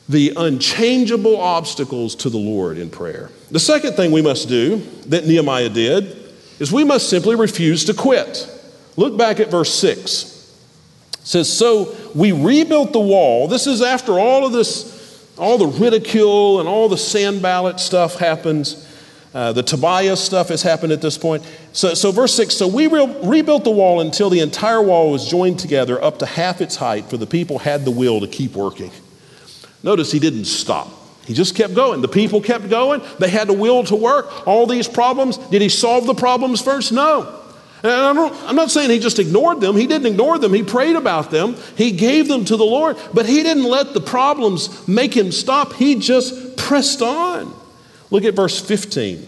the 0.06 0.32
unchangeable 0.36 1.40
obstacles 1.40 2.14
to 2.16 2.30
the 2.30 2.38
Lord 2.38 2.78
in 2.78 2.90
prayer. 2.90 3.30
The 3.50 3.60
second 3.60 3.94
thing 3.94 4.10
we 4.10 4.22
must 4.22 4.48
do 4.48 4.78
that 5.06 5.26
Nehemiah 5.26 5.68
did 5.70 6.16
is 6.58 6.70
we 6.70 6.84
must 6.84 7.08
simply 7.08 7.34
refuse 7.34 7.84
to 7.86 7.94
quit. 7.94 8.46
Look 8.96 9.16
back 9.16 9.40
at 9.40 9.50
verse 9.50 9.72
6. 9.74 10.37
Says, 11.28 11.52
So 11.54 11.94
we 12.14 12.32
rebuilt 12.32 12.94
the 12.94 13.00
wall. 13.00 13.48
This 13.48 13.66
is 13.66 13.82
after 13.82 14.18
all 14.18 14.46
of 14.46 14.52
this, 14.52 15.28
all 15.36 15.58
the 15.58 15.66
ridicule 15.66 16.58
and 16.58 16.66
all 16.66 16.88
the 16.88 16.96
Sanballat 16.96 17.80
stuff 17.80 18.18
happens. 18.18 18.86
Uh, 19.34 19.52
the 19.52 19.62
Tobiah 19.62 20.16
stuff 20.16 20.48
has 20.48 20.62
happened 20.62 20.90
at 20.90 21.02
this 21.02 21.18
point. 21.18 21.46
So, 21.74 21.92
so 21.92 22.12
verse 22.12 22.34
6 22.34 22.54
So 22.54 22.66
we 22.66 22.86
re- 22.86 23.14
rebuilt 23.22 23.64
the 23.64 23.70
wall 23.70 24.00
until 24.00 24.30
the 24.30 24.40
entire 24.40 24.80
wall 24.80 25.12
was 25.12 25.28
joined 25.28 25.58
together 25.58 26.02
up 26.02 26.18
to 26.20 26.24
half 26.26 26.62
its 26.62 26.76
height, 26.76 27.10
for 27.10 27.18
the 27.18 27.26
people 27.26 27.58
had 27.58 27.84
the 27.84 27.90
will 27.90 28.20
to 28.20 28.26
keep 28.26 28.54
working. 28.54 28.90
Notice 29.82 30.10
he 30.10 30.18
didn't 30.18 30.46
stop. 30.46 30.88
He 31.26 31.34
just 31.34 31.54
kept 31.54 31.74
going. 31.74 32.00
The 32.00 32.08
people 32.08 32.40
kept 32.40 32.70
going. 32.70 33.02
They 33.18 33.28
had 33.28 33.48
the 33.48 33.52
will 33.52 33.84
to 33.84 33.96
work. 33.96 34.48
All 34.48 34.66
these 34.66 34.88
problems, 34.88 35.36
did 35.36 35.60
he 35.60 35.68
solve 35.68 36.06
the 36.06 36.14
problems 36.14 36.62
first? 36.62 36.90
No. 36.90 37.38
And 37.82 37.92
I'm 37.92 38.56
not 38.56 38.70
saying 38.70 38.90
he 38.90 38.98
just 38.98 39.18
ignored 39.18 39.60
them. 39.60 39.76
He 39.76 39.86
didn't 39.86 40.06
ignore 40.06 40.38
them. 40.38 40.52
He 40.52 40.62
prayed 40.62 40.96
about 40.96 41.30
them. 41.30 41.56
He 41.76 41.92
gave 41.92 42.26
them 42.26 42.44
to 42.46 42.56
the 42.56 42.64
Lord. 42.64 42.96
But 43.14 43.26
he 43.26 43.42
didn't 43.42 43.64
let 43.64 43.94
the 43.94 44.00
problems 44.00 44.86
make 44.88 45.14
him 45.14 45.30
stop. 45.30 45.74
He 45.74 45.94
just 45.96 46.56
pressed 46.56 47.02
on. 47.02 47.54
Look 48.10 48.24
at 48.24 48.34
verse 48.34 48.60
15. 48.60 49.26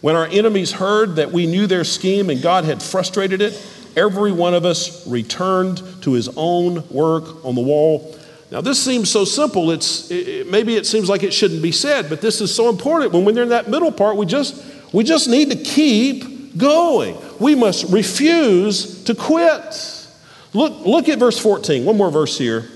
When 0.00 0.16
our 0.16 0.26
enemies 0.26 0.72
heard 0.72 1.16
that 1.16 1.30
we 1.30 1.46
knew 1.46 1.66
their 1.66 1.84
scheme 1.84 2.30
and 2.30 2.40
God 2.40 2.64
had 2.64 2.82
frustrated 2.82 3.42
it, 3.42 3.60
every 3.96 4.32
one 4.32 4.54
of 4.54 4.64
us 4.64 5.06
returned 5.06 5.82
to 6.02 6.12
his 6.12 6.30
own 6.36 6.88
work 6.88 7.44
on 7.44 7.54
the 7.54 7.60
wall 7.60 8.16
now, 8.50 8.60
this 8.60 8.82
seems 8.82 9.08
so 9.08 9.24
simple, 9.24 9.70
it's, 9.70 10.10
it, 10.10 10.48
maybe 10.48 10.74
it 10.74 10.84
seems 10.84 11.08
like 11.08 11.22
it 11.22 11.32
shouldn't 11.32 11.62
be 11.62 11.70
said, 11.70 12.08
but 12.08 12.20
this 12.20 12.40
is 12.40 12.52
so 12.52 12.68
important. 12.68 13.12
When 13.12 13.24
we're 13.24 13.42
in 13.42 13.50
that 13.50 13.68
middle 13.68 13.92
part, 13.92 14.16
we 14.16 14.26
just, 14.26 14.64
we 14.92 15.04
just 15.04 15.28
need 15.28 15.50
to 15.50 15.56
keep 15.56 16.24
going. 16.56 17.16
We 17.38 17.54
must 17.54 17.90
refuse 17.92 19.04
to 19.04 19.14
quit. 19.14 20.06
Look, 20.52 20.84
look 20.84 21.08
at 21.08 21.18
verse 21.18 21.38
14, 21.38 21.84
one 21.84 21.96
more 21.96 22.10
verse 22.10 22.36
here. 22.36 22.68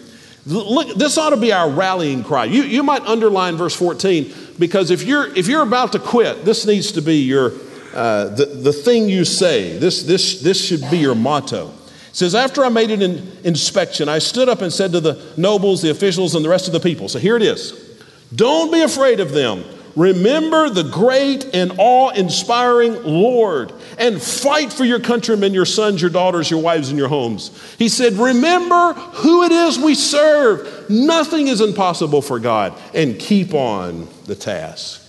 Look, 0.46 0.96
this 0.96 1.16
ought 1.16 1.30
to 1.30 1.36
be 1.36 1.52
our 1.52 1.70
rallying 1.70 2.22
cry. 2.22 2.44
You, 2.44 2.62
you 2.64 2.82
might 2.82 3.02
underline 3.02 3.56
verse 3.56 3.74
14 3.74 4.32
because 4.58 4.90
if 4.90 5.02
you're, 5.02 5.34
if 5.36 5.48
you're 5.48 5.62
about 5.62 5.92
to 5.92 5.98
quit, 5.98 6.44
this 6.44 6.66
needs 6.66 6.92
to 6.92 7.02
be 7.02 7.16
your, 7.22 7.52
uh, 7.94 8.28
the, 8.28 8.46
the 8.46 8.72
thing 8.72 9.08
you 9.08 9.24
say. 9.24 9.78
This, 9.78 10.02
this, 10.02 10.42
this 10.42 10.62
should 10.62 10.88
be 10.90 10.98
your 10.98 11.14
motto 11.14 11.72
says, 12.14 12.34
After 12.34 12.64
I 12.64 12.68
made 12.68 12.90
an 12.90 13.32
inspection, 13.44 14.08
I 14.08 14.18
stood 14.18 14.48
up 14.48 14.62
and 14.62 14.72
said 14.72 14.92
to 14.92 15.00
the 15.00 15.22
nobles, 15.36 15.82
the 15.82 15.90
officials, 15.90 16.34
and 16.34 16.44
the 16.44 16.48
rest 16.48 16.66
of 16.66 16.72
the 16.72 16.80
people, 16.80 17.08
so 17.08 17.18
here 17.18 17.36
it 17.36 17.42
is 17.42 17.98
Don't 18.34 18.72
be 18.72 18.80
afraid 18.80 19.20
of 19.20 19.32
them. 19.32 19.64
Remember 19.96 20.68
the 20.70 20.82
great 20.82 21.54
and 21.54 21.72
awe 21.78 22.10
inspiring 22.10 23.02
Lord 23.04 23.72
and 23.96 24.20
fight 24.20 24.72
for 24.72 24.84
your 24.84 24.98
countrymen, 24.98 25.54
your 25.54 25.64
sons, 25.64 26.00
your 26.00 26.10
daughters, 26.10 26.50
your 26.50 26.60
wives, 26.60 26.88
and 26.88 26.98
your 26.98 27.08
homes. 27.08 27.50
He 27.78 27.88
said, 27.88 28.14
Remember 28.14 28.94
who 28.94 29.44
it 29.44 29.52
is 29.52 29.78
we 29.78 29.94
serve. 29.94 30.90
Nothing 30.90 31.46
is 31.46 31.60
impossible 31.60 32.22
for 32.22 32.40
God, 32.40 32.78
and 32.92 33.18
keep 33.18 33.54
on 33.54 34.08
the 34.24 34.34
task. 34.34 35.00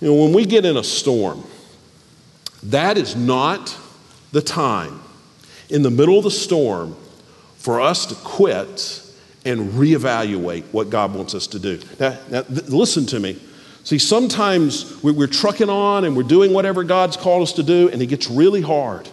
You 0.00 0.08
know, 0.08 0.14
when 0.14 0.32
we 0.32 0.46
get 0.46 0.64
in 0.64 0.76
a 0.76 0.84
storm, 0.84 1.44
that 2.62 2.96
is 2.96 3.16
not 3.16 3.76
the 4.32 4.42
time 4.42 5.00
in 5.68 5.82
the 5.82 5.90
middle 5.90 6.16
of 6.16 6.24
the 6.24 6.30
storm 6.30 6.96
for 7.56 7.80
us 7.80 8.06
to 8.06 8.14
quit 8.14 9.02
and 9.44 9.72
reevaluate 9.72 10.64
what 10.72 10.90
God 10.90 11.14
wants 11.14 11.34
us 11.34 11.46
to 11.48 11.58
do. 11.58 11.80
Now, 11.98 12.18
now 12.30 12.42
th- 12.42 12.68
listen 12.68 13.06
to 13.06 13.18
me. 13.20 13.40
See, 13.84 13.98
sometimes 13.98 15.02
we, 15.02 15.12
we're 15.12 15.26
trucking 15.26 15.70
on 15.70 16.04
and 16.04 16.16
we're 16.16 16.22
doing 16.22 16.52
whatever 16.52 16.84
God's 16.84 17.16
called 17.16 17.42
us 17.42 17.52
to 17.54 17.62
do, 17.62 17.88
and 17.88 18.00
it 18.02 18.06
gets 18.06 18.30
really 18.30 18.60
hard. 18.60 19.08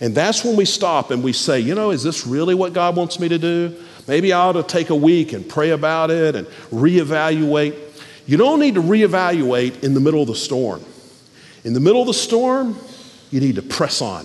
And 0.00 0.14
that's 0.14 0.44
when 0.44 0.56
we 0.56 0.64
stop 0.64 1.10
and 1.10 1.22
we 1.22 1.32
say, 1.32 1.60
you 1.60 1.74
know, 1.74 1.90
is 1.90 2.02
this 2.02 2.26
really 2.26 2.54
what 2.54 2.72
God 2.72 2.96
wants 2.96 3.20
me 3.20 3.28
to 3.28 3.38
do? 3.38 3.76
Maybe 4.08 4.32
I 4.32 4.40
ought 4.40 4.52
to 4.52 4.62
take 4.62 4.90
a 4.90 4.94
week 4.94 5.32
and 5.32 5.48
pray 5.48 5.70
about 5.70 6.10
it 6.10 6.34
and 6.34 6.46
reevaluate. 6.70 7.78
You 8.26 8.36
don't 8.36 8.60
need 8.60 8.74
to 8.74 8.82
reevaluate 8.82 9.84
in 9.84 9.94
the 9.94 10.00
middle 10.00 10.22
of 10.22 10.28
the 10.28 10.34
storm. 10.34 10.82
In 11.64 11.74
the 11.74 11.80
middle 11.80 12.00
of 12.00 12.06
the 12.06 12.14
storm, 12.14 12.76
you 13.30 13.40
need 13.40 13.56
to 13.56 13.62
press 13.62 14.00
on. 14.00 14.24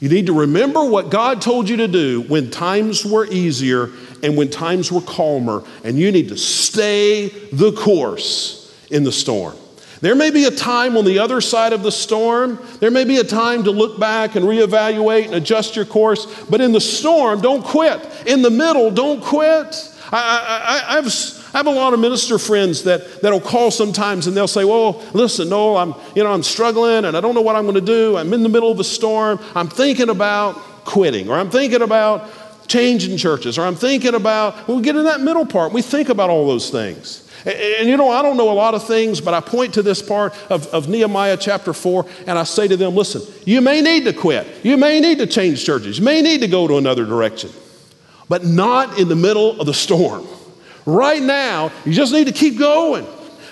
You 0.00 0.08
need 0.08 0.26
to 0.26 0.32
remember 0.32 0.84
what 0.84 1.10
God 1.10 1.40
told 1.40 1.68
you 1.68 1.76
to 1.78 1.88
do 1.88 2.22
when 2.22 2.50
times 2.50 3.04
were 3.04 3.24
easier 3.26 3.90
and 4.22 4.36
when 4.36 4.50
times 4.50 4.90
were 4.90 5.00
calmer, 5.00 5.62
and 5.84 5.98
you 5.98 6.10
need 6.10 6.28
to 6.30 6.36
stay 6.36 7.28
the 7.52 7.72
course 7.72 8.63
in 8.90 9.04
the 9.04 9.12
storm. 9.12 9.56
There 10.00 10.14
may 10.14 10.30
be 10.30 10.44
a 10.44 10.50
time 10.50 10.96
on 10.96 11.04
the 11.04 11.18
other 11.18 11.40
side 11.40 11.72
of 11.72 11.82
the 11.82 11.92
storm. 11.92 12.58
There 12.80 12.90
may 12.90 13.04
be 13.04 13.18
a 13.18 13.24
time 13.24 13.64
to 13.64 13.70
look 13.70 13.98
back 13.98 14.34
and 14.34 14.44
reevaluate 14.44 15.26
and 15.26 15.34
adjust 15.34 15.76
your 15.76 15.86
course. 15.86 16.26
But 16.44 16.60
in 16.60 16.72
the 16.72 16.80
storm, 16.80 17.40
don't 17.40 17.64
quit. 17.64 18.06
In 18.26 18.42
the 18.42 18.50
middle, 18.50 18.90
don't 18.90 19.22
quit. 19.22 19.90
I, 20.12 20.84
I, 20.86 20.98
I've 20.98 21.08
I 21.54 21.58
have 21.58 21.68
a 21.68 21.70
lot 21.70 21.94
of 21.94 22.00
minister 22.00 22.36
friends 22.36 22.82
that, 22.82 23.22
that'll 23.22 23.40
call 23.40 23.70
sometimes 23.70 24.26
and 24.26 24.36
they'll 24.36 24.48
say, 24.48 24.64
Well, 24.64 25.04
listen, 25.12 25.48
Noel, 25.48 25.76
I'm, 25.76 25.94
you 26.16 26.24
know, 26.24 26.32
I'm 26.32 26.42
struggling 26.42 27.04
and 27.04 27.16
I 27.16 27.20
don't 27.20 27.36
know 27.36 27.42
what 27.42 27.54
I'm 27.54 27.62
going 27.62 27.76
to 27.76 27.80
do. 27.80 28.16
I'm 28.16 28.34
in 28.34 28.42
the 28.42 28.48
middle 28.48 28.72
of 28.72 28.80
a 28.80 28.84
storm. 28.84 29.38
I'm 29.54 29.68
thinking 29.68 30.08
about 30.08 30.56
quitting, 30.84 31.28
or 31.30 31.38
I'm 31.38 31.50
thinking 31.50 31.80
about 31.80 32.28
changing 32.66 33.16
churches, 33.18 33.56
or 33.56 33.62
I'm 33.62 33.76
thinking 33.76 34.14
about, 34.14 34.66
well, 34.66 34.78
we 34.78 34.82
get 34.82 34.96
in 34.96 35.04
that 35.04 35.20
middle 35.20 35.46
part. 35.46 35.72
We 35.72 35.80
think 35.80 36.08
about 36.08 36.28
all 36.28 36.48
those 36.48 36.70
things. 36.70 37.23
And, 37.46 37.88
you 37.88 37.96
know, 37.96 38.10
I 38.10 38.22
don't 38.22 38.36
know 38.36 38.50
a 38.50 38.54
lot 38.54 38.74
of 38.74 38.86
things, 38.86 39.20
but 39.20 39.34
I 39.34 39.40
point 39.40 39.74
to 39.74 39.82
this 39.82 40.00
part 40.00 40.34
of, 40.50 40.66
of 40.68 40.88
Nehemiah 40.88 41.36
chapter 41.36 41.74
4 41.74 42.06
and 42.26 42.38
I 42.38 42.44
say 42.44 42.66
to 42.68 42.76
them, 42.76 42.94
listen, 42.94 43.22
you 43.44 43.60
may 43.60 43.82
need 43.82 44.04
to 44.04 44.12
quit. 44.14 44.46
You 44.64 44.76
may 44.76 44.98
need 45.00 45.18
to 45.18 45.26
change 45.26 45.64
churches. 45.64 45.98
You 45.98 46.04
may 46.04 46.22
need 46.22 46.40
to 46.40 46.48
go 46.48 46.66
to 46.66 46.78
another 46.78 47.04
direction. 47.04 47.50
but 48.28 48.44
not 48.44 48.98
in 48.98 49.08
the 49.08 49.16
middle 49.16 49.60
of 49.60 49.66
the 49.66 49.74
storm. 49.74 50.26
Right 50.86 51.22
now, 51.22 51.70
you 51.84 51.92
just 51.92 52.12
need 52.12 52.26
to 52.26 52.32
keep 52.32 52.58
going 52.58 53.06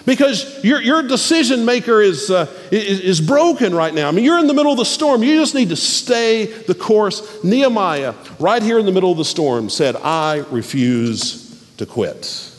because 0.05 0.62
your, 0.64 0.81
your 0.81 1.03
decision 1.03 1.64
maker 1.64 2.01
is, 2.01 2.31
uh, 2.31 2.47
is, 2.71 3.01
is 3.01 3.21
broken 3.21 3.75
right 3.75 3.95
now. 3.95 4.09
I 4.09 4.11
mean, 4.11 4.25
you're 4.25 4.39
in 4.39 4.47
the 4.47 4.55
middle 4.55 4.73
of 4.73 4.79
the 4.79 4.85
storm. 4.85 5.23
You 5.23 5.37
just 5.37 5.55
need 5.55 5.69
to 5.69 5.77
stay 5.77 6.47
the 6.47 6.75
course. 6.75 7.43
Nehemiah, 7.45 8.14
right 8.39 8.62
here 8.62 8.79
in 8.79 8.87
the 8.87 8.93
middle 8.93 9.12
of 9.12 9.19
the 9.19 9.25
storm, 9.25 9.71
said, 9.71 9.97
I 9.97 10.45
refuse 10.51 11.62
to 11.77 11.87
quit. 11.87 12.52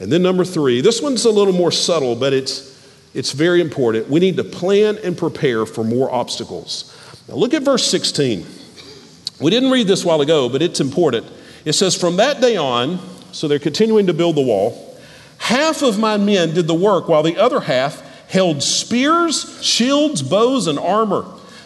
And 0.00 0.10
then 0.10 0.22
number 0.22 0.44
three, 0.44 0.80
this 0.80 1.00
one's 1.00 1.24
a 1.24 1.30
little 1.30 1.52
more 1.52 1.70
subtle, 1.70 2.16
but 2.16 2.32
it's, 2.32 2.74
it's 3.14 3.32
very 3.32 3.60
important. 3.60 4.08
We 4.08 4.20
need 4.20 4.36
to 4.36 4.44
plan 4.44 4.98
and 4.98 5.16
prepare 5.16 5.66
for 5.66 5.84
more 5.84 6.12
obstacles. 6.12 6.90
Now, 7.28 7.36
look 7.36 7.54
at 7.54 7.62
verse 7.62 7.86
16. 7.86 8.46
We 9.40 9.50
didn't 9.50 9.70
read 9.70 9.86
this 9.86 10.04
while 10.04 10.20
ago, 10.20 10.48
but 10.48 10.62
it's 10.62 10.80
important. 10.80 11.26
It 11.64 11.72
says, 11.72 11.96
From 11.96 12.16
that 12.16 12.40
day 12.40 12.56
on, 12.56 12.98
so 13.32 13.48
they're 13.48 13.58
continuing 13.58 14.06
to 14.06 14.14
build 14.14 14.36
the 14.36 14.42
wall, 14.42 14.96
half 15.38 15.82
of 15.82 15.98
my 15.98 16.16
men 16.16 16.54
did 16.54 16.66
the 16.66 16.74
work, 16.74 17.08
while 17.08 17.22
the 17.22 17.36
other 17.36 17.60
half 17.60 18.02
held 18.28 18.62
spears, 18.62 19.62
shields, 19.64 20.22
bows, 20.22 20.66
and 20.66 20.78
armor. 20.78 21.24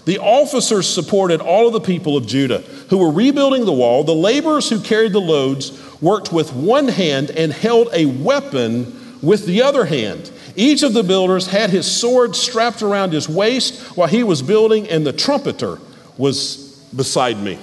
The 0.09 0.21
officers 0.21 0.89
supported 0.89 1.43
all 1.43 1.67
of 1.67 1.75
the 1.75 1.83
people 1.83 2.17
of 2.17 2.27
Judah 2.27 2.61
who 2.89 2.97
were 2.97 3.11
rebuilding 3.11 3.67
the 3.67 3.75
wall. 3.75 4.05
The 4.05 4.15
laborers 4.15 4.71
who 4.71 4.81
carried 4.81 5.13
the 5.13 5.21
loads 5.21 5.71
worked 6.01 6.33
with 6.33 6.55
one 6.55 6.89
hand 6.89 7.31
and 7.31 7.53
held 7.53 7.91
a 7.93 8.07
weapon 8.07 9.19
with 9.21 9.45
the 9.45 9.61
other 9.61 9.85
hand. 9.85 10.31
Each 10.57 10.83
of 10.83 10.95
the 10.95 11.03
builders 11.03 11.49
had 11.49 11.69
his 11.69 11.87
sword 11.87 12.35
strapped 12.35 12.81
around 12.81 13.13
his 13.13 13.29
waist 13.29 13.99
while 13.99 14.09
he 14.09 14.25
was 14.25 14.41
building, 14.41 14.89
and 14.89 15.07
the 15.07 15.13
trumpeter 15.13 15.79
was 16.17 16.57
beside 16.97 17.37
me. 17.37 17.59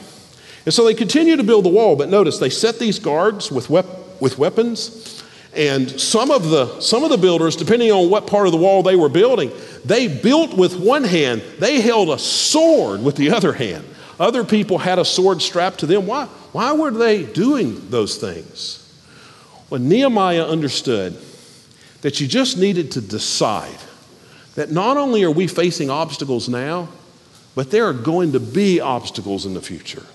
And 0.66 0.74
so 0.74 0.86
they 0.86 0.94
continued 0.94 1.38
to 1.38 1.44
build 1.44 1.66
the 1.66 1.70
wall, 1.70 1.96
but 1.96 2.10
notice 2.10 2.38
they 2.38 2.52
set 2.52 2.78
these 2.78 3.00
guards 3.00 3.52
with, 3.52 3.72
wep- 3.72 4.22
with 4.22 4.38
weapons. 4.38 5.15
And 5.56 5.90
some 6.00 6.32
of, 6.32 6.50
the, 6.50 6.82
some 6.82 7.04
of 7.04 7.10
the 7.10 7.18
builders, 7.18 7.56
depending 7.56 7.92
on 7.92 8.10
what 8.10 8.28
part 8.28 8.46
of 8.46 8.52
the 8.52 8.58
wall 8.58 8.84
they 8.84 8.96
were 8.96 9.10
building, 9.10 9.52
they 9.86 10.08
built 10.08 10.54
with 10.54 10.78
one 10.78 11.04
hand, 11.04 11.42
they 11.60 11.80
held 11.80 12.10
a 12.10 12.20
sword 12.20 13.02
with 13.02 13.16
the 13.16 13.32
other 13.32 13.54
hand. 13.54 13.86
Other 14.20 14.44
people 14.44 14.78
had 14.78 15.00
a 15.00 15.06
sword 15.06 15.42
strapped 15.42 15.80
to 15.80 15.86
them. 15.86 16.08
Why, 16.08 16.26
why 16.52 16.74
were 16.74 16.92
they 16.92 17.24
doing 17.24 17.90
those 17.90 18.18
things? 18.18 18.82
Well, 19.70 19.82
Nehemiah 19.82 20.46
understood 20.46 21.18
that 22.02 22.20
you 22.20 22.28
just 22.28 22.58
needed 22.58 22.92
to 22.92 23.02
decide 23.02 23.78
that 24.56 24.72
not 24.72 24.98
only 24.98 25.24
are 25.24 25.32
we 25.32 25.48
facing 25.48 25.90
obstacles 25.90 26.48
now, 26.48 26.90
but 27.56 27.72
there 27.72 27.86
are 27.86 27.94
going 27.94 28.34
to 28.34 28.40
be 28.40 28.80
obstacles 28.80 29.46
in 29.46 29.54
the 29.54 29.62
future. 29.62 30.06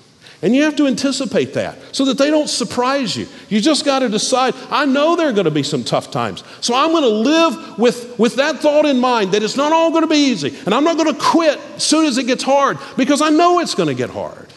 And 0.42 0.56
you 0.56 0.62
have 0.62 0.76
to 0.76 0.86
anticipate 0.86 1.52
that 1.54 1.76
so 1.94 2.06
that 2.06 2.16
they 2.16 2.30
don't 2.30 2.48
surprise 2.48 3.14
you. 3.14 3.26
You 3.50 3.60
just 3.60 3.84
got 3.84 3.98
to 3.98 4.08
decide, 4.08 4.54
I 4.70 4.86
know 4.86 5.14
there 5.14 5.28
are 5.28 5.32
going 5.32 5.44
to 5.44 5.50
be 5.50 5.62
some 5.62 5.84
tough 5.84 6.10
times. 6.10 6.42
So 6.62 6.74
I'm 6.74 6.92
going 6.92 7.02
to 7.02 7.08
live 7.08 7.78
with, 7.78 8.18
with 8.18 8.36
that 8.36 8.60
thought 8.60 8.86
in 8.86 8.98
mind 8.98 9.32
that 9.32 9.42
it's 9.42 9.56
not 9.56 9.72
all 9.72 9.90
going 9.90 10.02
to 10.02 10.08
be 10.08 10.16
easy. 10.16 10.56
And 10.64 10.74
I'm 10.74 10.84
not 10.84 10.96
going 10.96 11.12
to 11.14 11.20
quit 11.20 11.58
as 11.76 11.84
soon 11.84 12.06
as 12.06 12.16
it 12.16 12.26
gets 12.26 12.42
hard 12.42 12.78
because 12.96 13.20
I 13.20 13.28
know 13.28 13.60
it's 13.60 13.74
going 13.74 13.88
to 13.88 13.94
get 13.94 14.08
hard. 14.08 14.48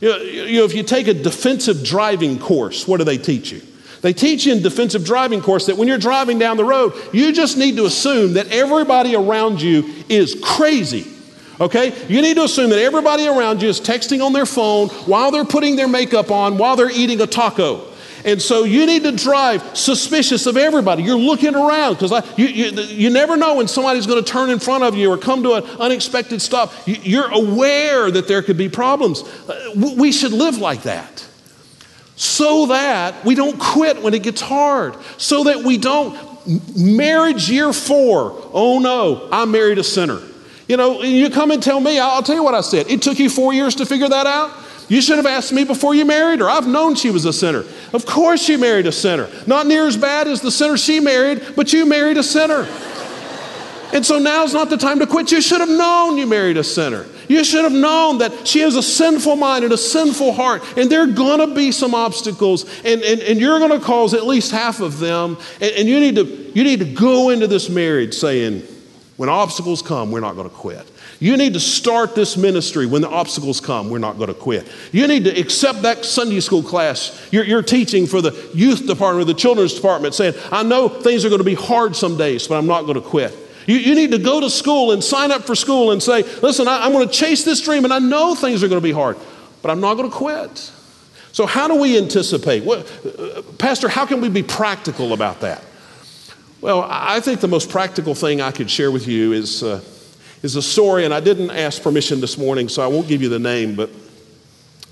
You 0.00 0.08
know, 0.08 0.16
you 0.18 0.58
know, 0.58 0.64
if 0.64 0.74
you 0.74 0.82
take 0.82 1.06
a 1.06 1.14
defensive 1.14 1.84
driving 1.84 2.38
course, 2.38 2.88
what 2.88 2.98
do 2.98 3.04
they 3.04 3.18
teach 3.18 3.52
you? 3.52 3.60
They 4.00 4.12
teach 4.14 4.46
you 4.46 4.52
in 4.52 4.62
defensive 4.62 5.04
driving 5.04 5.40
course 5.40 5.66
that 5.66 5.76
when 5.76 5.88
you're 5.88 5.98
driving 5.98 6.38
down 6.38 6.56
the 6.56 6.64
road, 6.64 6.94
you 7.12 7.32
just 7.32 7.58
need 7.58 7.76
to 7.76 7.86
assume 7.86 8.34
that 8.34 8.48
everybody 8.52 9.16
around 9.16 9.60
you 9.60 10.04
is 10.08 10.38
crazy. 10.42 11.12
Okay? 11.60 11.94
You 12.08 12.22
need 12.22 12.34
to 12.34 12.44
assume 12.44 12.70
that 12.70 12.78
everybody 12.78 13.26
around 13.26 13.62
you 13.62 13.68
is 13.68 13.80
texting 13.80 14.24
on 14.24 14.32
their 14.32 14.46
phone 14.46 14.88
while 15.06 15.30
they're 15.30 15.44
putting 15.44 15.76
their 15.76 15.88
makeup 15.88 16.30
on, 16.30 16.58
while 16.58 16.76
they're 16.76 16.90
eating 16.90 17.20
a 17.20 17.26
taco. 17.26 17.92
And 18.24 18.42
so 18.42 18.64
you 18.64 18.86
need 18.86 19.04
to 19.04 19.12
drive 19.12 19.76
suspicious 19.76 20.46
of 20.46 20.56
everybody. 20.56 21.04
You're 21.04 21.16
looking 21.16 21.54
around 21.54 21.94
because 21.94 22.10
you, 22.36 22.46
you, 22.46 22.82
you, 22.82 23.10
never 23.10 23.36
know 23.36 23.54
when 23.54 23.68
somebody's 23.68 24.04
going 24.04 24.22
to 24.22 24.28
turn 24.28 24.50
in 24.50 24.58
front 24.58 24.82
of 24.82 24.96
you 24.96 25.12
or 25.12 25.16
come 25.16 25.44
to 25.44 25.52
an 25.52 25.64
unexpected 25.78 26.42
stop. 26.42 26.72
You, 26.86 27.22
are 27.22 27.32
aware 27.32 28.10
that 28.10 28.26
there 28.26 28.42
could 28.42 28.56
be 28.56 28.68
problems. 28.68 29.22
Uh, 29.22 29.92
we 29.96 30.10
should 30.10 30.32
live 30.32 30.58
like 30.58 30.82
that 30.82 31.24
so 32.16 32.66
that 32.66 33.24
we 33.24 33.36
don't 33.36 33.60
quit 33.60 34.02
when 34.02 34.12
it 34.12 34.24
gets 34.24 34.40
hard, 34.40 34.96
so 35.18 35.44
that 35.44 35.62
we 35.62 35.78
don't. 35.78 36.18
Marriage 36.76 37.50
year 37.50 37.72
four, 37.72 38.48
oh 38.52 38.78
no, 38.78 39.28
I 39.30 39.44
married 39.44 39.78
a 39.78 39.84
sinner. 39.84 40.20
You 40.68 40.76
know, 40.76 41.02
you 41.02 41.30
come 41.30 41.50
and 41.50 41.62
tell 41.62 41.80
me, 41.80 41.98
I'll 41.98 42.22
tell 42.22 42.34
you 42.34 42.42
what 42.42 42.54
I 42.54 42.60
said. 42.60 42.90
It 42.90 43.02
took 43.02 43.18
you 43.18 43.30
four 43.30 43.52
years 43.52 43.76
to 43.76 43.86
figure 43.86 44.08
that 44.08 44.26
out. 44.26 44.50
You 44.88 45.00
should 45.00 45.16
have 45.16 45.26
asked 45.26 45.52
me 45.52 45.64
before 45.64 45.94
you 45.94 46.04
married 46.04 46.40
her. 46.40 46.48
I've 46.48 46.66
known 46.66 46.94
she 46.94 47.10
was 47.10 47.24
a 47.24 47.32
sinner. 47.32 47.64
Of 47.92 48.06
course, 48.06 48.42
she 48.42 48.56
married 48.56 48.86
a 48.86 48.92
sinner. 48.92 49.28
Not 49.46 49.66
near 49.66 49.86
as 49.86 49.96
bad 49.96 50.28
as 50.28 50.40
the 50.40 50.50
sinner 50.50 50.76
she 50.76 51.00
married, 51.00 51.54
but 51.56 51.72
you 51.72 51.86
married 51.86 52.16
a 52.16 52.22
sinner. 52.22 52.68
And 53.92 54.04
so 54.04 54.18
now's 54.18 54.52
not 54.52 54.68
the 54.68 54.76
time 54.76 54.98
to 54.98 55.06
quit. 55.06 55.32
You 55.32 55.40
should 55.40 55.60
have 55.60 55.68
known 55.68 56.18
you 56.18 56.26
married 56.26 56.56
a 56.56 56.64
sinner. 56.64 57.06
You 57.28 57.44
should 57.44 57.64
have 57.64 57.72
known 57.72 58.18
that 58.18 58.46
she 58.46 58.60
has 58.60 58.76
a 58.76 58.82
sinful 58.82 59.36
mind 59.36 59.64
and 59.64 59.72
a 59.72 59.78
sinful 59.78 60.32
heart, 60.32 60.62
and 60.76 60.90
there 60.90 61.02
are 61.02 61.06
going 61.06 61.40
to 61.40 61.54
be 61.54 61.72
some 61.72 61.94
obstacles, 61.94 62.64
and, 62.84 63.02
and, 63.02 63.20
and 63.20 63.40
you're 63.40 63.58
going 63.58 63.72
to 63.72 63.84
cause 63.84 64.14
at 64.14 64.26
least 64.26 64.52
half 64.52 64.80
of 64.80 65.00
them. 65.00 65.36
And, 65.60 65.72
and 65.72 65.88
you, 65.88 65.98
need 65.98 66.16
to, 66.16 66.24
you 66.24 66.62
need 66.62 66.78
to 66.80 66.84
go 66.84 67.30
into 67.30 67.48
this 67.48 67.68
marriage 67.68 68.14
saying, 68.14 68.62
when 69.16 69.28
obstacles 69.28 69.80
come, 69.80 70.10
we're 70.10 70.20
not 70.20 70.34
going 70.34 70.48
to 70.48 70.54
quit. 70.54 70.90
You 71.20 71.36
need 71.38 71.54
to 71.54 71.60
start 71.60 72.14
this 72.14 72.36
ministry 72.36 72.84
when 72.84 73.00
the 73.00 73.08
obstacles 73.08 73.60
come. 73.60 73.88
We're 73.88 73.98
not 73.98 74.18
going 74.18 74.28
to 74.28 74.34
quit. 74.34 74.70
You 74.92 75.06
need 75.06 75.24
to 75.24 75.40
accept 75.40 75.82
that 75.82 76.04
Sunday 76.04 76.40
school 76.40 76.62
class 76.62 77.26
you're, 77.32 77.44
you're, 77.44 77.62
teaching 77.62 78.06
for 78.06 78.20
the 78.20 78.32
youth 78.54 78.86
department 78.86 79.22
or 79.22 79.32
the 79.32 79.38
children's 79.38 79.72
department, 79.72 80.14
saying, 80.14 80.34
I 80.52 80.62
know 80.62 80.88
things 80.88 81.24
are 81.24 81.30
going 81.30 81.40
to 81.40 81.44
be 81.44 81.54
hard 81.54 81.96
some 81.96 82.18
days, 82.18 82.46
but 82.46 82.56
I'm 82.56 82.66
not 82.66 82.82
going 82.82 82.94
to 82.94 83.00
quit. 83.00 83.34
You, 83.66 83.76
you 83.76 83.94
need 83.94 84.10
to 84.12 84.18
go 84.18 84.40
to 84.40 84.50
school 84.50 84.92
and 84.92 85.02
sign 85.02 85.32
up 85.32 85.44
for 85.44 85.54
school 85.54 85.90
and 85.90 86.02
say, 86.02 86.22
listen, 86.42 86.68
I, 86.68 86.84
I'm 86.84 86.92
going 86.92 87.08
to 87.08 87.12
chase 87.12 87.44
this 87.44 87.62
dream 87.62 87.84
and 87.84 87.92
I 87.92 87.98
know 87.98 88.34
things 88.34 88.62
are 88.62 88.68
going 88.68 88.80
to 88.80 88.86
be 88.86 88.92
hard, 88.92 89.16
but 89.62 89.70
I'm 89.70 89.80
not 89.80 89.94
going 89.94 90.10
to 90.10 90.14
quit. 90.14 90.72
So, 91.32 91.44
how 91.46 91.68
do 91.68 91.74
we 91.74 91.98
anticipate? 91.98 92.64
What, 92.64 92.90
uh, 93.04 93.42
Pastor, 93.58 93.88
how 93.88 94.06
can 94.06 94.20
we 94.20 94.28
be 94.28 94.42
practical 94.42 95.12
about 95.12 95.40
that? 95.40 95.62
Well, 96.60 96.86
I 96.88 97.20
think 97.20 97.40
the 97.40 97.48
most 97.48 97.68
practical 97.68 98.14
thing 98.14 98.40
I 98.40 98.50
could 98.50 98.70
share 98.70 98.90
with 98.90 99.06
you 99.06 99.32
is, 99.32 99.62
uh, 99.62 99.82
is 100.42 100.56
a 100.56 100.62
story, 100.62 101.04
and 101.04 101.12
I 101.12 101.20
didn't 101.20 101.50
ask 101.50 101.82
permission 101.82 102.20
this 102.20 102.38
morning, 102.38 102.68
so 102.68 102.82
I 102.82 102.86
won't 102.86 103.08
give 103.08 103.20
you 103.20 103.28
the 103.28 103.38
name, 103.38 103.74
but, 103.74 103.90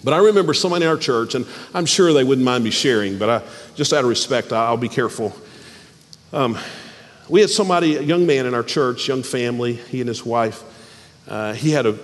but 0.04 0.12
I 0.12 0.18
remember 0.18 0.52
someone 0.52 0.82
in 0.82 0.88
our 0.88 0.98
church, 0.98 1.34
and 1.34 1.46
I'm 1.72 1.86
sure 1.86 2.12
they 2.12 2.22
wouldn't 2.22 2.44
mind 2.44 2.64
me 2.64 2.70
sharing, 2.70 3.18
but 3.18 3.30
I, 3.30 3.42
just 3.76 3.94
out 3.94 4.04
of 4.04 4.10
respect, 4.10 4.52
I'll 4.52 4.76
be 4.76 4.90
careful. 4.90 5.34
Um, 6.34 6.58
we 7.30 7.40
had 7.40 7.48
somebody, 7.48 7.96
a 7.96 8.02
young 8.02 8.26
man 8.26 8.44
in 8.44 8.52
our 8.52 8.62
church, 8.62 9.08
young 9.08 9.22
family, 9.22 9.74
he 9.74 10.00
and 10.00 10.08
his 10.08 10.24
wife. 10.24 10.62
Uh, 11.26 11.54
he 11.54 11.70
had 11.70 11.86
a 11.86 11.98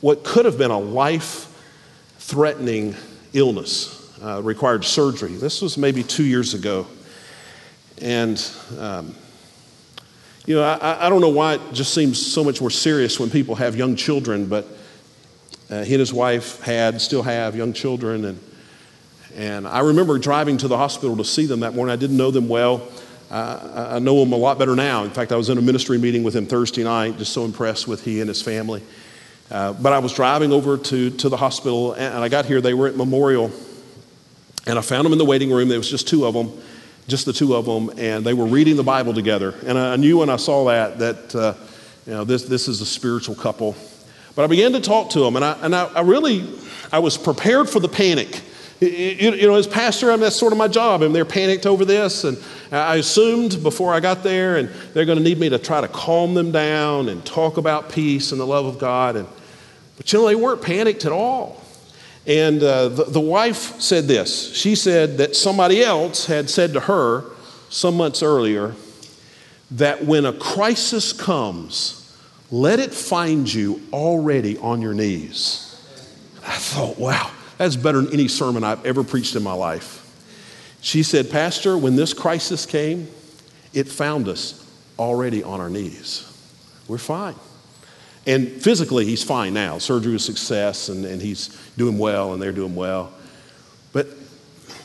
what 0.00 0.22
could 0.22 0.44
have 0.44 0.56
been 0.56 0.70
a 0.70 0.78
life 0.78 1.52
threatening 2.18 2.94
illness, 3.32 4.16
uh, 4.22 4.40
required 4.42 4.84
surgery. 4.84 5.32
This 5.32 5.60
was 5.60 5.76
maybe 5.76 6.04
two 6.04 6.24
years 6.24 6.54
ago. 6.54 6.86
And, 8.00 8.50
um, 8.78 9.14
you 10.44 10.54
know, 10.54 10.62
I, 10.62 11.06
I, 11.06 11.08
don't 11.08 11.20
know 11.20 11.30
why 11.30 11.54
it 11.54 11.60
just 11.72 11.94
seems 11.94 12.24
so 12.24 12.44
much 12.44 12.60
more 12.60 12.70
serious 12.70 13.18
when 13.18 13.30
people 13.30 13.54
have 13.54 13.74
young 13.74 13.96
children, 13.96 14.46
but 14.46 14.66
uh, 15.70 15.82
he 15.82 15.94
and 15.94 16.00
his 16.00 16.12
wife 16.12 16.60
had, 16.60 17.00
still 17.00 17.22
have 17.22 17.56
young 17.56 17.72
children. 17.72 18.24
And, 18.26 18.40
and 19.34 19.66
I 19.66 19.80
remember 19.80 20.18
driving 20.18 20.58
to 20.58 20.68
the 20.68 20.76
hospital 20.76 21.16
to 21.16 21.24
see 21.24 21.46
them 21.46 21.60
that 21.60 21.74
morning. 21.74 21.92
I 21.92 21.96
didn't 21.96 22.16
know 22.16 22.30
them 22.30 22.48
well. 22.48 22.86
Uh, 23.30 23.90
I 23.94 23.98
know 23.98 24.22
him 24.22 24.32
a 24.32 24.36
lot 24.36 24.58
better 24.58 24.76
now. 24.76 25.02
In 25.02 25.10
fact, 25.10 25.32
I 25.32 25.36
was 25.36 25.48
in 25.48 25.58
a 25.58 25.62
ministry 25.62 25.98
meeting 25.98 26.22
with 26.22 26.36
him 26.36 26.46
Thursday 26.46 26.84
night, 26.84 27.18
just 27.18 27.32
so 27.32 27.44
impressed 27.44 27.88
with 27.88 28.04
he 28.04 28.20
and 28.20 28.28
his 28.28 28.40
family. 28.40 28.82
Uh, 29.50 29.72
but 29.72 29.92
I 29.92 29.98
was 29.98 30.12
driving 30.12 30.52
over 30.52 30.76
to, 30.76 31.10
to 31.10 31.28
the 31.28 31.36
hospital, 31.36 31.92
and 31.92 32.16
I 32.16 32.28
got 32.28 32.46
here. 32.46 32.60
They 32.60 32.74
were 32.74 32.88
at 32.88 32.96
Memorial, 32.96 33.50
and 34.66 34.78
I 34.78 34.82
found 34.82 35.04
them 35.04 35.12
in 35.12 35.18
the 35.18 35.24
waiting 35.24 35.50
room. 35.50 35.68
There 35.68 35.78
was 35.78 35.90
just 35.90 36.06
two 36.08 36.24
of 36.24 36.34
them, 36.34 36.52
just 37.08 37.26
the 37.26 37.32
two 37.32 37.54
of 37.54 37.64
them, 37.64 37.90
and 37.98 38.24
they 38.24 38.34
were 38.34 38.46
reading 38.46 38.76
the 38.76 38.82
Bible 38.82 39.14
together. 39.14 39.54
And 39.64 39.78
I 39.78 39.96
knew 39.96 40.18
when 40.18 40.30
I 40.30 40.36
saw 40.36 40.64
that 40.66 40.98
that 40.98 41.34
uh, 41.34 41.54
you 42.06 42.12
know 42.12 42.24
this 42.24 42.44
this 42.44 42.68
is 42.68 42.80
a 42.80 42.86
spiritual 42.86 43.34
couple. 43.34 43.76
But 44.34 44.44
I 44.44 44.48
began 44.48 44.72
to 44.72 44.80
talk 44.80 45.10
to 45.10 45.20
them, 45.20 45.36
and 45.36 45.44
I 45.44 45.58
and 45.62 45.74
I, 45.74 45.84
I 45.86 46.00
really 46.00 46.44
I 46.92 46.98
was 46.98 47.16
prepared 47.16 47.68
for 47.68 47.80
the 47.80 47.88
panic. 47.88 48.42
You 48.78 49.46
know, 49.46 49.54
as 49.54 49.66
pastor, 49.66 50.10
I 50.10 50.16
mean, 50.16 50.20
that's 50.20 50.36
sort 50.36 50.52
of 50.52 50.58
my 50.58 50.68
job. 50.68 51.00
And 51.00 51.14
they're 51.14 51.24
panicked 51.24 51.64
over 51.64 51.86
this. 51.86 52.24
And 52.24 52.36
I 52.70 52.96
assumed 52.96 53.62
before 53.62 53.94
I 53.94 54.00
got 54.00 54.22
there, 54.22 54.58
and 54.58 54.68
they're 54.92 55.06
going 55.06 55.16
to 55.16 55.24
need 55.24 55.38
me 55.38 55.48
to 55.48 55.58
try 55.58 55.80
to 55.80 55.88
calm 55.88 56.34
them 56.34 56.52
down 56.52 57.08
and 57.08 57.24
talk 57.24 57.56
about 57.56 57.90
peace 57.90 58.32
and 58.32 58.40
the 58.40 58.46
love 58.46 58.66
of 58.66 58.78
God. 58.78 59.16
And, 59.16 59.26
but 59.96 60.12
you 60.12 60.18
know, 60.18 60.26
they 60.26 60.34
weren't 60.34 60.60
panicked 60.60 61.06
at 61.06 61.12
all. 61.12 61.62
And 62.26 62.62
uh, 62.62 62.88
the, 62.88 63.04
the 63.04 63.20
wife 63.20 63.80
said 63.80 64.08
this 64.08 64.54
she 64.54 64.74
said 64.74 65.18
that 65.18 65.36
somebody 65.36 65.82
else 65.82 66.26
had 66.26 66.50
said 66.50 66.72
to 66.72 66.80
her 66.80 67.24
some 67.68 67.96
months 67.96 68.22
earlier 68.22 68.74
that 69.72 70.04
when 70.04 70.24
a 70.24 70.32
crisis 70.32 71.12
comes, 71.12 72.16
let 72.50 72.78
it 72.78 72.94
find 72.94 73.52
you 73.52 73.80
already 73.92 74.56
on 74.58 74.80
your 74.80 74.94
knees. 74.94 75.62
I 76.46 76.56
thought, 76.56 76.98
wow, 76.98 77.30
That's 77.58 77.76
better 77.76 78.00
than 78.00 78.12
any 78.12 78.28
sermon 78.28 78.64
I've 78.64 78.84
ever 78.84 79.02
preached 79.02 79.34
in 79.34 79.42
my 79.42 79.52
life. 79.52 80.02
She 80.80 81.02
said, 81.02 81.30
Pastor, 81.30 81.76
when 81.76 81.96
this 81.96 82.12
crisis 82.12 82.66
came, 82.66 83.08
it 83.72 83.88
found 83.88 84.28
us 84.28 84.64
already 84.98 85.42
on 85.42 85.60
our 85.60 85.70
knees. 85.70 86.22
We're 86.86 86.98
fine. 86.98 87.34
And 88.26 88.48
physically, 88.48 89.04
he's 89.04 89.22
fine 89.22 89.54
now. 89.54 89.78
Surgery 89.78 90.12
was 90.12 90.22
a 90.22 90.26
success, 90.26 90.88
and, 90.88 91.04
and 91.04 91.22
he's 91.22 91.48
doing 91.76 91.96
well, 91.96 92.32
and 92.32 92.42
they're 92.42 92.52
doing 92.52 92.74
well. 92.74 93.12
But, 93.92 94.08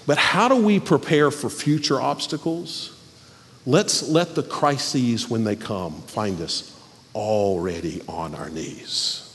but 0.05 0.19
how 0.19 0.47
do 0.47 0.57
we 0.57 0.79
prepare 0.79 1.31
for 1.31 1.49
future 1.49 1.99
obstacles? 1.99 2.95
Let's 3.65 4.07
let 4.07 4.35
the 4.35 4.43
crises, 4.43 5.27
when 5.27 5.43
they 5.43 5.55
come, 5.55 6.01
find 6.03 6.39
us 6.39 6.77
already 7.15 8.03
on 8.07 8.35
our 8.35 8.49
knees. 8.49 9.27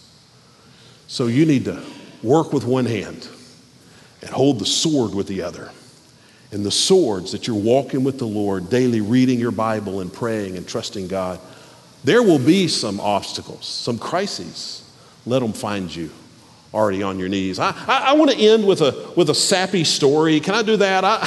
So 1.09 1.26
you 1.26 1.44
need 1.44 1.64
to 1.64 1.82
work 2.22 2.52
with 2.52 2.64
one 2.64 2.86
hand 2.86 3.28
and 4.22 4.30
hold 4.30 4.61
the 4.61 4.66
sword 4.66 5.14
with 5.14 5.26
the 5.26 5.42
other. 5.42 5.70
And 6.52 6.64
the 6.64 6.70
swords 6.70 7.32
that 7.32 7.48
you're 7.48 7.57
walking 7.57 8.04
with 8.04 8.18
the 8.18 8.26
Lord, 8.26 8.70
daily 8.70 9.00
reading 9.00 9.40
your 9.40 9.50
Bible 9.50 10.00
and 10.00 10.12
praying 10.12 10.57
and 10.57 10.66
trusting 10.66 11.09
God 11.09 11.40
there 12.07 12.22
will 12.22 12.38
be 12.38 12.68
some 12.68 13.00
obstacles, 13.00 13.66
some 13.66 13.98
crises. 13.98 14.88
Let 15.26 15.40
them 15.40 15.52
find 15.52 15.92
you 15.92 16.11
already 16.72 17.02
on 17.02 17.18
your 17.18 17.28
knees. 17.28 17.59
I, 17.59 17.70
I, 17.70 18.11
I 18.11 18.12
want 18.12 18.30
to 18.30 18.36
end 18.36 18.64
with 18.64 18.80
a, 18.80 19.12
with 19.16 19.28
a 19.28 19.34
sappy 19.34 19.82
story. 19.82 20.38
Can 20.38 20.54
I 20.54 20.62
do 20.62 20.76
that? 20.76 21.04
I, 21.04 21.18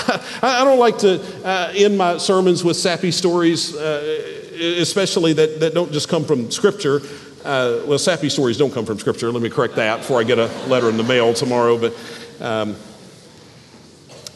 I, 0.41 0.61
I 0.61 0.63
don't 0.63 0.79
like 0.79 0.99
to 0.99 1.21
uh, 1.45 1.73
end 1.75 1.97
my 1.97 2.17
sermons 2.17 2.63
with 2.63 2.77
sappy 2.77 3.11
stories, 3.11 3.75
uh, 3.75 4.55
especially 4.79 5.33
that, 5.33 5.59
that 5.59 5.73
don't 5.73 5.91
just 5.91 6.07
come 6.07 6.23
from 6.23 6.49
Scripture. 6.49 7.01
Uh, 7.43 7.81
well, 7.85 7.99
sappy 7.99 8.29
stories 8.29 8.57
don't 8.57 8.73
come 8.73 8.85
from 8.85 8.99
Scripture. 8.99 9.33
Let 9.33 9.43
me 9.43 9.49
correct 9.49 9.75
that 9.75 9.97
before 9.97 10.21
I 10.21 10.23
get 10.23 10.39
a 10.39 10.47
letter 10.69 10.87
in 10.87 10.95
the 10.95 11.03
mail 11.03 11.33
tomorrow. 11.33 11.77
But, 11.77 11.93
um, 12.39 12.77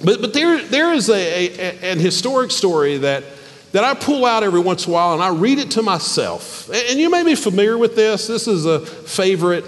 but, 0.03 0.19
but 0.19 0.33
there, 0.33 0.61
there 0.61 0.91
is 0.91 1.09
a, 1.09 1.13
a, 1.13 1.91
an 1.93 1.99
historic 1.99 2.51
story 2.51 2.97
that 2.97 3.23
that 3.73 3.83
I 3.83 3.95
pull 3.95 4.25
out 4.25 4.43
every 4.43 4.59
once 4.59 4.85
in 4.85 4.91
a 4.91 4.93
while 4.93 5.13
and 5.13 5.21
I 5.21 5.29
read 5.29 5.59
it 5.59 5.71
to 5.71 5.81
myself. 5.81 6.69
And 6.69 6.99
you 6.99 7.09
may 7.09 7.23
be 7.23 7.35
familiar 7.35 7.77
with 7.77 7.95
this. 7.95 8.27
This 8.27 8.47
is 8.47 8.65
a 8.65 8.79
favorite 8.79 9.65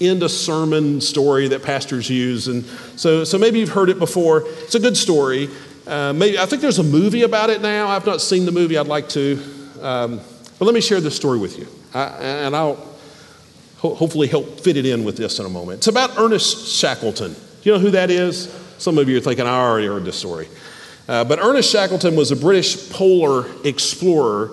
end 0.00 0.22
of 0.22 0.30
sermon 0.30 1.00
story 1.00 1.48
that 1.48 1.62
pastors 1.62 2.10
use. 2.10 2.48
And 2.48 2.64
so, 2.96 3.24
so 3.24 3.38
maybe 3.38 3.60
you've 3.60 3.70
heard 3.70 3.90
it 3.90 3.98
before. 3.98 4.42
It's 4.46 4.74
a 4.74 4.80
good 4.80 4.96
story. 4.96 5.48
Uh, 5.86 6.12
maybe 6.12 6.38
I 6.38 6.46
think 6.46 6.62
there's 6.62 6.80
a 6.80 6.84
movie 6.84 7.22
about 7.22 7.48
it 7.48 7.62
now. 7.62 7.88
I've 7.88 8.04
not 8.04 8.20
seen 8.20 8.44
the 8.44 8.52
movie. 8.52 8.76
I'd 8.76 8.88
like 8.88 9.08
to. 9.10 9.42
Um, 9.80 10.20
but 10.58 10.64
let 10.64 10.74
me 10.74 10.80
share 10.80 11.00
this 11.00 11.16
story 11.16 11.38
with 11.38 11.58
you. 11.58 11.68
I, 11.94 12.06
and 12.06 12.56
I'll 12.56 12.74
ho- 13.78 13.94
hopefully 13.94 14.26
help 14.26 14.60
fit 14.60 14.76
it 14.76 14.84
in 14.84 15.04
with 15.04 15.16
this 15.16 15.38
in 15.38 15.46
a 15.46 15.48
moment. 15.48 15.78
It's 15.78 15.86
about 15.86 16.18
Ernest 16.18 16.68
Shackleton. 16.68 17.32
Do 17.34 17.38
you 17.62 17.72
know 17.72 17.78
who 17.78 17.92
that 17.92 18.10
is? 18.10 18.52
Some 18.78 18.98
of 18.98 19.08
you 19.08 19.16
are 19.16 19.20
thinking, 19.20 19.46
I 19.46 19.60
already 19.60 19.86
heard 19.86 20.04
this 20.04 20.16
story. 20.16 20.48
Uh, 21.08 21.24
but 21.24 21.38
Ernest 21.38 21.72
Shackleton 21.72 22.16
was 22.16 22.30
a 22.30 22.36
British 22.36 22.90
polar 22.90 23.46
explorer 23.64 24.50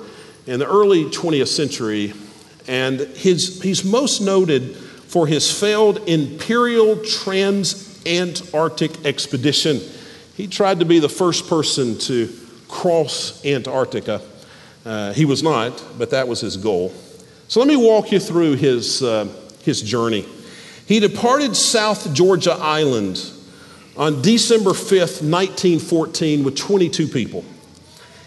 in 0.48 0.60
the 0.60 0.68
early 0.68 1.06
20th 1.06 1.50
century, 1.50 2.14
and 2.68 3.00
his, 3.00 3.62
he's 3.62 3.84
most 3.84 4.22
noted 4.22 4.76
for 4.76 5.28
his 5.28 5.52
failed 5.52 6.08
Imperial 6.08 6.98
Trans-Antarctic 7.04 9.06
expedition. 9.06 9.82
He 10.36 10.48
tried 10.48 10.80
to 10.80 10.86
be 10.86 11.00
the 11.00 11.10
first 11.10 11.50
person 11.50 11.98
to 12.00 12.34
cross 12.70 13.44
Antarctica. 13.46 14.22
Uh, 14.86 15.12
he 15.14 15.26
was 15.26 15.44
not, 15.44 15.84
but 15.98 16.12
that 16.12 16.28
was 16.28 16.42
his 16.42 16.58
goal. 16.58 16.94
So 17.48 17.60
let 17.60 17.68
me 17.68 17.76
walk 17.76 18.12
you 18.12 18.20
through 18.20 18.54
his, 18.54 19.04
uh, 19.04 19.28
his 19.64 19.82
journey. 19.82 20.26
He 20.88 21.00
departed 21.00 21.56
South 21.56 22.14
Georgia 22.14 22.54
Island 22.54 23.18
on 23.98 24.22
December 24.22 24.72
5th, 24.72 25.22
1914, 25.22 26.44
with 26.44 26.56
22 26.56 27.08
people. 27.08 27.46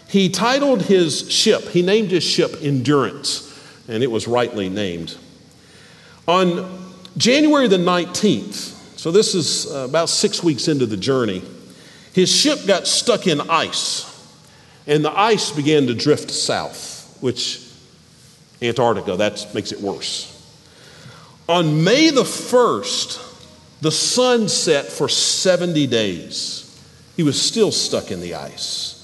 He 0.07 0.29
titled 0.29 0.83
his 0.83 1.31
ship, 1.31 1.63
he 1.69 1.81
named 1.81 2.09
his 2.09 2.23
ship 2.23 2.55
Endurance, 2.61 3.45
and 3.87 4.01
it 4.01 4.09
was 4.09 4.27
rightly 4.27 4.69
named. 4.69 5.15
On 6.27 6.93
January 7.17 7.67
the 7.67 7.77
19th, 7.77 8.97
so 8.97 9.11
this 9.11 9.35
is 9.35 9.71
uh, 9.71 9.85
about 9.87 10.09
six 10.09 10.43
weeks 10.43 10.67
into 10.67 10.85
the 10.85 10.97
journey, 10.97 11.43
his 12.13 12.31
ship 12.31 12.65
got 12.65 12.87
stuck 12.87 13.27
in 13.27 13.39
ice, 13.41 14.05
and 14.87 15.05
the 15.05 15.17
ice 15.17 15.51
began 15.51 15.85
to 15.87 15.93
drift 15.93 16.31
south, 16.31 17.17
which 17.21 17.65
Antarctica, 18.61 19.15
that 19.15 19.53
makes 19.53 19.71
it 19.71 19.79
worse. 19.79 20.35
On 21.47 21.83
May 21.83 22.09
the 22.09 22.23
1st, 22.23 23.28
the 23.81 23.91
sun 23.91 24.49
set 24.49 24.87
for 24.87 25.07
70 25.07 25.87
days. 25.87 26.65
He 27.15 27.23
was 27.23 27.41
still 27.41 27.71
stuck 27.71 28.11
in 28.11 28.21
the 28.21 28.35
ice. 28.35 28.95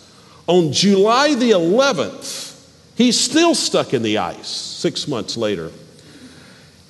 On 0.47 0.71
July 0.71 1.35
the 1.35 1.51
11th, 1.51 2.67
he's 2.95 3.19
still 3.19 3.55
stuck 3.55 3.93
in 3.93 4.03
the 4.03 4.17
ice 4.17 4.47
six 4.47 5.07
months 5.07 5.37
later. 5.37 5.71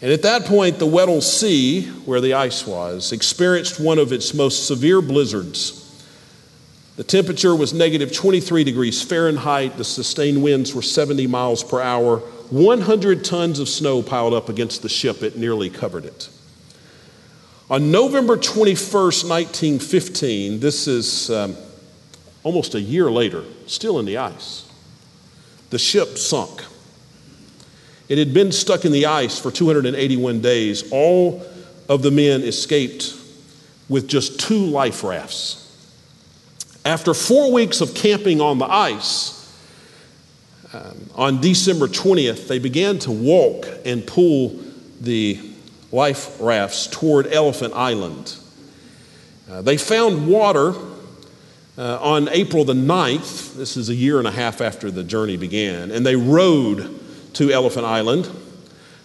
And 0.02 0.12
at 0.12 0.24
that 0.24 0.46
point, 0.46 0.78
the 0.78 0.86
Weddell 0.86 1.22
Sea, 1.22 1.84
where 2.06 2.22
the 2.22 2.34
ice 2.34 2.68
was, 2.68 3.12
experienced 3.12 3.80
one 3.80 3.98
of 3.98 4.12
its 4.12 4.34
most 4.34 4.68
severe 4.68 5.02
blizzards. 5.02 5.82
The 6.98 7.04
temperature 7.04 7.56
was 7.56 7.74
negative 7.74 8.14
23 8.14 8.64
degrees 8.64 9.02
Fahrenheit. 9.02 9.78
The 9.78 9.84
sustained 9.84 10.44
winds 10.44 10.74
were 10.74 10.82
70 10.82 11.28
miles 11.28 11.64
per 11.64 11.82
hour. 11.82 12.20
100 12.20 13.26
tons 13.26 13.60
of 13.60 13.68
snow 13.68 14.02
piled 14.02 14.34
up 14.34 14.50
against 14.50 14.82
the 14.82 14.90
ship. 14.90 15.24
It 15.24 15.38
nearly 15.38 15.70
covered 15.70 16.06
it. 16.06 16.30
On 17.68 17.90
November 17.90 18.38
21st, 18.38 19.28
1915, 19.28 20.60
this 20.60 20.88
is 20.88 21.32
um, 21.32 21.56
almost 22.44 22.76
a 22.76 22.80
year 22.80 23.10
later, 23.10 23.44
still 23.66 23.98
in 23.98 24.06
the 24.06 24.18
ice, 24.18 24.72
the 25.72 25.80
ship 25.80 26.20
sunk. 26.20 26.64
It 28.08 28.20
had 28.20 28.36
been 28.36 28.52
stuck 28.52 28.86
in 28.86 28.92
the 28.92 29.08
ice 29.08 29.40
for 29.40 29.50
281 29.50 30.42
days. 30.42 30.92
All 30.92 31.44
of 31.90 32.04
the 32.04 32.12
men 32.12 32.44
escaped 32.44 33.16
with 33.90 34.08
just 34.08 34.40
two 34.40 34.68
life 34.68 35.04
rafts. 35.04 35.64
After 36.86 37.16
four 37.16 37.52
weeks 37.52 37.82
of 37.82 37.96
camping 37.96 38.42
on 38.42 38.60
the 38.60 38.72
ice, 38.72 39.32
um, 40.72 41.10
on 41.16 41.42
December 41.42 41.88
20th, 41.88 42.48
they 42.48 42.60
began 42.60 43.00
to 43.00 43.12
walk 43.12 43.66
and 43.86 44.06
pull 44.06 44.60
the 45.02 45.55
life 45.96 46.38
rafts 46.42 46.88
toward 46.88 47.26
Elephant 47.28 47.74
Island. 47.74 48.36
Uh, 49.50 49.62
they 49.62 49.78
found 49.78 50.28
water 50.28 50.74
uh, 51.78 52.00
on 52.02 52.28
April 52.30 52.66
the 52.66 52.74
9th. 52.74 53.56
This 53.56 53.78
is 53.78 53.90
a 53.90 53.96
year 53.96 54.20
and 54.20 54.28
a 54.28 54.32
half 54.32 54.60
after 54.60 54.92
the 54.92 55.04
journey 55.04 55.38
began. 55.38 55.92
And 55.92 56.06
they 56.06 56.18
rowed 56.18 57.00
to 57.36 57.50
Elephant 57.52 57.86
Island. 57.86 58.30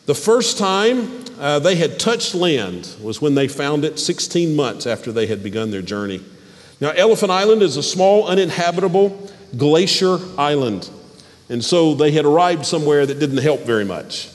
The 0.07 0.15
first 0.15 0.59
time 0.59 1.25
uh, 1.39 1.61
they 1.61 1.77
had 1.77 2.01
touched 2.01 2.35
land 2.35 2.97
was 3.01 3.23
when 3.23 3.37
they 3.37 3.47
found 3.47 3.85
it 3.85 4.01
16 4.01 4.57
months 4.57 4.87
after 4.87 5.13
they 5.13 5.27
had 5.27 5.45
begun 5.45 5.71
their 5.71 5.83
journey. 5.83 6.21
Now, 6.81 6.91
Elephant 6.91 7.31
Island 7.31 7.63
is 7.63 7.77
a 7.77 7.83
small, 7.83 8.27
uninhabitable 8.27 9.31
glacier 9.57 10.19
island. 10.37 10.91
And 11.49 11.65
so 11.65 11.95
they 11.95 12.11
had 12.11 12.25
arrived 12.25 12.67
somewhere 12.67 13.07
that 13.07 13.21
didn't 13.21 13.39
help 13.39 13.61
very 13.61 13.85
much. 13.85 14.29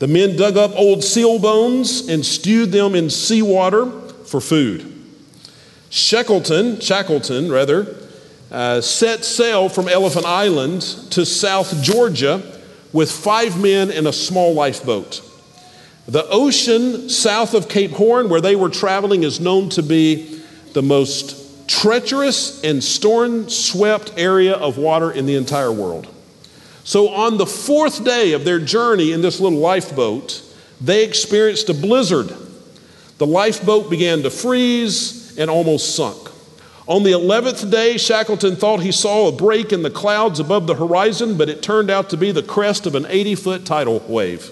The 0.00 0.08
men 0.08 0.34
dug 0.34 0.56
up 0.56 0.72
old 0.76 1.04
seal 1.04 1.38
bones 1.38 2.08
and 2.08 2.24
stewed 2.24 2.72
them 2.72 2.94
in 2.94 3.10
seawater 3.10 3.90
for 4.24 4.40
food. 4.40 4.90
Shackleton, 5.90 6.80
Shackleton 6.80 7.52
rather, 7.52 7.96
uh, 8.50 8.80
set 8.80 9.24
sail 9.26 9.68
from 9.68 9.88
Elephant 9.88 10.24
Island 10.24 10.80
to 11.10 11.26
South 11.26 11.82
Georgia 11.82 12.42
with 12.94 13.12
five 13.12 13.60
men 13.60 13.90
in 13.90 14.06
a 14.06 14.12
small 14.12 14.54
lifeboat. 14.54 15.20
The 16.08 16.26
ocean 16.28 17.10
south 17.10 17.52
of 17.52 17.68
Cape 17.68 17.92
Horn, 17.92 18.30
where 18.30 18.40
they 18.40 18.56
were 18.56 18.70
traveling, 18.70 19.22
is 19.22 19.38
known 19.38 19.68
to 19.70 19.82
be 19.82 20.42
the 20.72 20.82
most 20.82 21.68
treacherous 21.68 22.64
and 22.64 22.82
storm 22.82 23.50
swept 23.50 24.14
area 24.16 24.54
of 24.54 24.78
water 24.78 25.10
in 25.10 25.26
the 25.26 25.36
entire 25.36 25.70
world. 25.70 26.08
So, 26.84 27.08
on 27.10 27.36
the 27.36 27.46
fourth 27.46 28.04
day 28.04 28.32
of 28.32 28.44
their 28.44 28.58
journey 28.58 29.12
in 29.12 29.20
this 29.20 29.38
little 29.38 29.58
lifeboat, 29.58 30.42
they 30.80 31.04
experienced 31.04 31.68
a 31.68 31.74
blizzard. 31.74 32.34
The 33.18 33.26
lifeboat 33.26 33.90
began 33.90 34.22
to 34.22 34.30
freeze 34.30 35.36
and 35.36 35.50
almost 35.50 35.94
sunk. 35.94 36.30
On 36.86 37.02
the 37.02 37.12
11th 37.12 37.70
day, 37.70 37.98
Shackleton 37.98 38.56
thought 38.56 38.80
he 38.80 38.90
saw 38.90 39.28
a 39.28 39.32
break 39.32 39.72
in 39.72 39.82
the 39.82 39.90
clouds 39.90 40.40
above 40.40 40.66
the 40.66 40.74
horizon, 40.74 41.36
but 41.36 41.48
it 41.48 41.62
turned 41.62 41.90
out 41.90 42.10
to 42.10 42.16
be 42.16 42.32
the 42.32 42.42
crest 42.42 42.86
of 42.86 42.94
an 42.94 43.06
80 43.06 43.34
foot 43.34 43.66
tidal 43.66 44.00
wave. 44.08 44.50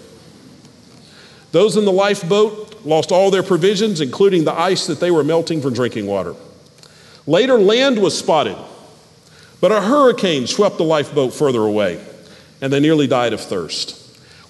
Those 1.50 1.76
in 1.76 1.86
the 1.86 1.92
lifeboat 1.92 2.84
lost 2.84 3.10
all 3.10 3.30
their 3.30 3.42
provisions, 3.42 4.02
including 4.02 4.44
the 4.44 4.52
ice 4.52 4.86
that 4.86 5.00
they 5.00 5.10
were 5.10 5.24
melting 5.24 5.62
for 5.62 5.70
drinking 5.70 6.06
water. 6.06 6.34
Later, 7.26 7.58
land 7.58 8.00
was 8.00 8.16
spotted, 8.16 8.56
but 9.60 9.72
a 9.72 9.80
hurricane 9.80 10.46
swept 10.46 10.76
the 10.76 10.84
lifeboat 10.84 11.32
further 11.32 11.62
away 11.62 12.04
and 12.60 12.72
they 12.72 12.80
nearly 12.80 13.06
died 13.06 13.32
of 13.32 13.40
thirst. 13.40 13.96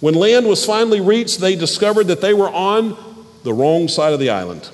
When 0.00 0.14
land 0.14 0.46
was 0.46 0.64
finally 0.64 1.00
reached, 1.00 1.40
they 1.40 1.56
discovered 1.56 2.04
that 2.04 2.20
they 2.20 2.34
were 2.34 2.48
on 2.48 2.96
the 3.42 3.52
wrong 3.52 3.88
side 3.88 4.12
of 4.12 4.20
the 4.20 4.30
island. 4.30 4.68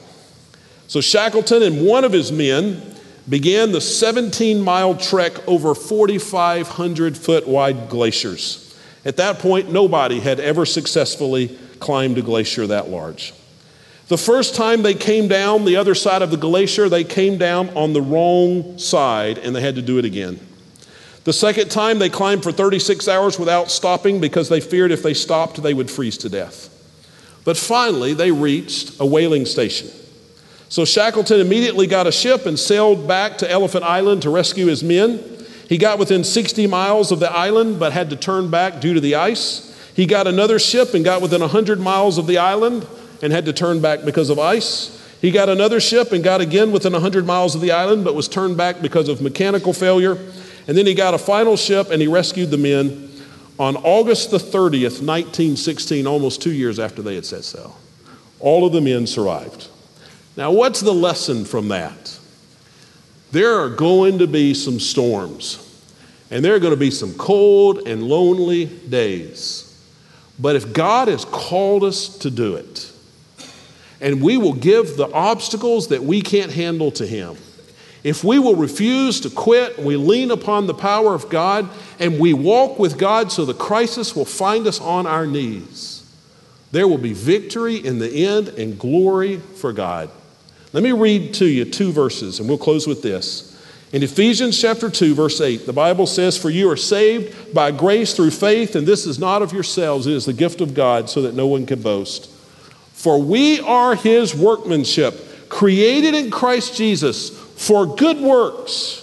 So 0.87 1.01
Shackleton 1.01 1.63
and 1.63 1.87
one 1.87 2.05
of 2.05 2.13
his 2.13 2.31
men 2.31 2.95
began 3.29 3.73
the 3.73 3.81
17 3.81 4.61
mile 4.61 4.97
trek 4.97 5.33
over 5.49 5.75
4,500 5.75 7.17
foot 7.17 7.49
wide 7.49 7.89
glaciers. 7.89 8.61
At 9.05 9.17
that 9.17 9.39
point, 9.39 9.71
nobody 9.71 10.21
had 10.21 10.41
ever 10.41 10.67
successfully 10.67 11.59
climbed 11.81 12.19
a 12.19 12.23
glacier 12.23 12.67
that 12.67 12.89
large. 12.89 13.33
The 14.09 14.19
first 14.19 14.55
time 14.55 14.83
they 14.83 14.95
came 14.95 15.29
down 15.29 15.65
the 15.65 15.77
other 15.77 15.95
side 15.95 16.21
of 16.21 16.31
the 16.31 16.37
glacier, 16.37 16.91
they 16.91 17.05
came 17.05 17.39
down 17.39 17.71
on 17.71 17.95
the 17.95 18.03
wrong 18.03 18.77
side 18.79 19.39
and 19.39 19.57
they 19.57 19.63
had 19.63 19.77
to 19.77 19.83
do 19.83 19.99
it 19.99 20.05
again. 20.05 20.39
The 21.25 21.33
second 21.33 21.71
time, 21.71 21.99
they 21.99 22.11
climbed 22.11 22.43
for 22.43 22.53
36 22.53 23.09
hours 23.09 23.39
without 23.39 23.71
stopping 23.71 24.21
because 24.21 24.49
they 24.49 24.61
feared 24.61 24.93
if 24.93 25.03
they 25.03 25.15
stopped, 25.15 25.63
they 25.63 25.75
would 25.75 25.91
freeze 25.91 26.19
to 26.19 26.29
death. 26.29 26.71
But 27.45 27.57
finally, 27.57 28.15
they 28.15 28.31
reached 28.31 29.01
a 29.01 29.07
whaling 29.07 29.47
station. 29.47 29.91
So 30.69 30.85
Shackleton 30.85 31.41
immediately 31.41 31.87
got 31.87 32.07
a 32.07 32.13
ship 32.13 32.47
and 32.47 32.59
sailed 32.59 33.07
back 33.07 33.39
to 33.39 33.51
Elephant 33.51 33.85
Island 33.85 34.23
to 34.23 34.31
rescue 34.31 34.67
his 34.67 34.83
men. 34.83 35.23
He 35.69 35.79
got 35.79 35.99
within 35.99 36.25
60 36.25 36.67
miles 36.67 37.13
of 37.13 37.21
the 37.21 37.31
island 37.31 37.79
but 37.79 37.93
had 37.93 38.11
to 38.11 38.17
turn 38.17 38.51
back 38.51 38.81
due 38.81 38.93
to 38.93 39.01
the 39.01 39.15
ice. 39.15 39.71
He 39.95 40.07
got 40.07 40.27
another 40.27 40.59
ship 40.59 40.93
and 40.93 41.05
got 41.05 41.23
within 41.23 41.41
100 41.41 41.79
miles 41.79 42.19
of 42.19 42.27
the 42.27 42.39
island 42.39 42.87
and 43.23 43.33
had 43.33 43.45
to 43.47 43.53
turn 43.53 43.81
back 43.81 44.05
because 44.05 44.31
of 44.31 44.39
ice. 44.39 45.01
He 45.21 45.31
got 45.31 45.49
another 45.49 45.81
ship 45.81 46.13
and 46.13 46.25
got 46.25 46.41
again 46.41 46.73
within 46.73 46.93
100 46.93 47.25
miles 47.25 47.55
of 47.55 47.61
the 47.61 47.71
island 47.71 48.05
but 48.05 48.15
was 48.15 48.29
turned 48.29 48.57
back 48.57 48.83
because 48.83 49.09
of 49.09 49.23
mechanical 49.23 49.73
failure. 49.73 50.19
And 50.67 50.77
then 50.77 50.87
he 50.87 50.95
got 50.95 51.15
a 51.15 51.19
final 51.19 51.57
ship 51.57 51.91
and 51.91 52.01
he 52.01 52.09
rescued 52.09 52.51
the 52.51 52.59
men 52.59 53.11
on 53.59 53.77
August 53.77 54.31
the 54.31 54.39
30th, 54.39 55.01
1916, 55.01 56.07
almost 56.07 56.43
two 56.43 56.53
years 56.53 56.79
after 56.79 57.03
they 57.03 57.15
had 57.15 57.27
set 57.27 57.45
sail. 57.45 57.77
All 58.41 58.67
of 58.67 58.73
the 58.73 58.81
men 58.81 59.07
survived. 59.07 59.69
Now, 60.37 60.51
what's 60.51 60.81
the 60.81 60.93
lesson 60.93 61.45
from 61.45 61.69
that? 61.69 62.19
There 63.31 63.59
are 63.61 63.69
going 63.69 64.19
to 64.19 64.27
be 64.27 64.55
some 64.55 64.81
storms, 64.81 65.61
and 66.31 66.45
there 66.45 66.55
are 66.55 66.59
going 66.59 66.73
to 66.73 66.79
be 66.79 66.91
some 66.91 67.15
cold 67.15 67.87
and 67.87 68.03
lonely 68.03 68.67
days. 68.67 69.71
But 70.39 70.57
if 70.57 70.73
God 70.73 71.09
has 71.09 71.25
called 71.25 71.85
us 71.85 72.09
to 72.19 72.31
do 72.31 72.57
it, 72.57 72.91
and 74.01 74.23
we 74.23 74.37
will 74.37 74.53
give 74.53 74.97
the 74.97 75.11
obstacles 75.13 75.89
that 75.89 76.03
we 76.03 76.21
can't 76.21 76.53
handle 76.53 76.91
to 76.93 77.07
Him, 77.07 77.37
if 78.05 78.23
we 78.23 78.39
will 78.39 78.55
refuse 78.55 79.19
to 79.21 79.31
quit, 79.31 79.79
we 79.79 79.97
lean 79.97 80.31
upon 80.31 80.67
the 80.67 80.75
power 80.75 81.15
of 81.15 81.31
God 81.31 81.71
and 81.99 82.21
we 82.21 82.35
walk 82.35 82.79
with 82.79 82.99
God 82.99 83.33
so 83.33 83.47
the 83.47 83.55
crisis 83.55 84.15
will 84.15 84.27
find 84.27 84.67
us 84.67 84.79
on 84.79 85.07
our 85.07 85.27
knees, 85.27 86.03
there 86.71 86.87
will 86.87 86.99
be 86.99 87.15
victory 87.15 87.77
in 87.77 87.99
the 87.99 88.27
end 88.27 88.49
and 88.49 88.79
glory 88.79 89.39
for 89.39 89.73
God. 89.73 90.11
Let 90.75 90.83
me 90.83 90.93
read 90.93 91.35
to 91.35 91.47
you 91.47 91.65
two 91.65 91.93
verses 91.93 92.41
and 92.41 92.49
we'll 92.49 92.59
close 92.59 92.87
with 92.87 93.01
this. 93.01 93.51
In 93.93 94.03
Ephesians 94.03 94.61
chapter 94.61 94.91
2, 94.91 95.15
verse 95.15 95.41
8, 95.41 95.67
the 95.67 95.73
Bible 95.73 96.07
says, 96.07 96.37
For 96.37 96.51
you 96.51 96.69
are 96.69 96.77
saved 96.77 97.55
by 97.55 97.71
grace 97.71 98.13
through 98.13 98.33
faith, 98.33 98.75
and 98.75 98.85
this 98.85 99.07
is 99.07 99.21
not 99.21 99.41
of 99.41 99.53
yourselves, 99.53 100.09
it 100.09 100.15
is 100.15 100.27
the 100.27 100.33
gift 100.33 100.61
of 100.61 100.75
God, 100.75 101.09
so 101.09 101.23
that 101.23 101.37
no 101.37 101.47
one 101.47 101.65
can 101.65 101.81
boast. 101.81 102.29
For 102.93 103.23
we 103.23 103.61
are 103.61 103.95
his 103.95 104.35
workmanship, 104.35 105.49
created 105.49 106.13
in 106.13 106.33
Christ 106.33 106.77
Jesus 106.77 107.44
for 107.57 107.97
good 107.97 108.19
works, 108.19 109.01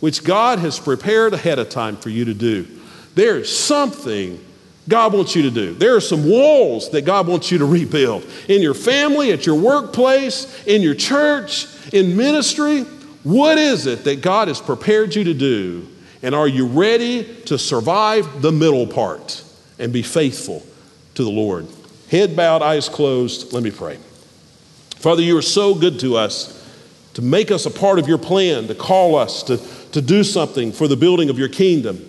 which 0.00 0.24
God 0.24 0.58
has 0.58 0.78
prepared 0.78 1.34
ahead 1.34 1.58
of 1.58 1.68
time 1.68 1.96
for 1.96 2.10
you 2.10 2.24
to 2.26 2.34
do. 2.34 2.66
There's 3.14 3.54
something 3.54 4.44
God 4.88 5.14
wants 5.14 5.34
you 5.34 5.42
to 5.42 5.50
do. 5.50 5.74
There 5.74 5.96
are 5.96 6.00
some 6.00 6.28
walls 6.28 6.90
that 6.90 7.02
God 7.02 7.26
wants 7.26 7.50
you 7.50 7.58
to 7.58 7.64
rebuild 7.64 8.26
in 8.48 8.60
your 8.60 8.74
family, 8.74 9.32
at 9.32 9.46
your 9.46 9.54
workplace, 9.54 10.64
in 10.66 10.82
your 10.82 10.94
church, 10.94 11.66
in 11.92 12.16
ministry. 12.16 12.82
What 13.22 13.56
is 13.56 13.86
it 13.86 14.04
that 14.04 14.20
God 14.20 14.48
has 14.48 14.60
prepared 14.60 15.14
you 15.14 15.24
to 15.24 15.34
do? 15.34 15.88
And 16.22 16.34
are 16.34 16.48
you 16.48 16.66
ready 16.66 17.24
to 17.44 17.58
survive 17.58 18.42
the 18.42 18.52
middle 18.52 18.86
part 18.86 19.42
and 19.78 19.92
be 19.92 20.02
faithful 20.02 20.62
to 21.14 21.24
the 21.24 21.30
Lord? 21.30 21.66
Head 22.10 22.36
bowed, 22.36 22.62
eyes 22.62 22.88
closed. 22.88 23.52
Let 23.52 23.62
me 23.62 23.70
pray. 23.70 23.98
Father, 24.96 25.22
you 25.22 25.36
are 25.36 25.42
so 25.42 25.74
good 25.74 26.00
to 26.00 26.16
us 26.16 26.53
to 27.14 27.22
make 27.22 27.50
us 27.50 27.64
a 27.64 27.70
part 27.70 27.98
of 27.98 28.08
your 28.08 28.18
plan, 28.18 28.66
to 28.68 28.74
call 28.74 29.16
us 29.16 29.42
to, 29.44 29.56
to 29.92 30.02
do 30.02 30.22
something 30.24 30.72
for 30.72 30.88
the 30.88 30.96
building 30.96 31.30
of 31.30 31.38
your 31.38 31.48
kingdom, 31.48 32.04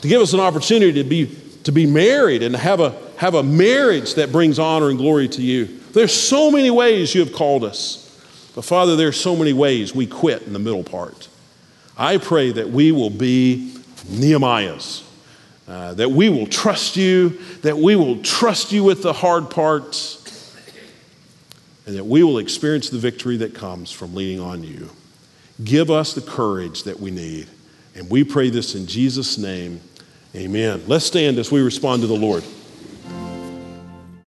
to 0.00 0.08
give 0.08 0.20
us 0.20 0.32
an 0.32 0.40
opportunity 0.40 1.02
to 1.02 1.08
be, 1.08 1.26
to 1.64 1.72
be 1.72 1.86
married 1.86 2.42
and 2.42 2.54
have 2.54 2.80
a, 2.80 2.96
have 3.16 3.34
a 3.34 3.42
marriage 3.42 4.14
that 4.14 4.30
brings 4.30 4.58
honor 4.58 4.90
and 4.90 4.98
glory 4.98 5.28
to 5.28 5.42
you. 5.42 5.66
There's 5.92 6.12
so 6.12 6.50
many 6.50 6.70
ways 6.70 7.14
you 7.14 7.24
have 7.24 7.32
called 7.32 7.64
us. 7.64 7.98
But 8.54 8.64
Father, 8.64 8.96
there's 8.96 9.18
so 9.18 9.34
many 9.34 9.54
ways 9.54 9.94
we 9.94 10.06
quit 10.06 10.42
in 10.42 10.52
the 10.52 10.58
middle 10.58 10.84
part. 10.84 11.28
I 11.96 12.18
pray 12.18 12.52
that 12.52 12.68
we 12.68 12.92
will 12.92 13.10
be 13.10 13.74
Nehemiahs, 14.06 15.04
uh, 15.68 15.94
that 15.94 16.10
we 16.10 16.28
will 16.28 16.46
trust 16.46 16.96
you, 16.96 17.30
that 17.62 17.78
we 17.78 17.96
will 17.96 18.22
trust 18.22 18.72
you 18.72 18.84
with 18.84 19.02
the 19.02 19.12
hard 19.12 19.50
parts 19.50 20.21
and 21.86 21.96
that 21.96 22.04
we 22.04 22.22
will 22.22 22.38
experience 22.38 22.90
the 22.90 22.98
victory 22.98 23.36
that 23.38 23.54
comes 23.54 23.90
from 23.90 24.14
leaning 24.14 24.40
on 24.40 24.62
you. 24.62 24.90
Give 25.62 25.90
us 25.90 26.14
the 26.14 26.20
courage 26.20 26.84
that 26.84 26.98
we 26.98 27.10
need. 27.10 27.48
And 27.94 28.08
we 28.08 28.24
pray 28.24 28.50
this 28.50 28.74
in 28.74 28.86
Jesus' 28.86 29.36
name. 29.36 29.80
Amen. 30.34 30.82
Let's 30.86 31.04
stand 31.04 31.38
as 31.38 31.50
we 31.50 31.60
respond 31.60 32.02
to 32.02 32.08
the 32.08 32.14
Lord. 32.14 32.42